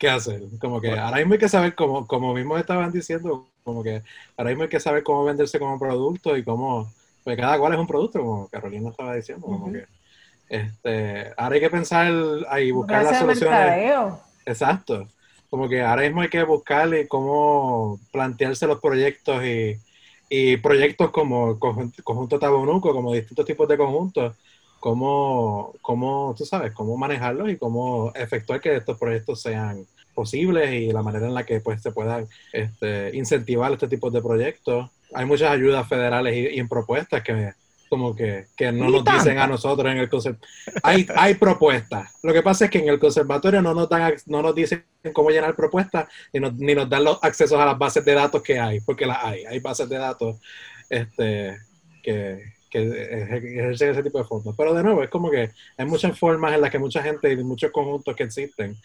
qué 0.05 0.11
hacer. 0.11 0.43
Como 0.61 0.81
que 0.81 0.91
ahora 0.91 1.19
mismo 1.19 1.33
hay 1.33 1.39
que 1.39 1.49
saber, 1.49 1.75
como, 1.75 2.07
como 2.07 2.35
mismo 2.35 2.57
estaban 2.59 2.93
diciendo, 2.93 3.49
como 3.63 3.83
que 3.83 4.03
ahora 4.37 4.51
mismo 4.51 4.65
hay 4.65 4.69
que 4.69 4.81
saber 4.81 5.03
cómo 5.03 5.25
venderse 5.25 5.59
como 5.59 5.79
producto 5.79 6.37
y 6.37 6.45
cómo, 6.45 6.93
pues 7.25 7.37
cada 7.37 7.59
cual 7.59 7.73
es 7.73 7.79
un 7.79 7.87
producto, 7.87 8.21
como 8.21 8.49
Carolina 8.49 8.91
estaba 8.91 9.15
diciendo, 9.15 9.47
como 9.47 9.73
que 9.73 9.87
este, 10.49 11.33
ahora 11.37 11.55
hay 11.55 11.61
que 11.61 11.71
pensar 11.71 12.13
y 12.61 12.71
buscar 12.71 13.05
las 13.05 13.19
soluciones. 13.19 13.95
Exacto. 14.45 15.09
Como 15.49 15.69
que 15.69 15.83
ahora 15.83 16.03
mismo 16.03 16.21
hay 16.21 16.29
que 16.29 16.43
buscarle 16.43 17.09
cómo 17.09 17.99
plantearse 18.13 18.67
los 18.67 18.81
proyectos 18.81 19.43
y, 19.45 19.79
y 20.29 20.57
proyectos 20.59 21.11
como 21.11 21.59
conjunto, 21.59 22.03
conjunto 22.03 22.39
Tabonuco, 22.39 22.93
como 22.93 23.13
distintos 23.13 23.47
tipos 23.47 23.69
de 23.69 23.79
conjuntos, 23.79 24.35
cómo, 24.81 25.73
cómo, 25.81 26.35
tú 26.37 26.45
sabes, 26.45 26.73
cómo 26.73 26.97
manejarlos 26.97 27.49
y 27.49 27.57
cómo 27.57 28.13
efectuar 28.15 28.61
que 28.61 28.77
estos 28.77 28.99
proyectos 28.99 29.41
sean 29.41 29.87
posibles 30.15 30.73
y 30.73 30.93
la 30.93 31.03
manera 31.03 31.27
en 31.27 31.35
la 31.35 31.45
que 31.45 31.61
pues 31.61 31.83
se 31.83 31.93
puedan 31.93 32.27
este, 32.53 33.11
incentivar 33.15 33.73
este 33.73 33.89
tipo 33.89 34.11
de 34.11 34.23
proyectos. 34.23 34.91
Hay 35.12 35.27
muchas 35.27 35.51
ayudas 35.51 35.87
federales 35.89 36.35
y, 36.35 36.57
y 36.57 36.59
en 36.59 36.69
propuestas 36.69 37.23
que 37.23 37.53
como 37.95 38.17
que, 38.17 38.47
que 38.57 38.73
no 38.73 38.91
nos 38.91 39.05
dicen 39.05 39.39
a 39.39 39.47
nosotros 39.47 39.91
en 39.93 39.99
el 39.99 40.09
conservatorio. 40.09 40.55
Hay, 40.83 41.07
hay 41.15 41.35
propuestas. 41.35 42.12
Lo 42.25 42.33
que 42.33 42.43
pasa 42.43 42.65
es 42.65 42.71
que 42.71 42.79
en 42.79 42.89
el 42.89 42.99
conservatorio 42.99 43.62
no 43.62 43.73
nos, 43.73 43.89
dan, 43.89 44.15
no 44.27 44.43
nos 44.43 44.55
dicen 44.55 44.85
cómo 45.12 45.31
llenar 45.31 45.55
propuestas 45.55 46.09
ni 46.33 46.41
nos, 46.41 46.55
ni 46.55 46.75
nos 46.75 46.89
dan 46.89 47.05
los 47.05 47.23
accesos 47.23 47.61
a 47.61 47.67
las 47.67 47.79
bases 47.79 48.05
de 48.05 48.15
datos 48.15 48.43
que 48.43 48.59
hay, 48.59 48.81
porque 48.81 49.07
las 49.07 49.23
hay. 49.23 49.45
Hay 49.45 49.61
bases 49.61 49.89
de 49.89 49.99
datos 49.99 50.41
este, 50.91 51.57
que, 52.03 52.43
que 52.69 52.83
ejercen 53.59 53.91
ese 53.91 54.03
tipo 54.03 54.19
de 54.19 54.25
fondos. 54.25 54.55
Pero 54.57 54.75
de 54.75 54.83
nuevo, 54.83 55.03
es 55.03 55.11
como 55.11 55.31
que 55.31 55.51
hay 55.77 55.87
muchas 55.87 56.19
formas 56.19 56.53
en 56.53 56.62
las 56.62 56.71
que 56.71 56.81
mucha 56.81 57.01
gente 57.01 57.31
y 57.31 57.37
muchos 57.45 57.71
conjuntos 57.71 58.17
que 58.17 58.25
existen 58.25 58.77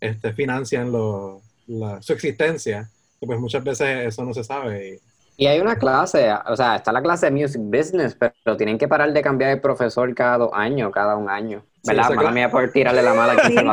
este, 0.00 0.32
financian 0.32 0.90
lo, 0.90 1.42
la, 1.66 2.00
su 2.02 2.12
existencia. 2.12 2.88
Y 3.20 3.26
pues 3.26 3.38
muchas 3.38 3.62
veces 3.62 4.06
eso 4.06 4.24
no 4.24 4.32
se 4.32 4.42
sabe. 4.42 5.00
Y, 5.36 5.44
y 5.44 5.46
hay 5.46 5.58
una 5.58 5.76
clase, 5.76 6.30
o 6.46 6.56
sea, 6.56 6.76
está 6.76 6.92
la 6.92 7.00
clase 7.00 7.26
de 7.26 7.32
Music 7.32 7.60
Business, 7.62 8.14
pero 8.14 8.56
tienen 8.56 8.76
que 8.76 8.86
parar 8.88 9.12
de 9.12 9.22
cambiar 9.22 9.50
de 9.50 9.56
profesor 9.56 10.14
cada 10.14 10.36
dos 10.38 10.50
años, 10.52 10.90
cada 10.92 11.16
un 11.16 11.30
año. 11.30 11.62
¿Verdad? 11.82 12.08
Sí, 12.08 12.14
Mala 12.14 12.30
mía 12.30 12.50
por 12.50 12.70
tirarle 12.72 13.02
la 13.02 13.14
mala 13.14 13.32
al 13.32 13.54
No, 13.64 13.72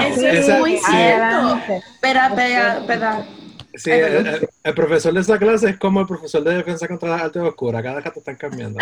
eso 0.00 0.26
es 0.26 0.60
muy 0.60 0.76
cierto. 0.76 1.58
Espera, 1.94 2.28
espera, 2.28 2.78
espera. 2.78 3.26
Sí, 3.74 3.90
el, 3.90 4.48
el, 4.62 4.74
profesor 4.74 5.12
de 5.12 5.20
esa 5.20 5.36
clase 5.36 5.70
es 5.70 5.78
como 5.78 6.00
el 6.00 6.06
profesor 6.06 6.42
de 6.44 6.54
defensa 6.54 6.86
contra 6.86 7.08
las 7.10 7.22
artes 7.22 7.42
oscuras, 7.42 7.82
cada 7.82 8.00
rato 8.00 8.20
están 8.20 8.36
cambiando. 8.36 8.78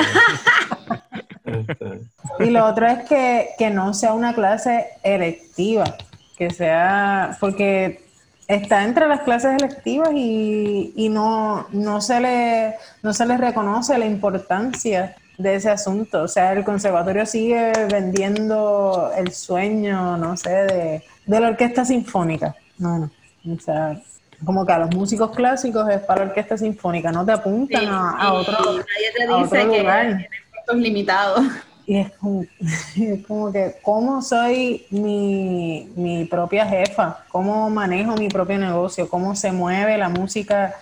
Este. 1.44 2.00
Y 2.40 2.50
lo 2.50 2.66
otro 2.66 2.86
es 2.86 3.08
que, 3.08 3.50
que 3.58 3.70
no 3.70 3.94
sea 3.94 4.12
una 4.12 4.34
clase 4.34 4.86
electiva, 5.02 5.84
que 6.36 6.50
sea, 6.50 7.36
porque 7.40 8.04
está 8.46 8.84
entre 8.84 9.08
las 9.08 9.22
clases 9.22 9.56
electivas 9.56 10.10
y, 10.14 10.92
y 10.96 11.08
no, 11.08 11.66
no, 11.72 12.00
se 12.00 12.20
le, 12.20 12.74
no 13.02 13.14
se 13.14 13.26
les 13.26 13.38
reconoce 13.38 13.96
la 13.98 14.06
importancia 14.06 15.16
de 15.38 15.54
ese 15.56 15.70
asunto. 15.70 16.22
O 16.22 16.28
sea, 16.28 16.52
el 16.52 16.64
conservatorio 16.64 17.26
sigue 17.26 17.72
vendiendo 17.90 19.10
el 19.16 19.32
sueño, 19.32 20.16
no 20.16 20.36
sé, 20.36 20.50
de, 20.50 21.04
de 21.26 21.40
la 21.40 21.48
orquesta 21.48 21.84
sinfónica. 21.84 22.54
No, 22.78 22.98
no. 22.98 23.10
O 23.54 23.60
sea, 23.60 24.00
como 24.44 24.64
que 24.64 24.72
a 24.72 24.78
los 24.78 24.94
músicos 24.94 25.30
clásicos 25.34 25.88
es 25.88 26.00
para 26.00 26.24
la 26.24 26.30
orquesta 26.30 26.56
sinfónica, 26.56 27.10
no 27.12 27.24
te 27.24 27.32
apuntan 27.32 27.86
a, 27.88 28.32
otro, 28.32 28.58
nadie 28.58 29.12
te 29.16 29.26
dice 29.26 29.70
que 29.70 29.80
tienen 29.80 30.26
puestos 30.50 30.76
limitados. 30.76 31.44
Y 31.86 31.98
es 31.98 32.10
como, 32.12 32.44
es 32.96 33.26
como, 33.26 33.52
que, 33.52 33.76
¿cómo 33.82 34.22
soy 34.22 34.86
mi, 34.90 35.90
mi 35.96 36.24
propia 36.24 36.66
jefa? 36.66 37.18
¿Cómo 37.28 37.68
manejo 37.70 38.14
mi 38.16 38.28
propio 38.28 38.58
negocio? 38.58 39.08
¿Cómo 39.08 39.36
se 39.36 39.52
mueve 39.52 39.98
la 39.98 40.08
música 40.08 40.74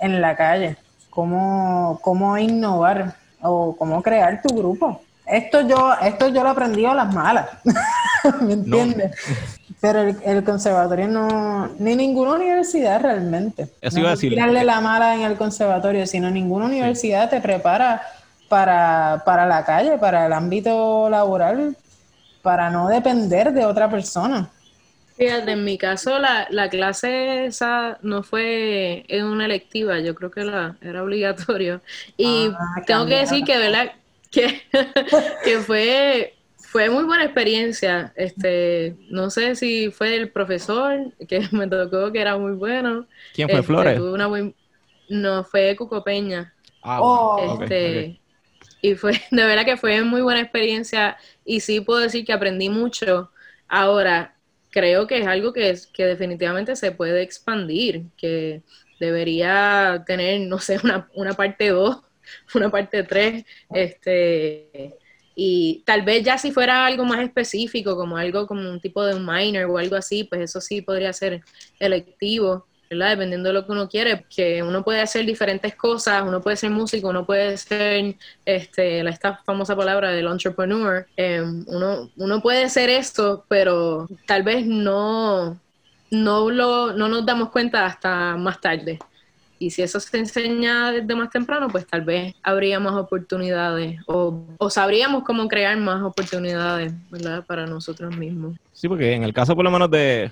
en 0.00 0.20
la 0.20 0.36
calle? 0.36 0.76
¿Cómo, 1.10 1.98
cómo 2.02 2.38
innovar 2.38 3.14
o 3.40 3.76
cómo 3.76 4.02
crear 4.02 4.40
tu 4.42 4.54
grupo? 4.54 5.02
Esto 5.26 5.60
yo, 5.60 5.92
esto 6.02 6.28
yo 6.28 6.42
lo 6.42 6.50
aprendí 6.50 6.86
a 6.86 6.94
las 6.94 7.12
malas, 7.12 7.46
¿me 8.40 8.54
entiendes? 8.54 9.12
Pero 9.80 10.00
el, 10.00 10.42
conservatorio 10.42 11.06
no, 11.06 11.68
ni 11.78 11.94
ninguna 11.94 12.32
universidad 12.32 13.00
realmente. 13.00 13.68
Eso 13.80 14.00
iba 14.00 14.08
a 14.08 14.12
decir. 14.12 14.30
Tirarle 14.30 14.64
la 14.64 14.80
mala 14.80 15.14
en 15.14 15.22
el 15.22 15.36
conservatorio, 15.36 16.06
sino 16.06 16.30
ninguna 16.30 16.64
universidad 16.64 17.28
te 17.30 17.40
prepara 17.40 18.02
para, 18.48 19.22
para 19.24 19.46
la 19.46 19.64
calle, 19.64 19.98
para 19.98 20.26
el 20.26 20.32
ámbito 20.32 21.08
laboral, 21.10 21.76
para 22.42 22.70
no 22.70 22.88
depender 22.88 23.52
de 23.52 23.64
otra 23.64 23.90
persona. 23.90 24.50
Fíjate, 25.16 25.52
en 25.52 25.64
mi 25.64 25.76
caso 25.76 26.18
la, 26.18 26.46
la 26.50 26.68
clase 26.68 27.46
esa 27.46 27.98
no 28.02 28.22
fue 28.22 29.04
en 29.08 29.24
una 29.24 29.46
electiva, 29.46 29.98
yo 29.98 30.14
creo 30.14 30.30
que 30.30 30.44
la, 30.44 30.76
era 30.80 31.02
obligatorio. 31.02 31.80
Y 32.16 32.50
ah, 32.56 32.82
tengo 32.86 33.06
que 33.06 33.16
decir 33.16 33.44
que, 33.44 33.58
¿verdad? 33.58 33.92
Que, 34.30 34.62
que 35.44 35.58
fue 35.58 36.34
fue 36.70 36.90
muy 36.90 37.04
buena 37.04 37.24
experiencia. 37.24 38.12
Este, 38.14 38.94
no 39.08 39.30
sé 39.30 39.56
si 39.56 39.90
fue 39.90 40.14
el 40.14 40.30
profesor 40.30 41.12
que 41.26 41.48
me 41.52 41.66
tocó, 41.66 42.12
que 42.12 42.20
era 42.20 42.36
muy 42.36 42.52
bueno. 42.52 43.06
¿Quién 43.34 43.48
fue, 43.48 43.62
Flores? 43.62 43.98
Este, 43.98 44.54
no, 45.08 45.44
fue 45.44 45.74
Cuco 45.76 46.04
Peña. 46.04 46.52
Ah, 46.82 47.00
oh. 47.00 47.58
este, 47.62 48.20
Y 48.80 48.94
fue, 48.94 49.12
de 49.30 49.44
verdad 49.44 49.64
que 49.64 49.76
fue 49.76 50.02
muy 50.02 50.22
buena 50.22 50.40
experiencia 50.40 51.16
y 51.44 51.60
sí 51.60 51.80
puedo 51.80 52.00
decir 52.00 52.24
que 52.24 52.32
aprendí 52.32 52.68
mucho. 52.68 53.30
Ahora, 53.68 54.36
creo 54.70 55.06
que 55.06 55.18
es 55.18 55.26
algo 55.26 55.52
que, 55.52 55.76
que 55.92 56.06
definitivamente 56.06 56.76
se 56.76 56.92
puede 56.92 57.22
expandir, 57.22 58.06
que 58.16 58.62
debería 59.00 60.04
tener, 60.06 60.40
no 60.42 60.58
sé, 60.58 60.78
una, 60.82 61.08
una 61.14 61.32
parte 61.34 61.68
2, 61.68 62.02
una 62.54 62.70
parte 62.70 63.02
3, 63.02 63.44
este 63.72 64.96
y 65.40 65.84
tal 65.86 66.02
vez 66.02 66.24
ya 66.24 66.36
si 66.36 66.50
fuera 66.50 66.84
algo 66.84 67.04
más 67.04 67.20
específico, 67.20 67.94
como 67.96 68.16
algo 68.16 68.48
como 68.48 68.68
un 68.68 68.80
tipo 68.80 69.04
de 69.04 69.14
un 69.14 69.24
minor 69.24 69.66
o 69.70 69.78
algo 69.78 69.94
así, 69.94 70.24
pues 70.24 70.40
eso 70.42 70.60
sí 70.60 70.82
podría 70.82 71.12
ser 71.12 71.44
electivo, 71.78 72.66
¿verdad? 72.90 73.10
Dependiendo 73.10 73.48
de 73.48 73.52
lo 73.54 73.66
que 73.66 73.72
uno 73.72 73.88
quiere, 73.88 74.24
que 74.34 74.62
uno 74.62 74.82
puede 74.82 75.00
hacer 75.00 75.26
diferentes 75.26 75.74
cosas, 75.74 76.22
uno 76.26 76.40
puede 76.40 76.56
ser 76.56 76.70
músico, 76.70 77.08
uno 77.08 77.24
puede 77.24 77.56
ser, 77.56 78.16
este, 78.44 79.08
esta 79.08 79.40
famosa 79.44 79.76
palabra 79.76 80.10
del 80.10 80.26
entrepreneur, 80.26 81.06
em, 81.16 81.64
uno, 81.66 82.10
uno 82.16 82.40
puede 82.40 82.68
ser 82.68 82.90
esto, 82.90 83.44
pero 83.48 84.08
tal 84.26 84.42
vez 84.42 84.66
no, 84.66 85.58
no, 86.10 86.50
lo, 86.50 86.92
no 86.92 87.08
nos 87.08 87.26
damos 87.26 87.50
cuenta 87.50 87.86
hasta 87.86 88.36
más 88.36 88.60
tarde. 88.60 88.98
Y 89.58 89.70
si 89.70 89.82
eso 89.82 89.98
se 89.98 90.16
enseña 90.18 90.92
desde 90.92 91.14
más 91.14 91.30
temprano, 91.30 91.68
pues 91.68 91.86
tal 91.86 92.02
vez 92.02 92.34
habría 92.42 92.78
más 92.78 92.94
oportunidades 92.94 94.00
o, 94.06 94.46
sabríamos 94.70 95.24
cómo 95.24 95.48
crear 95.48 95.76
más 95.76 96.02
oportunidades, 96.02 96.92
¿verdad? 97.10 97.44
Para 97.44 97.66
nosotros 97.66 98.16
mismos. 98.16 98.56
Sí, 98.72 98.86
porque 98.88 99.12
en 99.14 99.24
el 99.24 99.32
caso 99.32 99.56
por 99.56 99.64
lo 99.64 99.70
menos 99.70 99.90
de, 99.90 100.30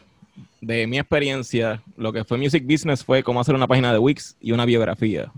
de 0.60 0.86
mi 0.86 0.98
experiencia, 0.98 1.82
lo 1.96 2.12
que 2.12 2.24
fue 2.24 2.38
Music 2.38 2.64
Business 2.66 3.04
fue 3.04 3.22
cómo 3.22 3.40
hacer 3.40 3.54
una 3.54 3.66
página 3.66 3.92
de 3.92 3.98
Wix 3.98 4.36
y 4.40 4.52
una 4.52 4.64
biografía. 4.64 5.30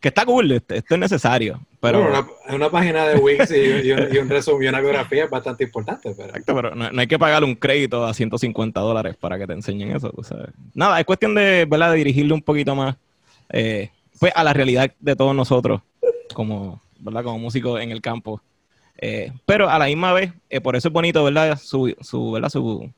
Que 0.00 0.08
está 0.08 0.24
cool, 0.24 0.52
esto 0.52 0.74
es 0.74 0.98
necesario. 0.98 1.60
Pero... 1.80 2.08
una, 2.48 2.70
página 2.70 3.06
de 3.06 3.16
Wix 3.16 3.50
y, 3.50 3.90
un, 4.18 4.28
resumen 4.28 4.64
y 4.64 4.68
una 4.68 4.80
biografía 4.80 5.24
es 5.24 5.30
bastante 5.30 5.64
importante. 5.64 6.12
Pero... 6.16 6.28
Exacto, 6.28 6.54
pero 6.54 6.74
no, 6.74 7.00
hay 7.00 7.06
que 7.06 7.18
pagarle 7.18 7.48
un 7.48 7.54
crédito 7.54 8.04
a 8.04 8.14
150 8.14 8.80
dólares 8.80 9.16
para 9.18 9.38
que 9.38 9.46
te 9.46 9.54
enseñen 9.54 9.96
eso. 9.96 10.12
Nada, 10.74 10.98
es 11.00 11.06
cuestión 11.06 11.34
de, 11.34 11.66
¿verdad? 11.68 11.92
de 11.92 11.98
dirigirle 11.98 12.34
un 12.34 12.42
poquito 12.42 12.74
más 12.74 12.96
eh, 13.50 13.90
pues, 14.18 14.32
a 14.34 14.44
la 14.44 14.52
realidad 14.52 14.92
de 15.00 15.16
todos 15.16 15.34
nosotros 15.34 15.80
como, 16.32 16.80
¿verdad? 16.98 17.24
como 17.24 17.38
músicos 17.38 17.80
en 17.80 17.90
el 17.90 18.00
campo. 18.00 18.40
Eh, 18.98 19.32
pero 19.46 19.68
a 19.68 19.78
la 19.78 19.86
misma 19.86 20.12
vez, 20.12 20.32
eh, 20.48 20.60
por 20.60 20.76
eso 20.76 20.88
es 20.88 20.94
bonito, 20.94 21.24
¿verdad? 21.24 21.58
Su, 21.58 21.94
su, 22.00 22.30
¿verdad? 22.30 22.50
Su, 22.50 22.88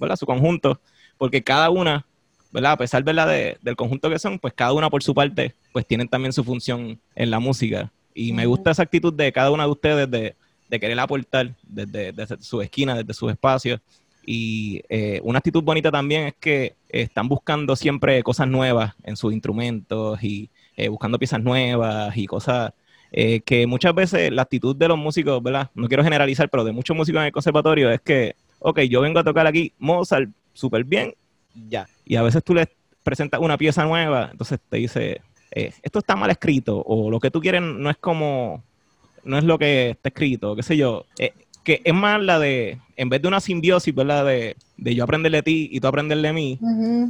¿verdad? 0.00 0.16
su 0.16 0.26
conjunto, 0.26 0.80
porque 1.18 1.42
cada 1.42 1.70
una 1.70 2.04
¿verdad? 2.52 2.72
A 2.72 2.76
pesar 2.76 3.02
De, 3.02 3.56
del 3.62 3.76
conjunto 3.76 4.10
que 4.10 4.18
son, 4.18 4.38
pues 4.38 4.52
cada 4.52 4.72
una 4.72 4.90
por 4.90 5.02
su 5.02 5.14
parte, 5.14 5.54
pues 5.72 5.86
tienen 5.86 6.06
también 6.06 6.32
su 6.32 6.44
función 6.44 7.00
en 7.14 7.30
la 7.30 7.40
música. 7.40 7.90
Y 8.14 8.32
me 8.32 8.46
gusta 8.46 8.70
esa 8.70 8.82
actitud 8.82 9.12
de 9.12 9.32
cada 9.32 9.50
una 9.50 9.64
de 9.64 9.70
ustedes 9.70 10.10
de, 10.10 10.36
querer 10.68 11.00
aportar 11.00 11.54
desde, 11.62 12.12
su 12.40 12.60
esquina, 12.60 12.94
desde 12.94 13.14
sus 13.14 13.30
espacios. 13.30 13.80
Y 14.24 14.82
eh, 14.88 15.20
una 15.24 15.38
actitud 15.38 15.62
bonita 15.62 15.90
también 15.90 16.28
es 16.28 16.34
que 16.38 16.76
están 16.88 17.26
buscando 17.26 17.74
siempre 17.74 18.22
cosas 18.22 18.46
nuevas 18.46 18.94
en 19.02 19.16
sus 19.16 19.32
instrumentos 19.32 20.22
y 20.22 20.48
eh, 20.76 20.88
buscando 20.88 21.18
piezas 21.18 21.42
nuevas 21.42 22.16
y 22.16 22.26
cosas 22.26 22.72
eh, 23.10 23.40
que 23.40 23.66
muchas 23.66 23.94
veces 23.94 24.30
la 24.30 24.42
actitud 24.42 24.76
de 24.76 24.88
los 24.88 24.96
músicos, 24.96 25.42
¿verdad? 25.42 25.70
No 25.74 25.88
quiero 25.88 26.04
generalizar, 26.04 26.48
pero 26.48 26.64
de 26.64 26.72
muchos 26.72 26.96
músicos 26.96 27.20
en 27.20 27.26
el 27.26 27.32
conservatorio 27.32 27.90
es 27.90 28.00
que, 28.00 28.36
ok, 28.62 28.80
yo 28.82 29.00
vengo 29.00 29.18
a 29.18 29.24
tocar 29.24 29.46
aquí 29.46 29.72
Mozart 29.78 30.30
súper 30.52 30.84
bien, 30.84 31.14
ya. 31.68 31.86
Y 32.04 32.16
a 32.16 32.22
veces 32.22 32.42
tú 32.42 32.54
le 32.54 32.68
presentas 33.02 33.40
una 33.40 33.58
pieza 33.58 33.84
nueva, 33.84 34.28
entonces 34.30 34.58
te 34.68 34.76
dice, 34.78 35.20
eh, 35.50 35.72
esto 35.82 35.98
está 35.98 36.16
mal 36.16 36.30
escrito, 36.30 36.82
o 36.82 37.10
lo 37.10 37.20
que 37.20 37.30
tú 37.30 37.40
quieres 37.40 37.62
no 37.62 37.90
es 37.90 37.96
como, 37.98 38.62
no 39.24 39.38
es 39.38 39.44
lo 39.44 39.58
que 39.58 39.90
está 39.90 40.08
escrito, 40.08 40.56
qué 40.56 40.62
sé 40.62 40.76
yo. 40.76 41.06
Eh, 41.18 41.32
que 41.64 41.80
es 41.84 41.94
más 41.94 42.20
la 42.20 42.38
de, 42.38 42.78
en 42.96 43.08
vez 43.08 43.22
de 43.22 43.28
una 43.28 43.40
simbiosis, 43.40 43.94
¿verdad? 43.94 44.26
De, 44.26 44.56
de 44.76 44.94
yo 44.94 45.04
aprenderle 45.04 45.38
a 45.38 45.42
ti 45.42 45.68
y 45.70 45.78
tú 45.78 45.86
aprenderle 45.86 46.28
a 46.28 46.32
mí, 46.32 46.58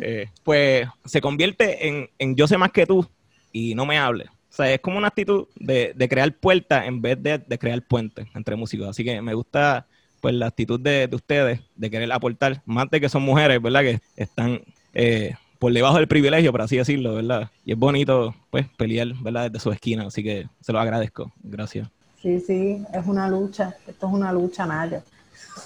eh, 0.02 0.26
pues 0.44 0.86
se 1.04 1.20
convierte 1.20 1.88
en, 1.88 2.10
en, 2.18 2.36
yo 2.36 2.46
sé 2.46 2.58
más 2.58 2.70
que 2.70 2.86
tú 2.86 3.06
y 3.50 3.74
no 3.74 3.86
me 3.86 3.98
hables. 3.98 4.28
O 4.28 4.54
sea, 4.54 4.70
es 4.70 4.80
como 4.80 4.98
una 4.98 5.08
actitud 5.08 5.46
de, 5.56 5.94
de 5.96 6.08
crear 6.08 6.30
puertas 6.34 6.86
en 6.86 7.00
vez 7.00 7.22
de, 7.22 7.38
de, 7.38 7.58
crear 7.58 7.80
puentes 7.80 8.26
entre 8.34 8.54
músicos. 8.54 8.88
Así 8.88 9.02
que 9.02 9.22
me 9.22 9.32
gusta 9.32 9.86
pues 10.22 10.36
la 10.36 10.46
actitud 10.46 10.78
de, 10.78 11.10
ustedes 11.12 11.60
de 11.74 11.90
querer 11.90 12.10
aportar, 12.12 12.62
más 12.64 12.88
de 12.90 13.00
que 13.00 13.08
son 13.08 13.22
mujeres, 13.22 13.60
¿verdad? 13.60 13.80
Que 13.80 14.00
están 14.14 14.62
eh, 14.94 15.34
por 15.58 15.72
debajo 15.72 15.96
del 15.96 16.06
privilegio, 16.06 16.52
por 16.52 16.62
así 16.62 16.76
decirlo, 16.76 17.16
¿verdad? 17.16 17.50
Y 17.64 17.72
es 17.72 17.78
bonito, 17.78 18.32
pues, 18.48 18.66
pelear, 18.78 19.08
¿verdad? 19.20 19.50
Desde 19.50 19.64
su 19.64 19.72
esquina, 19.72 20.06
así 20.06 20.22
que 20.22 20.48
se 20.60 20.72
lo 20.72 20.78
agradezco. 20.78 21.32
Gracias. 21.42 21.88
Sí, 22.22 22.38
sí, 22.38 22.84
es 22.94 23.04
una 23.04 23.28
lucha, 23.28 23.74
esto 23.84 24.06
es 24.06 24.12
una 24.12 24.32
lucha 24.32 24.64
naya. 24.64 25.02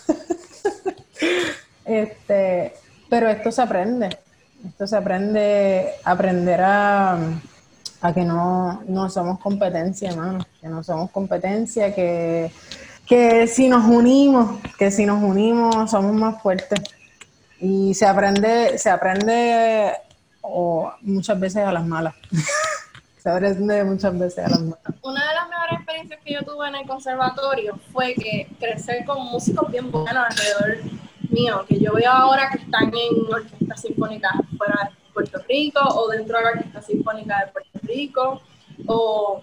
este, 1.85 2.73
pero 3.11 3.29
esto 3.29 3.53
se 3.53 3.61
aprende, 3.61 4.09
esto 4.67 4.87
se 4.87 4.97
aprende, 4.97 5.91
aprender 6.03 6.63
a, 6.63 7.19
a 8.01 8.15
que 8.15 8.25
no, 8.25 8.83
no 8.89 9.11
somos 9.11 9.39
competencia, 9.39 10.09
hermano, 10.13 10.47
que 10.63 10.69
no 10.69 10.83
somos 10.83 11.11
competencia, 11.11 11.95
que 11.95 12.51
que 13.07 13.47
si 13.47 13.69
nos 13.69 13.85
unimos, 13.87 14.61
que 14.79 14.91
si 14.91 15.07
nos 15.07 15.23
unimos 15.23 15.91
somos 15.91 16.13
más 16.15 16.43
fuertes. 16.43 16.81
Y 17.61 17.95
se 17.95 18.05
aprende, 18.05 18.77
se 18.79 18.91
aprende 18.91 19.93
o 20.43 20.93
muchas 21.03 21.39
veces 21.39 21.65
a 21.65 21.73
las 21.73 21.87
malas. 21.87 22.15
se 23.19 23.31
aprende 23.31 23.83
muchas 23.85 24.19
veces 24.19 24.45
a 24.45 24.51
las 24.51 24.61
malas. 24.61 24.95
Una 25.03 25.29
de 25.29 25.35
las 25.35 25.49
mejores 25.49 25.75
experiencias 25.77 26.21
que 26.25 26.35
yo 26.35 26.43
tuve 26.43 26.69
en 26.69 26.75
el 26.75 26.87
conservatorio 26.87 27.79
fue 27.93 28.15
que 28.15 28.49
crecer 28.59 29.05
con 29.05 29.25
músicos 29.27 29.71
bien 29.71 29.91
buenos 29.91 30.25
alrededor 30.29 30.79
mío, 31.31 31.65
que 31.69 31.79
yo 31.79 31.93
veo 31.95 32.11
ahora 32.11 32.51
que 32.51 32.59
están 32.59 32.93
en 32.93 33.33
orquestas 33.33 33.81
sinfónicas 33.81 34.33
fuera 34.59 34.91
de 34.91 35.13
Puerto 35.13 35.41
Rico 35.49 35.81
o 35.81 36.09
dentro 36.09 36.37
de 36.37 36.45
la 36.45 36.51
orquesta 36.51 36.83
sinfónica 36.83 37.45
de 37.45 37.53
Puerto 37.53 37.79
Rico, 37.83 38.43
o 38.87 39.41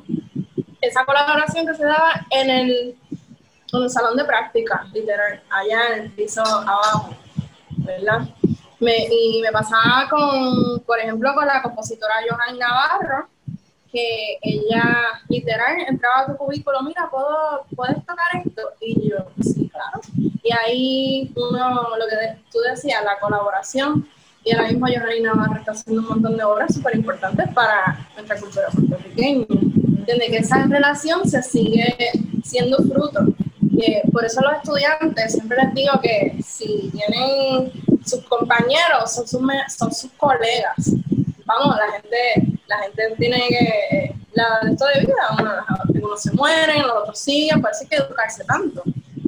esa 0.81 1.05
colaboración 1.05 1.65
que 1.65 1.73
se 1.73 1.85
daba 1.85 2.25
en 2.29 2.49
el 2.49 2.95
el 3.81 3.89
salón 3.89 4.15
de 4.15 4.25
práctica, 4.25 4.85
literal, 4.93 5.41
allá 5.49 5.95
en 5.95 6.03
el 6.03 6.11
piso 6.11 6.43
abajo, 6.43 7.15
¿verdad? 7.77 8.27
Me, 8.79 9.07
y 9.09 9.41
me 9.41 9.51
pasaba 9.51 10.07
con, 10.09 10.79
por 10.81 10.99
ejemplo, 10.99 11.33
con 11.33 11.47
la 11.47 11.61
compositora 11.61 12.15
Johan 12.29 12.59
Navarro, 12.59 13.27
que 13.91 14.37
ella 14.41 15.21
literal 15.29 15.77
entraba 15.87 16.21
a 16.21 16.25
tu 16.25 16.35
cubículo, 16.35 16.81
mira, 16.81 17.09
¿puedo, 17.09 17.65
¿puedes 17.75 17.97
tocar 18.05 18.41
esto? 18.43 18.61
Y 18.81 19.09
yo, 19.09 19.17
sí, 19.41 19.69
claro. 19.69 20.01
Y 20.43 20.51
ahí 20.51 21.33
uno, 21.35 21.95
lo 21.97 22.05
que 22.07 22.41
tú 22.51 22.59
decías, 22.59 23.03
la 23.05 23.19
colaboración, 23.19 24.07
y 24.43 24.53
ahora 24.53 24.67
mismo 24.67 24.87
Johan 24.87 25.23
Navarro 25.23 25.59
está 25.59 25.71
haciendo 25.71 26.01
un 26.01 26.07
montón 26.09 26.35
de 26.35 26.43
obras 26.43 26.73
súper 26.73 26.95
importantes 26.95 27.53
para 27.53 28.07
nuestra 28.15 28.37
cultura 28.39 28.67
puertorriqueña. 28.69 29.45
¿entiendes? 29.49 30.29
Que 30.29 30.37
esa 30.37 30.65
relación 30.65 31.27
se 31.27 31.41
sigue 31.41 31.95
siendo 32.43 32.77
fruto. 32.77 33.21
Por 34.11 34.25
eso 34.25 34.41
los 34.41 34.53
estudiantes 34.57 35.33
siempre 35.33 35.57
les 35.63 35.73
digo 35.73 35.93
que 36.01 36.35
si 36.43 36.91
tienen 36.91 37.71
sus 38.05 38.23
compañeros, 38.25 39.11
son 39.13 39.27
sus, 39.27 39.41
son 39.77 39.93
sus 39.93 40.11
colegas. 40.13 40.91
Vamos, 41.45 41.75
la 41.75 41.91
gente, 41.91 42.59
la 42.67 42.77
gente 42.79 43.15
tiene 43.17 43.47
que, 43.49 44.15
la, 44.33 44.59
esto 44.69 44.85
de 44.93 45.01
vida, 45.01 45.63
unos 45.93 46.21
se 46.21 46.31
mueren, 46.31 46.81
los 46.83 47.03
otros 47.03 47.19
siguen, 47.19 47.61
parece 47.61 47.87
que 47.87 47.97
educarse 47.97 48.43
tanto, 48.45 48.83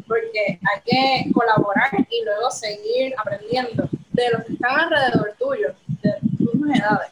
porque 0.08 0.60
hay 0.62 0.82
que 0.86 1.32
colaborar 1.34 1.90
y 2.10 2.24
luego 2.24 2.50
seguir 2.52 3.14
aprendiendo 3.18 3.90
de 4.12 4.30
los 4.32 4.46
que 4.46 4.54
están 4.54 4.80
alrededor 4.80 5.34
tuyo, 5.38 5.74
de 6.02 6.14
tus 6.38 6.54
mismas 6.54 6.80
edades. 6.80 7.10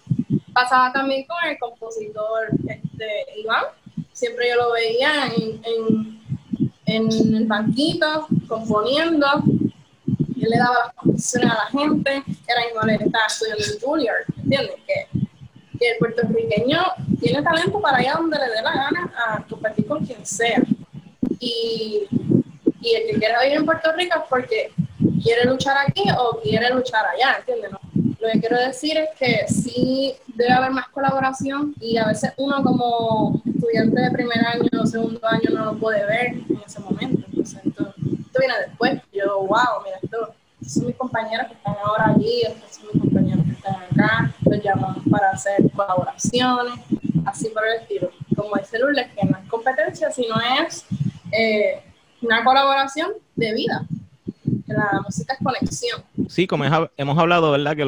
Pasaba 0.54 0.94
también 0.94 1.26
con 1.26 1.50
el 1.50 1.58
compositor 1.60 2.50
este, 2.68 3.26
Iván, 3.38 3.66
siempre 4.14 4.50
yo 4.50 4.56
lo 4.56 4.72
veía 4.72 5.26
en, 5.36 5.62
en, 5.66 6.23
en 6.96 7.36
el 7.36 7.46
banquito, 7.46 8.28
componiendo, 8.48 9.28
él 10.44 10.50
le 10.50 10.58
daba 10.58 10.86
las 10.86 10.94
composiciones 10.96 11.52
a 11.52 11.56
la 11.56 11.80
gente, 11.80 12.12
era 12.48 12.70
igual 12.70 12.90
él 12.90 13.02
estaba 13.06 13.26
estudiando 13.28 13.64
en 13.64 13.80
Juilliard, 13.80 14.26
¿entiendes? 14.38 14.76
Que, 14.86 15.20
que, 15.80 15.92
el 15.92 15.98
puertorriqueño 15.98 16.82
tiene 17.20 17.42
talento 17.42 17.80
para 17.80 18.02
ir 18.02 18.10
a 18.10 18.14
donde 18.14 18.38
le 18.38 18.46
dé 18.46 18.62
la 18.62 18.74
gana 18.74 19.14
a 19.18 19.44
competir 19.44 19.88
con 19.88 20.06
quien 20.06 20.26
sea. 20.26 20.62
Y, 21.40 22.08
y 22.82 22.96
el 22.96 23.08
que 23.08 23.20
quiera 23.20 23.42
vivir 23.42 23.58
en 23.58 23.66
Puerto 23.66 23.92
Rico 23.94 24.20
es 24.20 24.26
porque 24.30 24.72
quiere 25.22 25.46
luchar 25.46 25.78
aquí 25.86 26.04
o 26.18 26.40
quiere 26.42 26.70
luchar 26.74 27.06
allá, 27.06 27.38
¿entiendes? 27.40 27.72
Lo 28.20 28.30
que 28.32 28.40
quiero 28.40 28.58
decir 28.60 28.98
es 28.98 29.10
que 29.18 29.48
sí 29.48 30.16
debe 30.36 30.52
haber 30.52 30.72
más 30.72 30.88
colaboración 30.90 31.74
y 31.80 31.98
a 31.98 32.08
veces 32.08 32.32
uno 32.38 32.64
como 32.64 33.42
estudiante 33.46 34.02
de 34.02 34.12
primer 34.12 34.46
año 34.46 34.70
o 34.82 34.86
segundo 34.86 35.20
año 35.28 35.50
no 35.52 35.66
lo 35.66 35.78
puede 35.78 36.06
ver 36.06 36.28
en 36.28 36.62
ese 36.66 36.80
momento. 36.80 37.24
Entonces, 37.28 37.62
esto, 37.66 37.94
viene 38.40 38.54
después. 38.68 39.02
Yo, 39.12 39.40
wow, 39.40 39.84
mira, 39.84 39.98
esto, 40.02 40.34
son 40.68 40.88
mis 40.88 40.96
compañeros 40.96 41.48
que 41.48 41.54
están 41.54 41.76
ahora 41.84 42.14
allí, 42.16 42.42
estos 42.44 42.76
son 42.76 42.88
mis 42.94 43.02
compañeros 43.02 43.46
que 43.46 43.52
están 43.52 43.76
acá, 43.76 44.34
los 44.46 44.64
llamamos 44.64 45.04
para 45.10 45.30
hacer 45.32 45.70
colaboraciones, 45.76 46.74
así 47.26 47.50
por 47.50 47.66
el 47.66 47.82
estilo. 47.82 48.10
Como 48.36 48.56
dice 48.56 48.80
Lourdes, 48.80 49.08
que 49.14 49.26
no 49.26 49.38
es 49.38 49.50
competencia, 49.50 50.12
sino 50.12 50.36
es 50.66 50.86
eh, 51.32 51.84
una 52.22 52.44
colaboración 52.44 53.12
de 53.36 53.54
vida 53.54 53.86
la 54.74 55.02
música 55.04 55.34
es 55.34 55.40
conexión. 55.44 56.04
Sí, 56.28 56.48
como 56.48 56.66
hemos 56.98 57.18
hablado, 57.18 57.52
¿verdad? 57.52 57.76
Que 57.76 57.86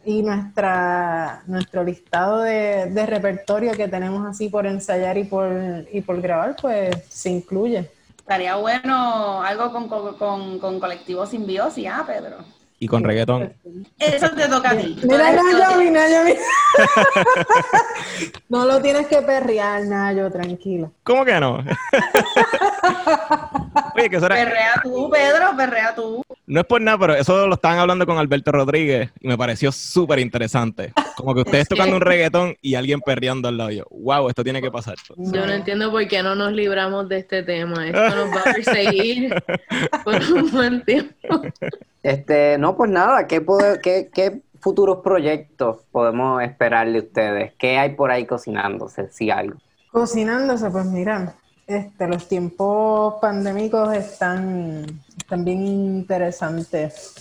y 0.04 0.22
nuestra 0.22 1.42
nuestro 1.46 1.82
listado 1.82 2.40
de, 2.40 3.06
repertorio 3.06 3.72
que 3.72 3.88
tenemos 3.88 4.26
así 4.28 4.48
por 4.48 4.66
ensayar 4.66 5.16
y 5.16 5.24
por, 5.24 5.50
y 5.90 6.02
por 6.02 6.20
grabar, 6.20 6.56
pues 6.60 6.94
se 7.08 7.30
incluye. 7.30 7.90
Estaría 8.18 8.56
bueno 8.56 9.42
algo 9.42 9.72
con, 9.72 9.88
con, 9.88 10.58
con 10.58 10.78
colectivo 10.78 11.26
simbiosis, 11.26 11.88
¿ah, 11.90 12.04
Pedro? 12.06 12.59
Y 12.82 12.88
con 12.88 13.04
reggaetón. 13.04 13.52
Eso 13.98 14.30
te 14.30 14.48
toca 14.48 14.70
a 14.70 14.76
ti. 14.76 14.96
Mira, 15.02 15.32
Nayo, 15.32 15.90
Nayo, 15.90 16.34
No 18.48 18.64
lo 18.64 18.80
tienes 18.80 19.06
que 19.06 19.20
perrear, 19.20 19.82
Nayo, 19.84 20.30
tranquilo. 20.30 20.90
¿Cómo 21.02 21.26
que 21.26 21.38
no? 21.38 21.62
Oye, 23.94 24.08
que 24.08 24.18
será... 24.18 24.34
Perrea 24.34 24.80
tú, 24.82 25.10
Pedro, 25.10 25.54
perrea 25.54 25.94
tú. 25.94 26.24
No 26.46 26.60
es 26.60 26.66
por 26.66 26.80
nada, 26.80 26.96
pero 26.98 27.14
eso 27.14 27.46
lo 27.46 27.54
estaban 27.54 27.78
hablando 27.78 28.06
con 28.06 28.16
Alberto 28.16 28.50
Rodríguez 28.50 29.10
y 29.20 29.28
me 29.28 29.36
pareció 29.36 29.70
súper 29.72 30.18
interesante. 30.18 30.94
Como 31.16 31.34
que 31.34 31.42
ustedes 31.42 31.68
tocando 31.68 31.96
un 31.96 32.02
reggaetón 32.02 32.56
y 32.62 32.76
alguien 32.76 33.02
perreando 33.02 33.48
al 33.48 33.58
lado. 33.58 33.70
Yo, 33.72 33.84
wow, 33.90 34.26
esto 34.30 34.42
tiene 34.42 34.62
que 34.62 34.70
pasar. 34.70 34.96
Yo 35.18 35.46
no 35.46 35.52
entiendo 35.52 35.90
por 35.90 36.08
qué 36.08 36.22
no 36.22 36.34
nos 36.34 36.52
libramos 36.52 37.10
de 37.10 37.18
este 37.18 37.42
tema. 37.42 37.86
Esto 37.86 38.16
nos 38.16 38.34
va 38.34 38.40
a 38.40 38.54
perseguir 38.54 39.34
por 40.04 40.14
un 40.14 40.50
buen 40.50 40.82
tiempo. 40.82 41.14
Este, 42.02 42.56
no, 42.58 42.76
pues 42.76 42.90
nada, 42.90 43.26
¿qué, 43.26 43.44
qué, 43.82 44.42
futuros 44.60 44.98
proyectos 45.02 45.78
podemos 45.90 46.42
esperar 46.42 46.90
de 46.90 46.98
ustedes? 46.98 47.52
¿Qué 47.58 47.78
hay 47.78 47.94
por 47.94 48.10
ahí 48.10 48.26
cocinándose, 48.26 49.10
si 49.10 49.30
algo? 49.30 49.58
Cocinándose, 49.92 50.70
pues 50.70 50.86
mira, 50.86 51.34
este, 51.66 52.08
los 52.08 52.28
tiempos 52.28 53.14
pandémicos 53.20 53.94
están, 53.94 54.86
están 55.18 55.44
bien 55.44 55.66
interesantes 55.66 57.14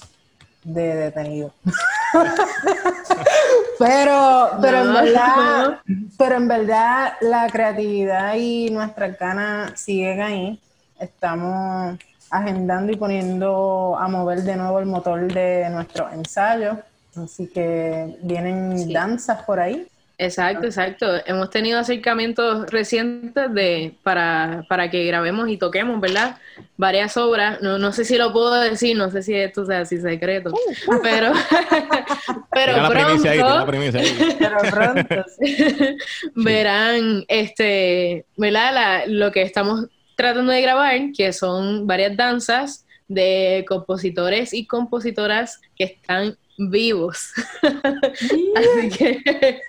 de 0.64 0.96
detenido. 0.96 1.54
pero, 3.80 4.50
pero 4.62 4.82
en 4.82 4.94
verdad, 4.94 5.80
pero 6.18 6.36
en 6.36 6.48
verdad 6.48 7.14
la 7.22 7.48
creatividad 7.48 8.36
y 8.36 8.70
nuestra 8.70 9.10
ganas 9.10 9.80
siguen 9.80 10.22
ahí. 10.22 10.62
Estamos 11.00 11.98
agendando 12.32 12.92
y 12.92 12.96
poniendo 12.96 13.98
a 14.00 14.08
mover 14.08 14.44
de 14.44 14.56
nuevo 14.56 14.80
el 14.80 14.86
motor 14.86 15.32
de 15.32 15.70
nuestro 15.70 16.10
ensayo. 16.12 16.78
Así 17.16 17.48
que 17.48 18.18
vienen 18.22 18.92
danzas 18.94 19.44
por 19.44 19.60
ahí. 19.60 19.88
Exacto, 20.22 20.66
exacto. 20.66 21.06
Hemos 21.26 21.50
tenido 21.50 21.80
acercamientos 21.80 22.70
recientes 22.70 23.54
de 23.54 23.94
para, 24.04 24.66
para 24.68 24.92
que 24.92 25.06
grabemos 25.06 25.48
y 25.48 25.56
toquemos, 25.56 26.02
¿verdad? 26.02 26.36
Varias 26.76 27.16
obras. 27.16 27.62
No, 27.62 27.80
no 27.80 27.94
sé 27.94 28.04
si 28.04 28.18
lo 28.18 28.34
puedo 28.34 28.54
decir, 28.60 28.98
no 28.98 29.10
sé 29.10 29.24
si 29.24 29.34
esto 29.34 29.66
sea 29.66 29.80
así 29.80 29.98
secreto, 29.98 30.50
uh, 30.50 30.94
uh. 30.94 31.00
pero, 31.02 31.32
pero 32.52 32.90
pronto, 32.90 33.66
pero 34.38 34.58
pronto 34.70 35.26
verán, 36.36 37.24
este, 37.30 38.26
¿verdad? 38.36 39.06
lo 39.08 39.32
que 39.32 39.44
estamos 39.44 39.86
tratando 40.20 40.52
de 40.52 40.62
grabar, 40.62 41.14
que 41.16 41.32
son 41.32 41.88
varias 41.88 42.18
danzas 42.18 42.86
de 43.08 43.64
compositores 43.70 44.54
y 44.54 44.68
compositoras 44.68 45.62
que 45.78 45.86
están 45.86 46.38
vivos. 46.58 47.32
Así 47.64 48.90
que 48.98 49.22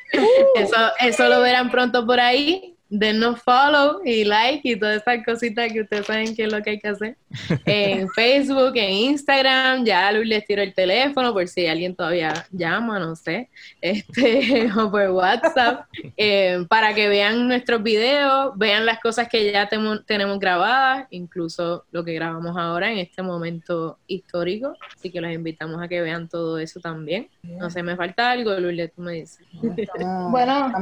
eso, 0.56 0.76
eso 0.98 1.28
lo 1.28 1.40
verán 1.40 1.70
pronto 1.70 2.04
por 2.04 2.18
ahí. 2.18 2.69
Denos 2.90 3.40
follow 3.42 4.02
y 4.04 4.24
like 4.24 4.68
y 4.68 4.76
todas 4.76 5.00
esas 5.00 5.24
cositas 5.24 5.72
que 5.72 5.82
ustedes 5.82 6.06
saben 6.06 6.34
que 6.34 6.44
es 6.44 6.52
lo 6.52 6.60
que 6.60 6.70
hay 6.70 6.80
que 6.80 6.88
hacer. 6.88 7.16
En 7.64 8.08
Facebook, 8.10 8.72
en 8.74 8.90
Instagram, 8.90 9.84
ya 9.84 10.10
Luis 10.10 10.26
les 10.26 10.44
tiro 10.44 10.60
el 10.62 10.74
teléfono 10.74 11.32
por 11.32 11.46
si 11.46 11.66
alguien 11.66 11.94
todavía 11.94 12.46
llama, 12.50 12.98
no 12.98 13.14
sé, 13.14 13.48
este, 13.80 14.68
o 14.76 14.90
por 14.90 15.10
WhatsApp, 15.10 15.86
eh, 16.16 16.64
para 16.68 16.92
que 16.92 17.08
vean 17.08 17.46
nuestros 17.46 17.80
videos, 17.82 18.52
vean 18.56 18.84
las 18.84 18.98
cosas 18.98 19.28
que 19.28 19.52
ya 19.52 19.68
tenemos 19.68 20.40
grabadas, 20.40 21.06
incluso 21.10 21.84
lo 21.92 22.04
que 22.04 22.14
grabamos 22.14 22.56
ahora 22.56 22.90
en 22.90 22.98
este 22.98 23.22
momento 23.22 23.98
histórico. 24.08 24.74
Así 24.96 25.10
que 25.10 25.20
los 25.20 25.30
invitamos 25.30 25.80
a 25.80 25.86
que 25.86 26.00
vean 26.00 26.28
todo 26.28 26.58
eso 26.58 26.80
también. 26.80 27.28
No 27.42 27.70
sé, 27.70 27.84
me 27.84 27.94
falta 27.94 28.32
algo, 28.32 28.52
Luis, 28.58 28.90
tú 28.92 29.02
me 29.02 29.12
dices. 29.12 29.38
bueno, 30.30 30.72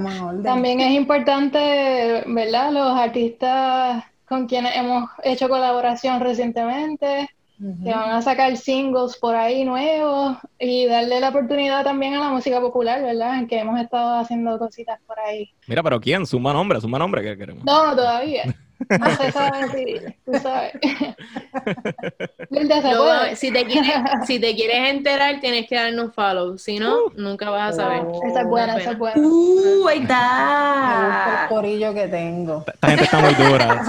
también 0.43 0.81
es 0.81 0.93
importante 0.93 1.98
¿verdad? 2.27 2.73
Los 2.73 2.99
artistas 2.99 4.05
con 4.27 4.47
quienes 4.47 4.77
hemos 4.77 5.11
hecho 5.25 5.49
colaboración 5.49 6.21
recientemente, 6.21 7.29
que 7.83 7.91
van 7.91 8.11
a 8.11 8.23
sacar 8.23 8.57
singles 8.57 9.17
por 9.17 9.35
ahí 9.35 9.65
nuevos 9.65 10.37
y 10.61 10.87
darle 10.87 11.19
la 11.19 11.31
oportunidad 11.31 11.83
también 11.83 12.15
a 12.15 12.21
la 12.21 12.29
música 12.29 12.61
popular, 12.61 13.03
¿verdad? 13.03 13.39
En 13.39 13.49
que 13.49 13.59
hemos 13.59 13.81
estado 13.81 14.19
haciendo 14.21 14.59
cositas 14.59 15.01
por 15.07 15.19
ahí. 15.19 15.51
Mira, 15.67 15.83
pero 15.83 16.01
¿quién? 16.01 16.25
Suma 16.25 16.53
nombre, 16.53 16.81
suma 16.81 16.99
nombre 16.99 17.23
que 17.23 17.37
queremos. 17.37 17.65
No, 17.65 17.87
no, 17.87 17.97
todavía. 17.97 18.45
No 18.99 19.17
se 19.17 19.33
sabe 19.33 20.17
tú 20.25 20.33
sabes. 20.39 20.73
si, 23.39 23.51
te 23.53 23.65
quieres, 23.65 23.93
si 24.27 24.39
te 24.39 24.55
quieres 24.55 24.91
enterar, 24.91 25.41
tienes 25.41 25.67
que 25.69 25.75
darnos 25.75 26.15
follow. 26.15 26.57
Si 26.59 26.79
no, 26.79 27.07
uh. 27.07 27.13
nunca 27.17 27.51
vas 27.51 27.75
a 27.75 27.83
saber. 27.83 28.03
Oh. 28.07 28.21
esa 28.25 28.41
es 28.43 28.47
buena, 28.47 28.77
esa 28.77 28.93
es 28.93 28.99
buena. 28.99 29.21
Uh, 29.21 29.89
ahí 29.89 29.99
está. 30.01 31.43
el 31.43 31.49
corillo 31.49 31.95
que 31.95 32.09
tengo. 32.09 32.65
Esta 32.67 32.89
gente 32.89 33.05
está 33.05 33.19
muy 33.21 33.35
dura. 33.35 33.83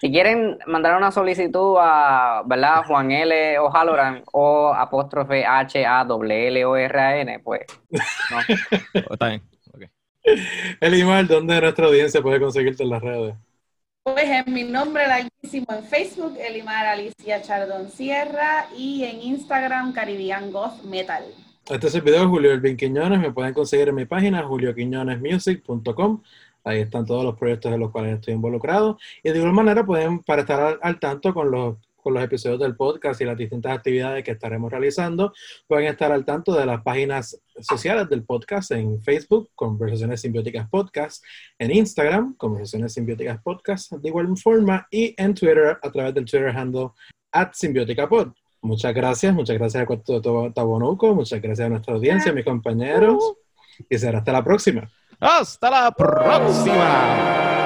Si 0.00 0.10
quieren 0.10 0.58
mandar 0.66 0.96
una 0.96 1.12
solicitud 1.12 1.76
a, 1.78 2.42
¿verdad? 2.46 2.84
Juan 2.86 3.10
L. 3.10 3.58
O'Halloran 3.58 4.22
o 4.32 4.72
apóstrofe 4.72 5.44
H 5.44 5.84
A 5.84 6.06
W 6.06 6.48
L 6.48 6.64
O 6.64 6.74
R 6.74 6.98
A 6.98 7.18
N, 7.18 7.38
pues 7.40 7.66
no. 7.90 8.38
Está 9.12 9.28
bien. 9.28 9.42
Okay. 9.74 9.88
Elimar, 10.80 11.26
¿dónde 11.26 11.60
nuestra 11.60 11.84
audiencia 11.84 12.22
puede 12.22 12.40
conseguirte 12.40 12.84
en 12.84 12.88
las 12.88 13.02
redes? 13.02 13.34
Pues 14.04 14.24
en 14.24 14.54
mi 14.54 14.64
nombre 14.64 15.06
larguísimo 15.06 15.66
en 15.68 15.84
Facebook, 15.84 16.38
Elimar 16.40 16.86
Alicia 16.86 17.42
Chardón 17.42 17.90
Sierra 17.90 18.68
y 18.74 19.04
en 19.04 19.20
Instagram 19.20 19.92
Caribbean 19.92 20.50
Goth 20.50 20.82
Metal. 20.84 21.24
Este 21.70 21.86
es 21.86 21.94
el 21.94 22.02
video 22.02 22.22
de 22.22 22.26
Julio 22.26 22.52
Elvin 22.52 22.76
Quiñones. 22.76 23.20
Me 23.20 23.30
pueden 23.30 23.54
conseguir 23.54 23.88
en 23.88 23.94
mi 23.94 24.04
página 24.04 24.42
julioquiñonesmusic.com. 24.42 26.22
Ahí 26.64 26.80
están 26.80 27.06
todos 27.06 27.24
los 27.24 27.38
proyectos 27.38 27.72
en 27.72 27.78
los 27.78 27.92
cuales 27.92 28.14
estoy 28.14 28.34
involucrado. 28.34 28.98
Y 29.22 29.30
de 29.30 29.38
igual 29.38 29.52
manera 29.52 29.86
pueden, 29.86 30.18
para 30.24 30.42
estar 30.42 30.80
al, 30.82 30.98
tanto 30.98 31.32
con 31.32 31.52
los, 31.52 31.76
con 31.96 32.14
los 32.14 32.24
episodios 32.24 32.58
del 32.58 32.74
podcast 32.74 33.20
y 33.20 33.26
las 33.26 33.38
distintas 33.38 33.76
actividades 33.78 34.24
que 34.24 34.32
estaremos 34.32 34.72
realizando, 34.72 35.32
pueden 35.68 35.86
estar 35.86 36.10
al 36.10 36.24
tanto 36.24 36.52
de 36.52 36.66
las 36.66 36.82
páginas 36.82 37.40
sociales 37.60 38.08
del 38.08 38.24
podcast 38.24 38.72
en 38.72 39.00
Facebook, 39.00 39.50
Conversaciones 39.54 40.20
Simbióticas 40.20 40.68
Podcast, 40.68 41.24
en 41.60 41.70
Instagram, 41.70 42.34
Conversaciones 42.38 42.92
Simbióticas 42.92 43.40
Podcast, 43.40 43.92
de 43.92 44.08
igual 44.08 44.36
forma, 44.36 44.88
y 44.90 45.14
en 45.16 45.32
Twitter 45.32 45.78
a 45.80 45.92
través 45.92 46.12
del 46.12 46.24
Twitter 46.24 46.48
handle 46.48 46.90
at 47.30 47.52
Pod. 48.08 48.32
Muchas 48.62 48.94
gracias, 48.94 49.34
muchas 49.34 49.58
gracias 49.58 49.82
a 49.82 49.86
Cuarto 49.86 50.22
Tabonuco, 50.52 51.14
muchas 51.14 51.42
gracias 51.42 51.66
a 51.66 51.68
nuestra 51.68 51.94
audiencia, 51.94 52.32
mis 52.32 52.44
compañeros, 52.44 53.34
y 53.90 53.98
será 53.98 54.18
hasta 54.18 54.32
la 54.32 54.44
próxima. 54.44 54.88
Hasta 55.18 55.68
la 55.68 55.90
próxima. 55.90 57.61